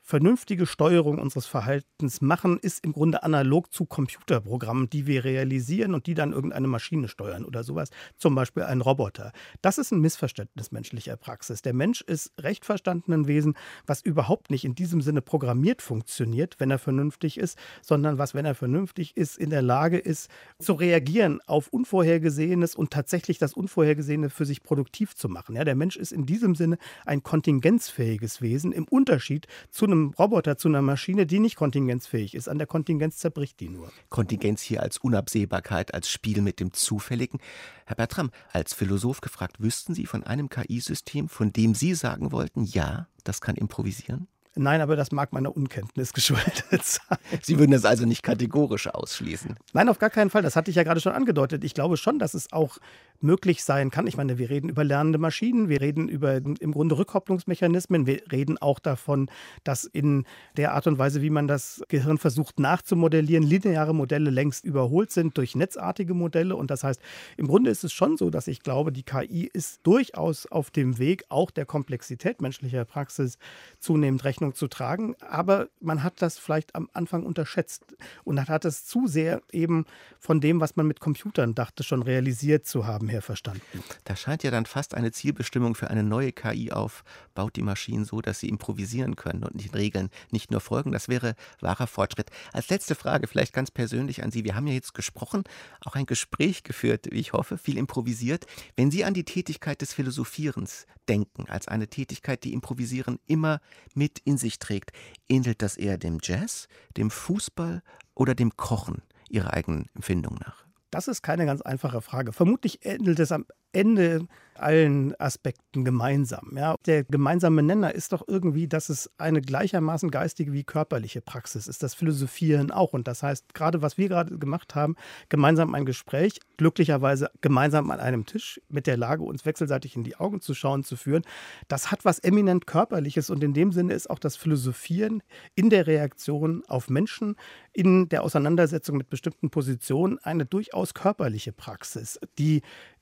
vernünftige 0.09 0.65
Steuerung 0.65 1.19
unseres 1.19 1.45
Verhaltens 1.45 2.19
machen, 2.19 2.57
ist 2.59 2.83
im 2.83 2.93
Grunde 2.93 3.21
analog 3.21 3.71
zu 3.71 3.85
Computerprogrammen, 3.85 4.89
die 4.89 5.05
wir 5.05 5.23
realisieren 5.23 5.93
und 5.93 6.07
die 6.07 6.15
dann 6.15 6.33
irgendeine 6.33 6.67
Maschine 6.67 7.07
steuern 7.07 7.45
oder 7.45 7.63
sowas, 7.63 7.91
zum 8.17 8.33
Beispiel 8.33 8.63
ein 8.63 8.81
Roboter. 8.81 9.31
Das 9.61 9.77
ist 9.77 9.91
ein 9.91 10.01
Missverständnis 10.01 10.71
menschlicher 10.71 11.15
Praxis. 11.15 11.61
Der 11.61 11.75
Mensch 11.75 12.01
ist 12.01 12.33
recht 12.39 12.65
verstandenen 12.65 13.27
Wesen, 13.27 13.53
was 13.85 14.01
überhaupt 14.01 14.49
nicht 14.49 14.65
in 14.65 14.73
diesem 14.73 15.01
Sinne 15.01 15.21
programmiert 15.21 15.83
funktioniert, 15.83 16.55
wenn 16.59 16.71
er 16.71 16.79
vernünftig 16.79 17.37
ist, 17.37 17.59
sondern 17.83 18.17
was, 18.17 18.33
wenn 18.33 18.45
er 18.45 18.55
vernünftig 18.55 19.15
ist, 19.15 19.37
in 19.37 19.51
der 19.51 19.61
Lage 19.61 19.99
ist, 19.99 20.31
zu 20.57 20.73
reagieren 20.73 21.39
auf 21.45 21.67
Unvorhergesehenes 21.67 22.73
und 22.73 22.89
tatsächlich 22.89 23.37
das 23.37 23.53
Unvorhergesehene 23.53 24.31
für 24.31 24.47
sich 24.47 24.63
produktiv 24.63 25.13
zu 25.13 25.29
machen. 25.29 25.55
Ja, 25.55 25.63
der 25.65 25.75
Mensch 25.75 25.97
ist 25.97 26.11
in 26.11 26.25
diesem 26.25 26.55
Sinne 26.55 26.79
ein 27.05 27.21
kontingenzfähiges 27.21 28.41
Wesen 28.41 28.71
im 28.71 28.85
Unterschied 28.85 29.45
zu 29.69 29.85
einem 29.85 29.98
einem 29.99 30.13
Roboter 30.17 30.57
zu 30.57 30.67
einer 30.67 30.81
Maschine, 30.81 31.25
die 31.25 31.39
nicht 31.39 31.55
kontingenzfähig 31.55 32.33
ist. 32.33 32.47
An 32.47 32.57
der 32.57 32.67
Kontingenz 32.67 33.17
zerbricht 33.17 33.59
die 33.59 33.69
nur. 33.69 33.91
Kontingenz 34.09 34.61
hier 34.61 34.81
als 34.81 34.97
Unabsehbarkeit, 34.97 35.93
als 35.93 36.09
Spiel 36.09 36.41
mit 36.41 36.59
dem 36.59 36.73
Zufälligen. 36.73 37.39
Herr 37.85 37.95
Bertram, 37.95 38.31
als 38.51 38.73
Philosoph 38.73 39.21
gefragt, 39.21 39.57
wüssten 39.59 39.93
Sie 39.93 40.05
von 40.05 40.23
einem 40.23 40.49
KI-System, 40.49 41.29
von 41.29 41.53
dem 41.53 41.75
Sie 41.75 41.93
sagen 41.93 42.31
wollten, 42.31 42.63
ja, 42.63 43.07
das 43.23 43.41
kann 43.41 43.55
improvisieren? 43.55 44.27
Nein, 44.55 44.81
aber 44.81 44.95
das 44.95 45.11
mag 45.11 45.31
meiner 45.31 45.55
Unkenntnis 45.55 46.11
geschuldet 46.13 46.83
sein. 46.83 47.17
Sie 47.41 47.59
würden 47.59 47.71
das 47.71 47.85
also 47.85 48.05
nicht 48.05 48.23
kategorisch 48.23 48.87
ausschließen? 48.87 49.55
Nein, 49.73 49.89
auf 49.89 49.99
gar 49.99 50.09
keinen 50.09 50.29
Fall. 50.29 50.41
Das 50.41 50.55
hatte 50.55 50.71
ich 50.71 50.75
ja 50.75 50.83
gerade 50.83 50.99
schon 50.99 51.13
angedeutet. 51.13 51.63
Ich 51.63 51.73
glaube 51.73 51.97
schon, 51.97 52.19
dass 52.19 52.33
es 52.33 52.51
auch 52.51 52.77
möglich 53.21 53.63
sein 53.63 53.91
kann. 53.91 54.07
Ich 54.07 54.17
meine, 54.17 54.37
wir 54.37 54.49
reden 54.49 54.69
über 54.69 54.83
lernende 54.83 55.17
Maschinen, 55.17 55.69
wir 55.69 55.81
reden 55.81 56.07
über 56.07 56.37
im 56.37 56.71
Grunde 56.71 56.97
Rückkopplungsmechanismen, 56.97 58.05
wir 58.05 58.21
reden 58.31 58.57
auch 58.57 58.79
davon, 58.79 59.29
dass 59.63 59.83
in 59.83 60.25
der 60.57 60.73
Art 60.73 60.87
und 60.87 60.97
Weise, 60.97 61.21
wie 61.21 61.29
man 61.29 61.47
das 61.47 61.83
Gehirn 61.89 62.17
versucht 62.17 62.59
nachzumodellieren, 62.59 63.43
lineare 63.43 63.93
Modelle 63.93 64.29
längst 64.29 64.63
überholt 64.63 65.11
sind 65.11 65.37
durch 65.37 65.55
netzartige 65.55 66.13
Modelle. 66.13 66.55
Und 66.55 66.71
das 66.71 66.83
heißt, 66.83 67.01
im 67.37 67.47
Grunde 67.47 67.69
ist 67.69 67.83
es 67.83 67.91
schon 67.91 68.17
so, 68.17 68.29
dass 68.29 68.47
ich 68.47 68.61
glaube, 68.61 68.91
die 68.91 69.03
KI 69.03 69.49
ist 69.51 69.81
durchaus 69.83 70.45
auf 70.45 70.71
dem 70.71 70.97
Weg, 70.97 71.25
auch 71.29 71.51
der 71.51 71.65
Komplexität 71.65 72.41
menschlicher 72.41 72.85
Praxis 72.85 73.37
zunehmend 73.79 74.23
Rechnung 74.23 74.53
zu 74.53 74.67
tragen. 74.67 75.15
Aber 75.19 75.67
man 75.81 76.03
hat 76.03 76.21
das 76.21 76.37
vielleicht 76.37 76.75
am 76.75 76.89
Anfang 76.93 77.25
unterschätzt 77.25 77.95
und 78.23 78.47
hat 78.47 78.65
es 78.65 78.85
zu 78.85 79.07
sehr 79.07 79.41
eben 79.51 79.85
von 80.19 80.39
dem, 80.39 80.61
was 80.61 80.75
man 80.75 80.87
mit 80.87 80.99
Computern 80.99 81.55
dachte, 81.55 81.83
schon 81.83 82.01
realisiert 82.01 82.65
zu 82.65 82.87
haben, 82.87 83.08
her 83.09 83.21
verstanden. 83.21 83.83
Da 84.05 84.15
scheint 84.15 84.43
ja 84.43 84.51
dann 84.51 84.65
fast 84.65 84.93
eine 84.93 85.11
Zielbestimmung 85.11 85.75
für 85.75 85.89
eine 85.89 86.03
neue 86.03 86.31
KI 86.31 86.71
auf, 86.71 87.03
baut 87.35 87.55
die 87.55 87.61
Maschinen 87.61 88.05
so, 88.05 88.21
dass 88.21 88.39
sie 88.39 88.49
improvisieren 88.49 89.15
können 89.15 89.43
und 89.43 89.61
den 89.61 89.71
Regeln 89.71 90.09
nicht 90.31 90.51
nur 90.51 90.61
folgen. 90.61 90.91
Das 90.91 91.09
wäre 91.09 91.35
wahrer 91.59 91.87
Fortschritt. 91.87 92.29
Als 92.53 92.69
letzte 92.69 92.95
Frage, 92.95 93.27
vielleicht 93.27 93.53
ganz 93.53 93.71
persönlich 93.71 94.23
an 94.23 94.31
Sie. 94.31 94.43
Wir 94.43 94.55
haben 94.55 94.67
ja 94.67 94.73
jetzt 94.73 94.93
gesprochen, 94.93 95.43
auch 95.81 95.95
ein 95.95 96.05
Gespräch 96.05 96.63
geführt, 96.63 97.07
wie 97.11 97.19
ich 97.19 97.33
hoffe, 97.33 97.57
viel 97.57 97.77
improvisiert. 97.77 98.45
Wenn 98.75 98.91
Sie 98.91 99.03
an 99.03 99.13
die 99.13 99.25
Tätigkeit 99.25 99.81
des 99.81 99.93
Philosophierens 99.93 100.85
denken, 101.07 101.49
als 101.49 101.67
eine 101.67 101.87
Tätigkeit, 101.87 102.43
die 102.43 102.53
Improvisieren 102.53 103.19
immer 103.25 103.59
mit 103.95 104.19
in 104.19 104.37
sich 104.37 104.59
trägt, 104.59 104.91
ähnelt 105.27 105.61
das 105.61 105.77
eher 105.77 105.97
dem 105.97 106.19
Jazz, 106.21 106.67
dem 106.95 107.09
Fußball 107.09 107.81
oder 108.13 108.35
dem 108.35 108.55
Kochen 108.55 109.01
Ihrer 109.29 109.53
eigenen 109.53 109.89
Empfindung 109.95 110.35
nach? 110.35 110.68
Das 110.91 111.07
ist 111.07 111.21
keine 111.21 111.45
ganz 111.45 111.61
einfache 111.61 112.01
Frage. 112.01 112.33
Vermutlich 112.33 112.85
ähnelt 112.85 113.19
es 113.19 113.31
am 113.31 113.45
Ende 113.71 114.27
allen 114.59 115.19
Aspekten 115.19 115.85
gemeinsam. 115.85 116.51
Ja. 116.55 116.75
Der 116.85 117.03
gemeinsame 117.03 117.63
Nenner 117.63 117.95
ist 117.95 118.13
doch 118.13 118.23
irgendwie, 118.27 118.67
dass 118.67 118.89
es 118.89 119.09
eine 119.17 119.41
gleichermaßen 119.41 120.11
geistige 120.11 120.53
wie 120.53 120.63
körperliche 120.63 121.21
Praxis 121.21 121.67
ist. 121.67 121.81
Das 121.83 121.93
Philosophieren 121.93 122.71
auch. 122.71 122.93
Und 122.93 123.07
das 123.07 123.23
heißt, 123.23 123.53
gerade 123.53 123.81
was 123.81 123.97
wir 123.97 124.09
gerade 124.09 124.37
gemacht 124.37 124.75
haben, 124.75 124.95
gemeinsam 125.29 125.73
ein 125.75 125.85
Gespräch, 125.85 126.39
glücklicherweise 126.57 127.31
gemeinsam 127.41 127.89
an 127.91 127.99
einem 127.99 128.25
Tisch 128.25 128.61
mit 128.69 128.87
der 128.87 128.97
Lage, 128.97 129.23
uns 129.23 129.45
wechselseitig 129.45 129.95
in 129.95 130.03
die 130.03 130.17
Augen 130.17 130.41
zu 130.41 130.53
schauen, 130.53 130.83
zu 130.83 130.95
führen, 130.95 131.23
das 131.67 131.91
hat 131.91 132.05
was 132.05 132.19
eminent 132.19 132.67
Körperliches. 132.67 133.29
Und 133.29 133.43
in 133.43 133.53
dem 133.53 133.71
Sinne 133.71 133.93
ist 133.93 134.09
auch 134.09 134.19
das 134.19 134.35
Philosophieren 134.35 135.23
in 135.55 135.69
der 135.69 135.87
Reaktion 135.87 136.63
auf 136.67 136.89
Menschen, 136.89 137.35
in 137.73 138.09
der 138.09 138.23
Auseinandersetzung 138.23 138.97
mit 138.97 139.09
bestimmten 139.09 139.49
Positionen 139.49 140.19
eine 140.19 140.45
durchaus 140.45 140.93
körperliche 140.93 141.53
Praxis, 141.53 142.19
die 142.37 142.61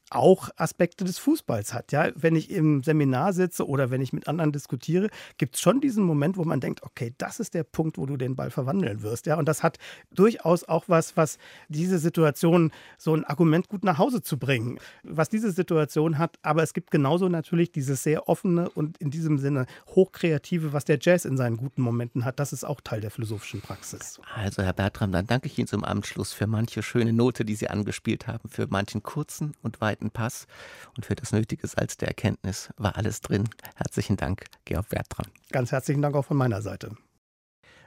auch 0.10 0.50
Aspekte 0.56 1.04
des 1.04 1.17
Fußballs 1.20 1.74
hat. 1.74 1.91
Ja, 1.91 2.10
wenn 2.15 2.36
ich 2.36 2.50
im 2.50 2.84
Seminar 2.84 3.34
sitze 3.34 3.67
oder 3.67 3.91
wenn 3.91 4.02
ich 4.02 4.13
mit 4.13 4.28
anderen 4.28 4.52
diskutiere, 4.52 5.10
gibt 5.38 5.56
es 5.56 5.62
schon 5.62 5.82
diesen 5.82 6.04
Moment, 6.04 6.38
wo 6.38 6.43
man 6.43 6.60
denkt, 6.60 6.84
okay, 6.84 7.13
das 7.17 7.39
ist 7.39 7.54
der 7.54 7.63
Punkt, 7.63 7.98
wo 7.98 8.06
du 8.06 8.17
den 8.17 8.36
Ball 8.36 8.50
verwandeln 8.50 9.02
wirst. 9.02 9.26
Ja, 9.26 9.38
und 9.38 9.48
das 9.48 9.63
hat 9.63 9.78
durchaus 10.12 10.63
auch 10.63 10.86
was, 10.88 11.17
was 11.17 11.38
diese 11.67 12.00
Situation 12.00 12.72
so 12.98 13.15
ein 13.15 13.26
Argument 13.26 13.67
gut 13.67 13.84
nach 13.84 13.98
Hause 13.98 14.22
zu 14.22 14.38
bringen, 14.38 14.80
was 15.04 15.30
diese 15.30 15.52
Situation 15.52 16.17
hat. 16.17 16.38
Aber 16.41 16.63
es 16.63 16.74
gibt 16.74 16.91
genauso 16.91 17.28
natürlich 17.28 17.72
dieses 17.72 18.04
sehr 18.04 18.30
offene 18.30 18.70
und 18.70 18.98
in 18.98 19.12
diesem 19.12 19.38
Sinne 19.39 19.65
hochkreative, 19.89 20.74
was 20.74 20.86
der 20.86 21.00
Jazz 21.02 21.26
in 21.26 21.38
seinen 21.38 21.58
guten 21.58 21.82
Momenten 21.82 22.26
hat. 22.26 22.39
Das 22.39 22.54
ist 22.54 22.63
auch 22.63 22.82
Teil 22.82 23.02
der 23.02 23.12
philosophischen 23.12 23.62
Praxis. 23.62 24.20
Also, 24.36 24.63
Herr 24.63 24.74
Bertram, 24.74 25.12
dann 25.12 25.28
danke 25.28 25.48
ich 25.48 25.58
Ihnen 25.58 25.67
zum 25.67 25.84
Abendschluss 25.84 26.34
für 26.34 26.48
manche 26.48 26.84
schöne 26.84 27.13
Note, 27.13 27.43
die 27.46 27.56
Sie 27.56 27.70
angespielt 27.70 28.28
haben, 28.28 28.50
für 28.50 28.67
manchen 28.70 29.04
kurzen 29.04 29.54
und 29.62 29.82
weiten 29.82 29.97
zweiten 29.98 30.12
Pass 30.12 30.48
und 30.96 31.06
für 31.06 31.16
das 31.16 31.32
nötige 31.32 31.68
Salz 31.68 31.98
der 31.98 32.10
Erkenntnis 32.10 32.70
war 32.78 32.96
alles 32.96 33.22
drin. 33.22 33.50
Herzlichen 33.76 34.18
Dank, 34.18 34.46
Georg 34.66 34.90
Bertram. 34.90 35.32
Ganz 35.52 35.72
herzlichen 35.72 36.02
Dank 36.02 36.16
auch 36.16 36.26
von 36.26 36.38
meiner 36.38 36.62
Seite. 36.62 36.96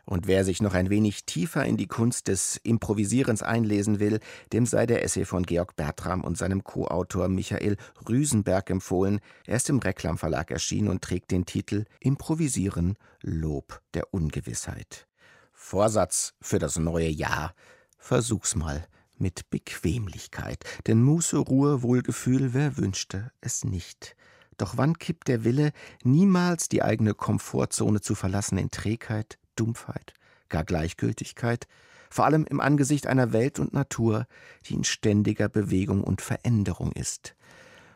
Und 0.07 0.27
wer 0.27 0.45
sich 0.45 0.61
noch 0.61 0.75
ein 0.75 0.91
wenig 0.91 1.25
tiefer 1.25 1.65
in 1.65 1.77
die 1.77 1.87
Kunst 1.87 2.27
des 2.27 2.57
Improvisierens 2.57 3.43
einlesen 3.43 4.01
will, 4.01 4.19
dem 4.53 4.67
sei 4.67 4.87
der 4.87 5.05
Essay 5.05 5.25
von 5.25 5.45
Georg 5.45 5.77
Bertram 5.77 6.25
und 6.25 6.37
seinem 6.37 6.65
Co-Autor 6.65 7.29
Michael 7.29 7.77
Rüsenberg 8.09 8.71
empfohlen. 8.71 9.21
Er 9.47 9.57
ist 9.57 9.69
im 9.69 9.79
Reklam 9.79 10.19
Verlag 10.19 10.51
erschienen 10.51 10.89
und 10.89 11.03
trägt 11.03 11.31
den 11.31 11.47
Titel 11.47 11.85
Improvisieren, 12.01 12.97
Lob 13.21 13.83
der 13.95 14.13
Ungewissheit. 14.13 15.07
Vorsatz 15.53 16.33
für 16.41 16.59
das 16.59 16.79
neue 16.79 17.09
Jahr. 17.09 17.55
Versuch's 17.99 18.57
mal 18.57 18.89
mit 19.21 19.51
Bequemlichkeit, 19.51 20.65
denn 20.87 21.03
Muße, 21.03 21.37
Ruhe, 21.39 21.83
Wohlgefühl, 21.83 22.55
wer 22.55 22.77
wünschte 22.77 23.31
es 23.41 23.65
nicht. 23.65 24.17
Doch 24.57 24.77
wann 24.77 24.99
kippt 24.99 25.29
der 25.29 25.45
Wille, 25.45 25.73
niemals 26.03 26.69
die 26.69 26.83
eigene 26.83 27.15
Komfortzone 27.15 28.01
zu 28.01 28.15
verlassen 28.15 28.59
in 28.59 28.71
Trägheit, 28.71 29.39
Dumpfheit, 29.57 30.15
gar 30.49 30.65
Gleichgültigkeit, 30.65 31.67
vor 32.11 32.25
allem 32.25 32.45
im 32.45 32.61
Angesicht 32.61 33.07
einer 33.07 33.33
Welt 33.33 33.59
und 33.59 33.73
Natur, 33.73 34.27
die 34.67 34.75
in 34.75 34.85
ständiger 34.85 35.49
Bewegung 35.49 36.03
und 36.03 36.21
Veränderung 36.21 36.93
ist. 36.93 37.37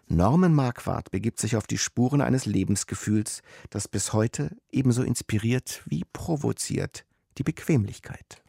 Norman 0.06 0.54
Marquardt 0.54 1.10
begibt 1.10 1.40
sich 1.40 1.56
auf 1.56 1.66
die 1.66 1.78
Spuren 1.78 2.20
eines 2.20 2.46
Lebensgefühls, 2.46 3.42
das 3.70 3.88
bis 3.88 4.12
heute 4.12 4.56
ebenso 4.70 5.02
inspiriert 5.02 5.82
wie 5.86 6.04
provoziert 6.12 7.04
die 7.38 7.42
Bequemlichkeit. 7.42 8.43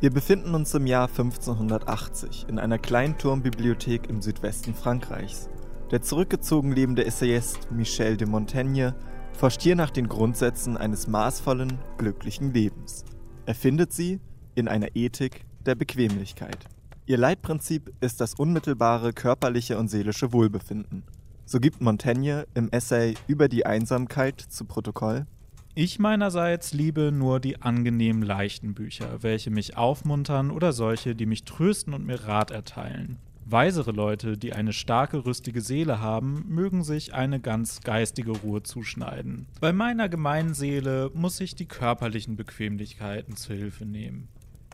Wir 0.00 0.08
befinden 0.08 0.54
uns 0.54 0.72
im 0.72 0.86
Jahr 0.86 1.08
1580 1.08 2.46
in 2.48 2.58
einer 2.58 2.78
kleinen 2.78 3.18
Turmbibliothek 3.18 4.08
im 4.08 4.22
Südwesten 4.22 4.74
Frankreichs. 4.74 5.50
Der 5.90 6.00
zurückgezogen 6.00 6.72
lebende 6.72 7.04
Essayist 7.04 7.70
Michel 7.70 8.16
de 8.16 8.26
Montaigne 8.26 8.94
forscht 9.34 9.60
hier 9.60 9.76
nach 9.76 9.90
den 9.90 10.08
Grundsätzen 10.08 10.78
eines 10.78 11.06
maßvollen, 11.06 11.78
glücklichen 11.98 12.54
Lebens. 12.54 13.04
Er 13.44 13.54
findet 13.54 13.92
sie 13.92 14.20
in 14.54 14.68
einer 14.68 14.96
Ethik 14.96 15.44
der 15.66 15.74
Bequemlichkeit. 15.74 16.64
Ihr 17.04 17.18
Leitprinzip 17.18 17.92
ist 18.00 18.22
das 18.22 18.32
unmittelbare 18.32 19.12
körperliche 19.12 19.76
und 19.76 19.88
seelische 19.88 20.32
Wohlbefinden. 20.32 21.02
So 21.44 21.60
gibt 21.60 21.82
Montaigne 21.82 22.46
im 22.54 22.70
Essay 22.70 23.16
über 23.26 23.48
die 23.48 23.66
Einsamkeit 23.66 24.40
zu 24.40 24.64
Protokoll 24.64 25.26
ich 25.74 25.98
meinerseits 25.98 26.72
liebe 26.72 27.12
nur 27.12 27.40
die 27.40 27.62
angenehm 27.62 28.22
leichten 28.22 28.74
Bücher, 28.74 29.22
welche 29.22 29.50
mich 29.50 29.76
aufmuntern 29.76 30.50
oder 30.50 30.72
solche, 30.72 31.14
die 31.14 31.26
mich 31.26 31.44
trösten 31.44 31.94
und 31.94 32.04
mir 32.04 32.24
Rat 32.24 32.50
erteilen. 32.50 33.18
Weisere 33.46 33.90
Leute, 33.90 34.38
die 34.38 34.52
eine 34.52 34.72
starke, 34.72 35.24
rüstige 35.24 35.60
Seele 35.60 36.00
haben, 36.00 36.44
mögen 36.48 36.84
sich 36.84 37.14
eine 37.14 37.40
ganz 37.40 37.80
geistige 37.80 38.30
Ruhe 38.30 38.62
zuschneiden. 38.62 39.46
Bei 39.60 39.72
meiner 39.72 40.08
gemeinen 40.08 40.54
Seele 40.54 41.10
muss 41.14 41.40
ich 41.40 41.56
die 41.56 41.66
körperlichen 41.66 42.36
Bequemlichkeiten 42.36 43.36
zu 43.36 43.52
Hilfe 43.52 43.84
nehmen. 43.84 44.28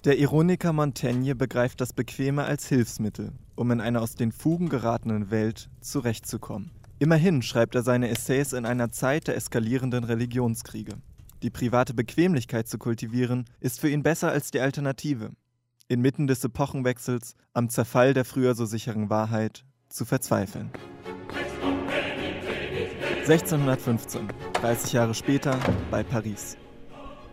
Der 0.05 0.19
Ironiker 0.19 0.73
Montaigne 0.73 1.35
begreift 1.35 1.81
das 1.81 1.93
Bequeme 1.93 2.45
als 2.45 2.69
Hilfsmittel, 2.69 3.33
um 3.55 3.71
in 3.71 3.81
einer 3.81 4.03
aus 4.03 4.15
den 4.15 4.31
Fugen 4.31 4.69
geratenen 4.69 5.31
Welt 5.31 5.71
zurechtzukommen. 5.81 6.71
Immerhin 6.99 7.43
schreibt 7.43 7.75
er 7.75 7.83
seine 7.83 8.09
Essays 8.09 8.55
in 8.55 8.65
einer 8.65 8.91
Zeit 8.91 9.29
der 9.29 9.37
eskalierenden 9.37 10.05
Religionskriege. 10.05 10.95
Die 11.43 11.51
private 11.51 11.93
Bequemlichkeit 11.93 12.69
zu 12.69 12.79
kultivieren, 12.79 13.45
ist 13.61 13.81
für 13.81 13.91
ihn 13.91 14.03
besser 14.03 14.31
als 14.31 14.51
die 14.51 14.61
Alternative. 14.61 15.33
Inmitten 15.89 16.27
des 16.27 16.43
Epochenwechsels, 16.43 17.35
am 17.53 17.69
Zerfall 17.69 18.15
der 18.15 18.25
früher 18.25 18.55
so 18.55 18.65
sicheren 18.65 19.11
Wahrheit, 19.11 19.67
zu 19.91 20.07
verzweifeln. 20.07 20.71
1615, 23.29 24.29
30 24.55 24.93
Jahre 24.95 25.13
später, 25.13 25.59
bei 25.91 26.03
Paris. 26.03 26.57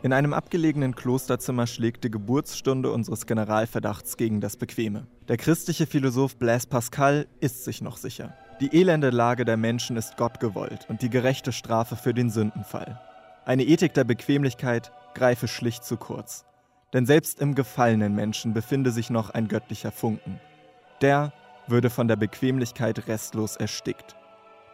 In 0.01 0.11
einem 0.11 0.33
abgelegenen 0.33 0.93
Klosterzimmer 0.93 1.67
schlägt 1.67 2.03
die 2.03 2.11
Geburtsstunde 2.11 2.91
unseres 2.91 3.25
Generalverdachts 3.25 4.17
gegen 4.17 4.41
das 4.41 4.57
Bequeme. 4.57 5.07
Der 5.29 5.37
christliche 5.37 5.85
Philosoph 5.87 6.35
Blaise 6.35 6.67
Pascal 6.67 7.27
ist 7.39 7.63
sich 7.63 7.81
noch 7.81 7.95
sicher. 7.95 8.35
Die 8.59 8.75
elende 8.75 9.09
Lage 9.09 9.45
der 9.45 9.57
Menschen 9.57 9.97
ist 9.97 10.15
Gott 10.17 10.39
gewollt 10.39 10.85
und 10.87 11.01
die 11.01 11.09
gerechte 11.09 11.51
Strafe 11.51 11.95
für 11.95 12.13
den 12.13 12.29
Sündenfall. 12.29 13.01
Eine 13.45 13.63
Ethik 13.63 13.93
der 13.93 14.03
Bequemlichkeit 14.03 14.91
greife 15.15 15.47
schlicht 15.47 15.83
zu 15.83 15.97
kurz. 15.97 16.45
Denn 16.93 17.05
selbst 17.05 17.41
im 17.41 17.55
gefallenen 17.55 18.13
Menschen 18.13 18.53
befinde 18.53 18.91
sich 18.91 19.09
noch 19.09 19.31
ein 19.31 19.47
göttlicher 19.47 19.91
Funken. 19.91 20.39
Der 21.01 21.33
würde 21.67 21.89
von 21.89 22.07
der 22.07 22.15
Bequemlichkeit 22.15 23.07
restlos 23.07 23.55
erstickt. 23.55 24.15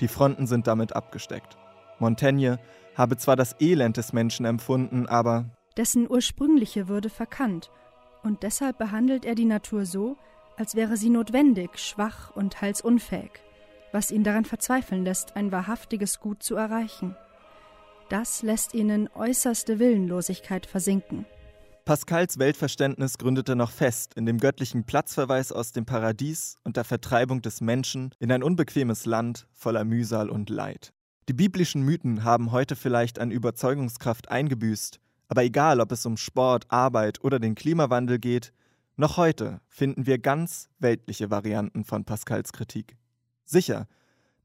Die 0.02 0.08
Fronten 0.08 0.46
sind 0.46 0.68
damit 0.68 0.96
abgesteckt. 0.96 1.58
Montaigne 2.00 2.60
habe 2.96 3.18
zwar 3.18 3.36
das 3.36 3.56
Elend 3.60 3.98
des 3.98 4.12
Menschen 4.14 4.46
empfunden, 4.46 5.08
aber 5.08 5.46
dessen 5.78 6.10
ursprüngliche 6.10 6.90
Würde 6.90 7.10
verkannt, 7.10 7.72
und 8.24 8.44
deshalb 8.44 8.78
behandelt 8.78 9.24
er 9.24 9.36
die 9.36 9.46
Natur 9.46 9.86
so, 9.86 10.18
als 10.58 10.76
wäre 10.76 10.98
sie 10.98 11.10
notwendig, 11.10 11.78
schwach 11.78 12.36
und 12.36 12.62
heilsunfähig, 12.62 13.32
was 13.92 14.12
ihn 14.12 14.24
daran 14.24 14.46
verzweifeln 14.46 15.04
lässt, 15.04 15.36
ein 15.36 15.52
wahrhaftiges 15.52 16.20
Gut 16.20 16.44
zu 16.44 16.56
erreichen. 16.56 17.16
Das 18.10 18.42
lässt 18.42 18.74
ihn 18.74 18.90
in 18.90 19.10
äußerste 19.10 19.80
Willenlosigkeit 19.80 20.66
versinken. 20.66 21.26
Pascals 21.86 22.38
Weltverständnis 22.38 23.18
gründete 23.18 23.56
noch 23.56 23.72
fest 23.72 24.14
in 24.14 24.28
dem 24.28 24.38
göttlichen 24.38 24.84
Platzverweis 24.84 25.52
aus 25.52 25.72
dem 25.72 25.86
Paradies 25.86 26.56
und 26.64 26.78
der 26.78 26.84
Vertreibung 26.84 27.42
des 27.42 27.62
Menschen 27.62 28.14
in 28.20 28.32
ein 28.32 28.44
unbequemes 28.44 29.08
Land 29.08 29.48
voller 29.52 29.86
Mühsal 29.86 30.30
und 30.30 30.52
Leid. 30.52 30.94
Die 31.30 31.34
biblischen 31.34 31.82
Mythen 31.82 32.24
haben 32.24 32.52
heute 32.52 32.76
vielleicht 32.76 33.18
an 33.18 33.32
Überzeugungskraft 33.32 34.30
eingebüßt, 34.30 35.00
aber 35.30 35.44
egal, 35.44 35.80
ob 35.80 35.92
es 35.92 36.06
um 36.06 36.16
Sport, 36.16 36.66
Arbeit 36.70 37.24
oder 37.24 37.40
den 37.40 37.56
Klimawandel 37.56 38.20
geht, 38.20 38.54
noch 38.96 39.18
heute 39.18 39.60
finden 39.68 40.06
wir 40.06 40.20
ganz 40.20 40.70
weltliche 40.78 41.32
Varianten 41.32 41.86
von 41.86 42.06
Pascals 42.06 42.52
Kritik. 42.52 42.99
Sicher, 43.52 43.88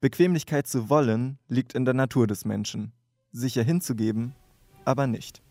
Bequemlichkeit 0.00 0.66
zu 0.66 0.88
wollen 0.88 1.38
liegt 1.46 1.74
in 1.74 1.84
der 1.84 1.92
Natur 1.92 2.26
des 2.26 2.46
Menschen, 2.46 2.94
sicher 3.32 3.62
hinzugeben 3.62 4.34
aber 4.86 5.06
nicht. 5.06 5.42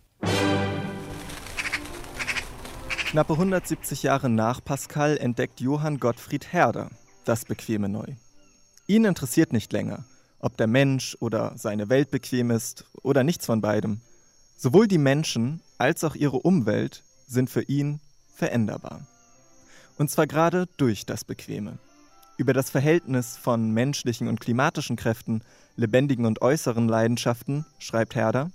Knappe 3.06 3.34
170 3.34 4.02
Jahre 4.02 4.28
nach 4.28 4.64
Pascal 4.64 5.18
entdeckt 5.18 5.62
Johann 5.62 6.00
Gottfried 6.00 6.52
Herder 6.52 6.90
das 7.26 7.46
bequeme 7.46 7.90
Neu. 7.90 8.16
Ihn 8.88 9.06
interessiert 9.06 9.54
nicht 9.54 9.72
länger, 9.72 10.04
ob 10.40 10.58
der 10.58 10.66
Mensch 10.66 11.16
oder 11.20 11.54
seine 11.56 11.90
Welt 11.90 12.10
bequem 12.10 12.50
ist 12.50 12.86
oder 13.04 13.24
nichts 13.24 13.46
von 13.46 13.62
beidem. 13.62 14.02
Sowohl 14.58 14.88
die 14.88 14.98
Menschen 14.98 15.62
als 15.78 16.04
auch 16.04 16.16
ihre 16.16 16.38
Umwelt 16.38 17.04
sind 17.28 17.52
für 17.52 17.62
ihn 17.62 18.00
veränderbar. 18.34 19.06
Und 20.00 20.10
zwar 20.10 20.26
gerade 20.26 20.68
durch 20.78 21.06
das 21.06 21.24
Bequeme. 21.24 21.78
Über 22.44 22.52
das 22.52 22.70
Verhältnis 22.70 23.38
von 23.38 23.72
menschlichen 23.72 24.28
und 24.28 24.42
klimatischen 24.42 24.98
Kräften, 24.98 25.46
lebendigen 25.78 26.26
und 26.26 26.42
äußeren 26.42 26.90
Leidenschaften 26.90 27.66
schreibt 27.80 28.16
Herder: 28.16 28.52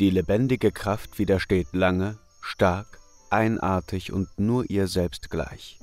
Die 0.00 0.08
lebendige 0.08 0.72
Kraft 0.72 1.18
widersteht 1.18 1.66
lange, 1.72 2.16
stark 2.40 2.98
einartig 3.28 4.10
und 4.10 4.30
nur 4.38 4.70
ihr 4.70 4.88
selbst 4.88 5.28
gleich. 5.28 5.78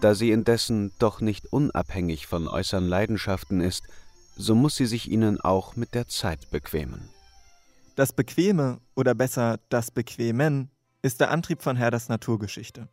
Da 0.00 0.14
sie 0.14 0.30
indessen 0.30 0.90
doch 0.98 1.20
nicht 1.20 1.52
unabhängig 1.52 2.26
von 2.26 2.48
äußeren 2.48 2.88
Leidenschaften 2.88 3.60
ist, 3.60 3.82
so 4.38 4.54
muss 4.54 4.76
sie 4.76 4.86
sich 4.86 5.10
ihnen 5.10 5.38
auch 5.38 5.76
mit 5.76 5.94
der 5.94 6.08
Zeit 6.08 6.50
bequemen. 6.50 7.10
Das 7.94 8.14
Bequeme 8.14 8.78
oder 8.94 9.14
besser 9.14 9.58
das 9.68 9.90
Bequemen 9.90 10.70
ist 11.02 11.20
der 11.20 11.30
Antrieb 11.30 11.60
von 11.60 11.76
Herders 11.76 12.08
Naturgeschichte. 12.08 12.88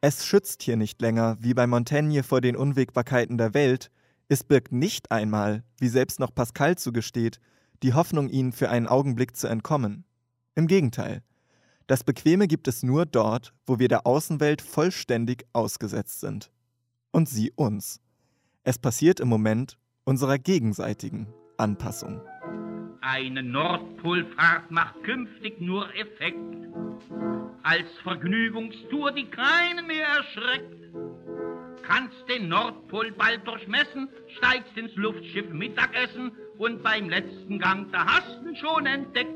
Es 0.00 0.24
schützt 0.24 0.62
hier 0.62 0.76
nicht 0.76 1.00
länger, 1.02 1.36
wie 1.40 1.54
bei 1.54 1.66
Montaigne 1.66 2.22
vor 2.22 2.40
den 2.40 2.54
Unwägbarkeiten 2.54 3.36
der 3.36 3.52
Welt, 3.52 3.90
es 4.28 4.44
birgt 4.44 4.70
nicht 4.70 5.10
einmal, 5.10 5.64
wie 5.78 5.88
selbst 5.88 6.20
noch 6.20 6.34
Pascal 6.34 6.76
zugesteht, 6.76 7.40
die 7.82 7.94
Hoffnung, 7.94 8.28
ihnen 8.28 8.52
für 8.52 8.70
einen 8.70 8.86
Augenblick 8.86 9.36
zu 9.36 9.48
entkommen. 9.48 10.04
Im 10.54 10.66
Gegenteil, 10.66 11.22
das 11.88 12.04
Bequeme 12.04 12.46
gibt 12.46 12.68
es 12.68 12.82
nur 12.82 13.06
dort, 13.06 13.54
wo 13.66 13.78
wir 13.78 13.88
der 13.88 14.06
Außenwelt 14.06 14.62
vollständig 14.62 15.46
ausgesetzt 15.52 16.20
sind. 16.20 16.52
Und 17.10 17.28
sie 17.28 17.50
uns. 17.52 18.00
Es 18.62 18.78
passiert 18.78 19.18
im 19.18 19.28
Moment 19.28 19.78
unserer 20.04 20.38
gegenseitigen 20.38 21.26
Anpassung. 21.56 22.20
Eine 23.00 23.42
Nordpolfahrt 23.42 24.70
macht 24.70 25.02
künftig 25.04 25.60
nur 25.60 25.88
Effekt. 25.94 26.36
Als 27.62 27.86
Vergnügungstour, 28.02 29.12
die 29.12 29.26
keinen 29.26 29.86
mehr 29.86 30.06
erschreckt. 30.06 30.74
Kannst 31.82 32.28
den 32.28 32.48
Nordpol 32.48 33.12
bald 33.12 33.46
durchmessen, 33.46 34.08
steigst 34.36 34.76
ins 34.76 34.94
Luftschiff 34.96 35.48
Mittagessen 35.50 36.32
und 36.58 36.82
beim 36.82 37.08
letzten 37.08 37.58
Gang, 37.58 37.90
da 37.92 38.04
hast 38.04 38.40
du 38.44 38.54
schon 38.56 38.84
entdeckt, 38.84 39.30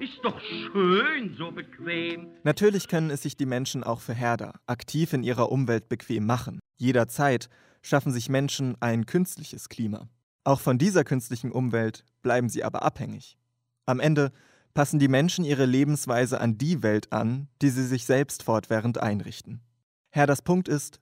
ist 0.00 0.18
doch 0.22 0.40
schön, 0.40 1.34
so 1.36 1.50
bequem. 1.50 2.28
Natürlich 2.44 2.88
können 2.88 3.10
es 3.10 3.22
sich 3.22 3.36
die 3.36 3.46
Menschen 3.46 3.84
auch 3.84 4.00
für 4.00 4.14
Herder 4.14 4.54
aktiv 4.66 5.12
in 5.12 5.22
ihrer 5.22 5.52
Umwelt 5.52 5.88
bequem 5.88 6.24
machen. 6.24 6.60
Jederzeit 6.76 7.48
schaffen 7.82 8.12
sich 8.12 8.28
Menschen 8.28 8.76
ein 8.80 9.06
künstliches 9.06 9.68
Klima. 9.68 10.08
Auch 10.48 10.60
von 10.60 10.78
dieser 10.78 11.04
künstlichen 11.04 11.52
Umwelt 11.52 12.06
bleiben 12.22 12.48
sie 12.48 12.64
aber 12.64 12.82
abhängig. 12.82 13.36
Am 13.84 14.00
Ende 14.00 14.32
passen 14.72 14.98
die 14.98 15.06
Menschen 15.06 15.44
ihre 15.44 15.66
Lebensweise 15.66 16.40
an 16.40 16.56
die 16.56 16.82
Welt 16.82 17.12
an, 17.12 17.48
die 17.60 17.68
sie 17.68 17.84
sich 17.84 18.06
selbst 18.06 18.44
fortwährend 18.44 18.96
einrichten. 18.96 19.60
Herders 20.08 20.40
Punkt 20.40 20.66
ist, 20.66 21.00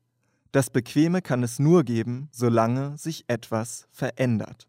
das 0.51 0.69
Bequeme 0.69 1.23
kann 1.23 1.45
es 1.45 1.61
nur 1.61 1.85
geben, 1.85 2.29
solange 2.33 2.99
sich 2.99 3.25
etwas 3.29 3.87
verändert. 3.93 4.67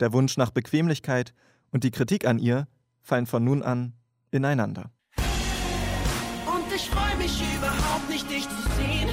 Der 0.00 0.14
Wunsch 0.14 0.38
nach 0.38 0.50
Bequemlichkeit 0.50 1.34
und 1.70 1.84
die 1.84 1.90
Kritik 1.90 2.26
an 2.26 2.38
ihr 2.38 2.68
fallen 3.02 3.26
von 3.26 3.44
nun 3.44 3.62
an 3.62 3.92
ineinander. 4.30 4.92
Und 6.46 6.74
ich 6.74 6.88
freue 6.88 7.16
mich 7.18 7.42
überhaupt 7.54 8.08
nicht, 8.08 8.30
dich 8.30 8.48
zu 8.48 8.62
sehen. 8.78 9.10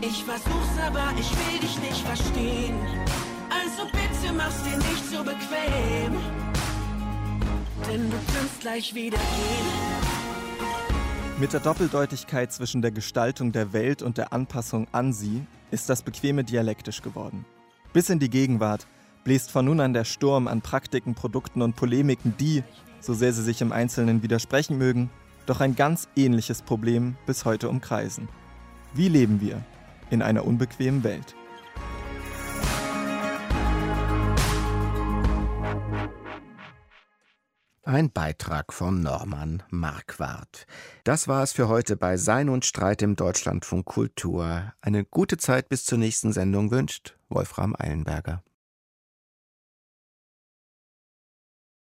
Ich 0.00 0.22
versuch's, 0.22 0.78
aber 0.80 1.12
ich 1.18 1.28
will 1.32 1.58
dich 1.58 1.76
nicht 1.80 2.06
verstehen. 2.06 2.78
Also 4.32 4.36
bitte 4.36 4.36
mach's 4.36 4.62
dir 4.62 4.76
nicht 4.76 5.10
so 5.10 5.18
bequem. 5.22 6.12
Denn 7.90 8.10
du 8.10 8.16
kannst 8.34 8.60
gleich 8.60 8.94
wieder 8.94 9.18
gehen. 9.18 9.66
Mit 11.38 11.52
der 11.52 11.60
Doppeldeutigkeit 11.60 12.52
zwischen 12.52 12.82
der 12.82 12.92
Gestaltung 12.92 13.52
der 13.52 13.72
Welt 13.72 14.02
und 14.02 14.18
der 14.18 14.32
Anpassung 14.32 14.86
an 14.92 15.12
sie 15.12 15.44
ist 15.70 15.88
das 15.88 16.02
Bequeme 16.02 16.44
dialektisch 16.44 17.02
geworden. 17.02 17.44
Bis 17.92 18.10
in 18.10 18.18
die 18.18 18.30
Gegenwart 18.30 18.86
bläst 19.24 19.50
von 19.50 19.64
nun 19.64 19.80
an 19.80 19.92
der 19.92 20.04
Sturm 20.04 20.46
an 20.46 20.62
Praktiken, 20.62 21.14
Produkten 21.14 21.62
und 21.62 21.74
Polemiken, 21.74 22.34
die, 22.38 22.62
so 23.00 23.14
sehr 23.14 23.32
sie 23.32 23.42
sich 23.42 23.60
im 23.60 23.72
Einzelnen 23.72 24.22
widersprechen 24.22 24.78
mögen, 24.78 25.10
doch 25.46 25.60
ein 25.60 25.74
ganz 25.74 26.08
ähnliches 26.14 26.62
Problem 26.62 27.16
bis 27.26 27.44
heute 27.44 27.68
umkreisen. 27.68 28.28
Wie 28.94 29.08
leben 29.08 29.40
wir 29.40 29.64
in 30.10 30.22
einer 30.22 30.44
unbequemen 30.46 31.02
Welt? 31.02 31.34
Ein 37.84 38.12
Beitrag 38.12 38.72
von 38.72 39.02
Norman 39.02 39.64
Marquardt. 39.70 40.68
Das 41.02 41.26
war 41.26 41.42
es 41.42 41.52
für 41.52 41.66
heute 41.66 41.96
bei 41.96 42.16
Sein 42.16 42.48
und 42.48 42.64
Streit 42.64 43.02
im 43.02 43.16
Deutschlandfunk 43.16 43.86
Kultur. 43.86 44.72
Eine 44.80 45.04
gute 45.04 45.36
Zeit 45.36 45.68
bis 45.68 45.84
zur 45.84 45.98
nächsten 45.98 46.32
Sendung 46.32 46.70
wünscht 46.70 47.16
Wolfram 47.28 47.74
Eilenberger. 47.76 48.44